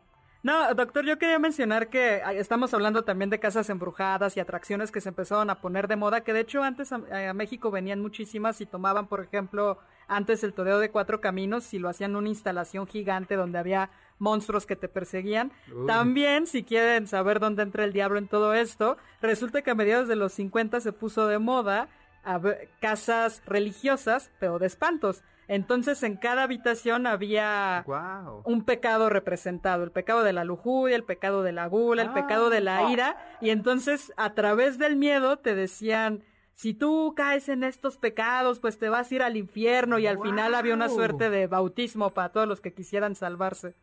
No, 0.45 0.75
doctor, 0.75 1.03
yo 1.05 1.17
quería 1.17 1.39
mencionar 1.39 1.89
que 1.89 2.21
estamos 2.35 2.71
hablando 2.75 3.03
también 3.03 3.31
de 3.31 3.39
casas 3.39 3.67
embrujadas 3.71 4.37
y 4.37 4.39
atracciones 4.39 4.91
que 4.91 5.01
se 5.01 5.09
empezaron 5.09 5.49
a 5.49 5.59
poner 5.59 5.87
de 5.87 5.95
moda, 5.95 6.21
que 6.21 6.33
de 6.33 6.41
hecho 6.41 6.61
antes 6.61 6.91
a, 6.91 7.01
a 7.29 7.33
México 7.33 7.71
venían 7.71 7.99
muchísimas 7.99 8.61
y 8.61 8.67
tomaban, 8.67 9.07
por 9.07 9.21
ejemplo, 9.21 9.79
antes 10.07 10.43
el 10.43 10.53
Todeo 10.53 10.77
de 10.77 10.91
Cuatro 10.91 11.19
Caminos 11.19 11.73
y 11.73 11.79
lo 11.79 11.89
hacían 11.89 12.15
una 12.15 12.29
instalación 12.29 12.85
gigante 12.85 13.37
donde 13.37 13.57
había 13.57 13.89
monstruos 14.19 14.67
que 14.67 14.75
te 14.75 14.87
perseguían. 14.87 15.51
Uy. 15.75 15.87
También, 15.87 16.45
si 16.45 16.63
quieren 16.63 17.07
saber 17.07 17.39
dónde 17.39 17.63
entra 17.63 17.83
el 17.83 17.91
diablo 17.91 18.19
en 18.19 18.27
todo 18.27 18.53
esto, 18.53 18.97
resulta 19.23 19.63
que 19.63 19.71
a 19.71 19.75
mediados 19.75 20.07
de 20.07 20.15
los 20.15 20.31
50 20.33 20.79
se 20.79 20.93
puso 20.93 21.25
de 21.25 21.39
moda 21.39 21.89
a 22.23 22.39
casas 22.79 23.41
religiosas, 23.47 24.29
pero 24.39 24.59
de 24.59 24.67
espantos. 24.67 25.23
Entonces 25.47 26.01
en 26.03 26.17
cada 26.17 26.43
habitación 26.43 27.05
había 27.07 27.83
Wow. 27.85 28.41
un 28.45 28.63
pecado 28.63 29.09
representado, 29.09 29.83
el 29.83 29.91
pecado 29.91 30.23
de 30.23 30.33
la 30.33 30.43
lujuria, 30.43 30.95
el 30.95 31.03
pecado 31.03 31.43
de 31.43 31.51
la 31.51 31.67
gula, 31.67 32.01
el 32.03 32.09
Ah. 32.09 32.13
pecado 32.13 32.49
de 32.49 32.61
la 32.61 32.89
ira, 32.91 33.17
y 33.41 33.49
entonces 33.51 34.11
a 34.17 34.33
través 34.33 34.77
del 34.77 34.95
miedo 34.95 35.37
te 35.37 35.53
decían, 35.55 36.23
si 36.53 36.73
tú 36.73 37.13
caes 37.15 37.49
en 37.49 37.63
estos 37.63 37.97
pecados, 37.97 38.59
pues 38.59 38.77
te 38.79 38.89
vas 38.89 39.11
a 39.11 39.15
ir 39.15 39.21
al 39.23 39.35
infierno, 39.37 39.99
y 39.99 40.07
al 40.07 40.19
final 40.19 40.55
había 40.55 40.73
una 40.73 40.89
suerte 40.89 41.29
de 41.29 41.47
bautismo 41.47 42.11
para 42.11 42.29
todos 42.29 42.47
los 42.47 42.61
que 42.61 42.73
quisieran 42.73 43.15
salvarse. 43.15 43.75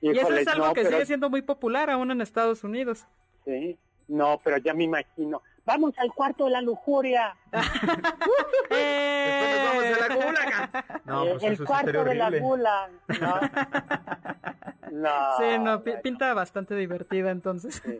y 0.00 0.10
eso 0.18 0.34
es 0.34 0.46
algo 0.48 0.66
no, 0.66 0.72
que 0.74 0.82
pero- 0.82 0.92
sigue 0.96 1.06
siendo 1.06 1.30
muy 1.30 1.40
popular 1.40 1.88
aún 1.88 2.10
en 2.10 2.20
Estados 2.20 2.62
Unidos. 2.62 3.06
Sí, 3.46 3.78
no, 4.06 4.38
pero 4.44 4.58
ya 4.58 4.74
me 4.74 4.84
imagino. 4.84 5.40
Vamos 5.66 5.94
al 5.98 6.12
cuarto 6.12 6.44
de 6.44 6.50
la 6.50 6.60
lujuria. 6.60 7.34
Después 7.50 7.72
nos 9.50 9.68
vamos 9.68 9.84
a 9.84 10.08
la 10.08 10.14
gula. 10.14 10.70
No, 11.04 11.24
Eh, 11.24 11.30
pues 11.32 11.42
el 11.44 11.52
eso 11.54 11.62
sí 11.62 11.66
cuarto 11.66 12.04
de 12.04 12.14
la 12.14 12.30
gula. 12.30 12.90
No. 13.20 13.40
No, 14.90 15.36
sí, 15.38 15.58
no, 15.58 15.80
bueno, 15.80 16.00
pinta 16.02 16.34
bastante 16.34 16.74
divertida 16.76 17.30
entonces. 17.30 17.82
sí. 17.84 17.98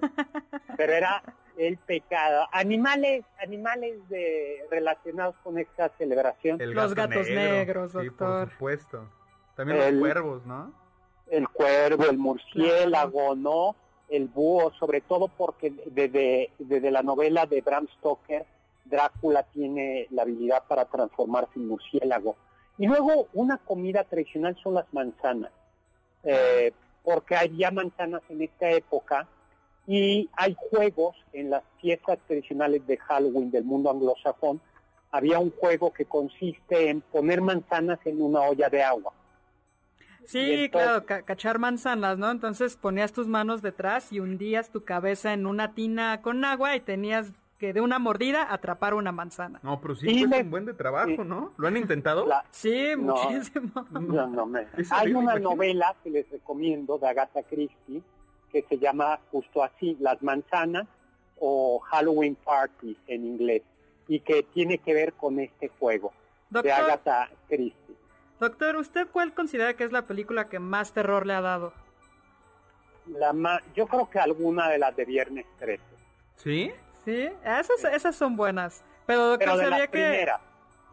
Pero 0.77 0.93
era 0.93 1.23
el 1.57 1.77
pecado. 1.79 2.47
Animales, 2.53 3.25
animales 3.43 4.07
de, 4.09 4.65
relacionados 4.71 5.35
con 5.43 5.59
esta 5.59 5.89
celebración. 5.99 6.61
El 6.61 6.71
Los 6.73 6.95
gato 6.95 7.11
gatos 7.11 7.29
negro. 7.29 7.53
negros, 7.53 7.91
Sí, 7.93 7.99
doctor. 7.99 8.45
por 8.47 8.51
supuesto. 8.53 9.09
También 9.57 9.81
El- 9.81 9.95
los 9.95 10.01
cuervos, 10.09 10.47
¿no? 10.47 10.73
el 11.31 11.49
cuervo, 11.49 12.05
el 12.05 12.19
murciélago, 12.19 13.35
¿no? 13.35 13.75
El 14.15 14.29
búho, 14.29 14.73
sobre 14.79 15.01
todo 15.01 15.29
porque 15.29 15.73
desde, 15.87 16.51
desde 16.59 16.91
la 16.91 17.03
novela 17.03 17.47
de 17.47 17.61
Bram 17.63 17.89
Stoker, 17.99 18.47
Drácula 18.85 19.43
tiene 19.45 20.07
la 20.11 20.23
habilidad 20.23 20.63
para 20.69 20.85
transformarse 20.85 21.53
en 21.57 21.69
murciélago. 21.69 22.37
Y 22.79 22.87
luego 22.87 23.29
una 23.33 23.59
comida 23.59 24.05
tradicional 24.05 24.57
son 24.63 24.75
las 24.75 24.93
manzanas, 24.93 25.51
eh, 26.23 26.73
porque 27.03 27.35
había 27.35 27.71
manzanas 27.71 28.23
en 28.29 28.43
esta 28.43 28.71
época 28.71 29.27
y 29.87 30.29
hay 30.37 30.57
juegos 30.71 31.17
en 31.33 31.51
las 31.51 31.63
fiestas 31.81 32.19
tradicionales 32.27 32.87
de 32.87 32.97
Halloween 32.97 33.51
del 33.51 33.65
mundo 33.65 33.91
anglosajón. 33.91 34.61
Había 35.11 35.39
un 35.39 35.51
juego 35.51 35.93
que 35.93 36.05
consiste 36.05 36.91
en 36.91 37.01
poner 37.01 37.41
manzanas 37.41 37.99
en 38.05 38.23
una 38.23 38.43
olla 38.43 38.69
de 38.69 38.83
agua. 38.83 39.13
Sí, 40.27 40.69
claro, 40.71 41.05
ca- 41.07 41.23
cachar 41.23 41.59
manzanas, 41.59 42.19
¿no? 42.19 42.31
Entonces 42.31 42.77
ponías 42.77 43.13
tus 43.13 43.29
manos 43.29 43.63
detrás 43.63 44.13
y 44.13 44.21
hundías 44.21 44.71
tu 44.71 44.85
cabeza 44.85 45.33
en 45.33 45.47
una 45.47 45.75
tina 45.75 46.21
con 46.23 46.45
agua 46.45 46.77
y 46.77 46.81
tenías 46.81 47.31
que 47.59 47.73
de 47.73 47.81
una 47.81 47.99
mordida 47.99 48.53
atrapar 48.53 48.95
una 48.95 49.13
manzana. 49.13 49.61
No, 49.63 49.81
pero 49.81 49.95
sí, 49.95 50.07
cuesta 50.07 50.29
me- 50.29 50.43
un 50.43 50.51
buen 50.51 50.65
de 50.67 50.75
trabajo, 50.75 51.09
sí. 51.11 51.19
¿no? 51.25 51.53
¿Lo 51.57 51.69
han 51.69 51.77
intentado? 51.77 52.27
La- 52.27 52.45
Sí, 52.51 52.89
No. 52.99 53.15
muchísimo. 53.15 53.71
No, 53.91 54.27
no 54.27 54.47
me- 54.47 54.67
Es 54.77 54.91
Hay 54.93 55.03
horrible, 55.03 55.19
una 55.19 55.23
imagínate. 55.33 55.41
novela 55.41 55.95
que 56.03 56.11
les 56.11 56.31
recomiendo 56.31 56.99
de 56.99 57.09
Agatha 57.09 57.43
Christie 57.45 58.03
que 58.51 58.63
se 58.69 58.79
llama 58.79 59.19
justo 59.33 59.63
así, 59.65 59.97
Las 60.01 60.23
manzanas 60.23 60.87
o 61.39 61.79
Halloween 61.81 62.37
Party 62.37 62.97
en 63.09 63.25
inglés 63.25 63.63
y 64.07 64.21
que 64.21 64.43
tiene 64.45 64.79
que 64.79 64.95
ver 64.95 65.13
con 65.15 65.41
este 65.41 65.69
juego 65.69 66.13
de 66.51 66.71
Agatha 66.73 67.29
Christie. 67.49 67.97
Doctor, 68.45 68.77
¿usted 68.77 69.07
cuál 69.11 69.35
considera 69.35 69.75
que 69.75 69.85
es 69.85 69.93
la 69.93 70.03
película 70.03 70.45
que 70.47 70.59
más 70.59 70.93
terror 70.93 71.27
le 71.27 71.35
ha 71.35 71.41
dado? 71.41 71.73
La 73.07 73.33
ma- 73.33 73.61
yo 73.75 73.87
creo 73.87 74.09
que 74.09 74.19
alguna 74.19 74.69
de 74.71 74.79
las 74.79 74.97
de 74.97 75.05
Viernes 75.05 75.45
13, 75.59 75.83
¿Sí? 76.37 76.73
Sí, 77.05 77.29
esas, 77.45 77.85
esas 77.93 78.17
son 78.17 78.35
buenas. 78.37 78.83
Pero 79.07 79.27
doctor, 79.27 79.39
pero 79.47 79.57
de 79.59 79.65
¿sabía 79.65 79.79
las 79.79 79.89
que... 79.89 79.99
primeras. 79.99 80.41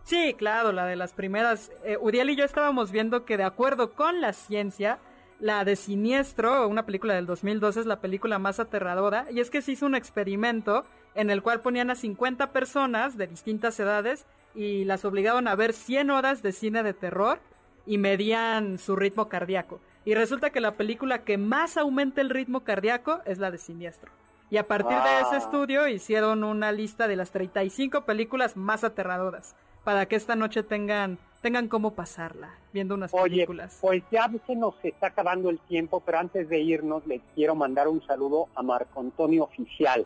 Sí, 0.04 0.34
claro, 0.34 0.72
la 0.74 0.86
de 0.86 0.96
las 0.98 1.14
primeras. 1.14 1.72
Eh, 1.86 1.98
Uriel 2.02 2.32
y 2.32 2.36
yo 2.36 2.44
estábamos 2.44 2.92
viendo 2.92 3.24
que 3.24 3.38
de 3.38 3.44
acuerdo 3.44 3.94
con 3.94 4.20
la 4.20 4.34
ciencia, 4.34 5.00
la 5.40 5.64
de 5.64 5.76
Siniestro, 5.78 6.68
una 6.68 6.86
película 6.86 7.14
del 7.14 7.26
2012, 7.28 7.80
es 7.82 7.86
la 7.86 8.02
película 8.02 8.40
más 8.40 8.60
aterradora. 8.60 9.26
Y 9.32 9.40
es 9.40 9.50
que 9.50 9.62
se 9.62 9.72
hizo 9.72 9.86
un 9.86 9.96
experimento 9.96 10.84
en 11.16 11.30
el 11.30 11.42
cual 11.42 11.62
ponían 11.62 11.90
a 11.92 11.96
50 11.96 12.52
personas 12.52 13.16
de 13.18 13.28
distintas 13.28 13.80
edades 13.80 14.26
y 14.56 14.86
las 14.86 15.06
obligaban 15.06 15.48
a 15.48 15.56
ver 15.56 15.74
100 15.74 16.10
horas 16.10 16.42
de 16.42 16.52
cine 16.52 16.84
de 16.84 16.94
terror 16.94 17.40
y 17.86 17.98
medían 17.98 18.78
su 18.78 18.96
ritmo 18.96 19.28
cardíaco. 19.30 19.80
Y 20.06 20.16
resulta 20.16 20.50
que 20.50 20.62
la 20.62 20.76
película 20.76 21.24
que 21.24 21.38
más 21.38 21.78
aumenta 21.78 22.22
el 22.22 22.30
ritmo 22.30 22.62
cardíaco 22.62 23.22
es 23.26 23.38
la 23.38 23.52
de 23.52 23.58
Siniestro. 23.58 24.12
Y 24.50 24.58
a 24.58 24.68
partir 24.68 24.98
de 24.98 25.22
ese 25.22 25.38
estudio 25.38 25.88
hicieron 25.88 26.44
una 26.44 26.72
lista 26.72 27.08
de 27.08 27.16
las 27.16 27.32
35 27.32 28.02
películas 28.02 28.58
más 28.58 28.84
aterradoras 28.84 29.56
para 29.84 30.06
que 30.08 30.16
esta 30.16 30.36
noche 30.36 30.64
tengan 30.64 31.18
tengan 31.42 31.68
cómo 31.68 31.96
pasarla 31.96 32.54
viendo 32.72 32.94
unas 32.94 33.14
Oye, 33.14 33.32
películas. 33.32 33.80
pues 33.82 34.04
ya 34.12 34.30
se 34.46 34.56
nos 34.56 34.76
está 34.84 35.08
acabando 35.08 35.50
el 35.50 35.60
tiempo, 35.60 36.02
pero 36.06 36.20
antes 36.20 36.48
de 36.50 36.60
irnos 36.60 37.06
le 37.08 37.20
quiero 37.34 37.56
mandar 37.56 37.88
un 37.88 38.06
saludo 38.06 38.48
a 38.56 38.62
Marco 38.62 39.00
Antonio 39.00 39.46
Oficial, 39.46 40.06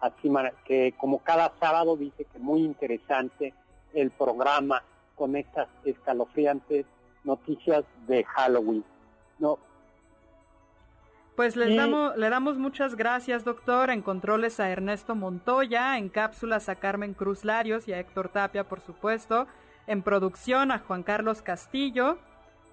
así 0.00 0.30
que 0.64 0.94
como 0.98 1.20
cada 1.20 1.52
sábado 1.60 1.96
dice 1.96 2.24
que 2.24 2.38
muy 2.38 2.62
interesante 2.62 3.54
el 3.94 4.10
programa 4.10 4.82
con 5.14 5.36
estas 5.36 5.68
escalofriantes 5.84 6.86
noticias 7.24 7.84
de 8.06 8.24
Halloween. 8.24 8.84
No, 9.38 9.58
Pues 11.36 11.56
les 11.56 11.70
y- 11.70 11.76
damos, 11.76 12.16
le 12.16 12.28
damos 12.30 12.58
muchas 12.58 12.94
gracias, 12.94 13.44
doctor. 13.44 13.90
En 13.90 14.02
controles 14.02 14.60
a 14.60 14.70
Ernesto 14.70 15.14
Montoya, 15.16 15.98
en 15.98 16.08
cápsulas 16.08 16.68
a 16.68 16.76
Carmen 16.76 17.12
Cruz 17.14 17.44
Larios 17.44 17.88
y 17.88 17.92
a 17.92 17.98
Héctor 17.98 18.28
Tapia, 18.28 18.64
por 18.68 18.80
supuesto. 18.80 19.46
En 19.86 20.02
producción 20.02 20.70
a 20.70 20.78
Juan 20.78 21.02
Carlos 21.02 21.42
Castillo. 21.42 22.18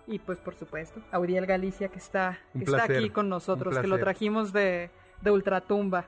Y 0.08 0.20
pues 0.20 0.40
por 0.40 0.56
supuesto 0.56 1.00
a 1.12 1.20
Uriel 1.20 1.46
Galicia 1.46 1.88
que 1.88 1.98
está, 2.00 2.40
que 2.54 2.64
está 2.66 2.84
aquí 2.84 3.10
con 3.12 3.30
nosotros, 3.30 3.78
que 3.78 3.88
lo 3.88 3.98
trajimos 4.00 4.52
de, 4.52 4.90
de 5.22 5.32
Ultratumba. 5.32 6.06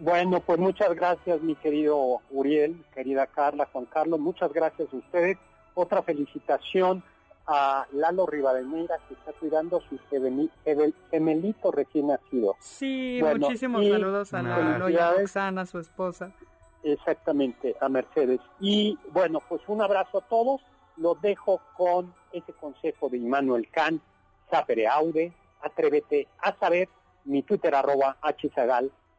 Bueno, 0.00 0.40
pues 0.40 0.58
muchas 0.58 0.94
gracias 0.94 1.40
mi 1.42 1.56
querido 1.56 2.20
Uriel, 2.30 2.84
querida 2.94 3.26
Carla, 3.26 3.68
Juan 3.72 3.86
Carlos, 3.86 4.20
muchas 4.20 4.52
gracias 4.52 4.88
a 4.92 4.96
ustedes. 4.96 5.38
Otra 5.74 6.02
felicitación 6.02 7.02
a 7.46 7.86
Lalo 7.92 8.26
Rivadeneira 8.26 8.96
que 9.08 9.14
está 9.14 9.32
cuidando 9.32 9.78
a 9.78 9.80
su 9.80 9.98
gemeli- 10.10 10.50
gemel- 10.64 10.94
gemelito 11.10 11.72
recién 11.72 12.08
nacido. 12.08 12.56
Sí, 12.60 13.18
Bueno, 13.20 13.46
muchísimos 13.46 13.86
saludos 13.88 14.34
a. 14.34 14.42
Lalo 14.42 14.88
y 14.88 14.96
a 14.96 15.12
Roxana, 15.14 15.66
su 15.66 15.78
esposa. 15.80 16.30
Exactamente, 16.84 17.74
a 17.80 17.88
Mercedes. 17.88 18.40
Y 18.60 18.96
bueno, 19.12 19.40
pues 19.48 19.62
un 19.66 19.82
abrazo 19.82 20.18
a 20.18 20.20
todos. 20.28 20.60
Los 20.96 21.20
dejo 21.22 21.60
con 21.76 22.12
ese 22.32 22.52
consejo 22.52 23.08
de 23.08 23.18
Immanuel 23.18 23.68
Kant, 23.70 24.02
sapere 24.50 24.86
aude, 24.86 25.32
atrévete 25.62 26.28
a 26.40 26.52
saber, 26.56 26.88
mi 27.24 27.42
Twitter 27.42 27.74
arroba 27.74 28.16
hzagal, 28.22 28.90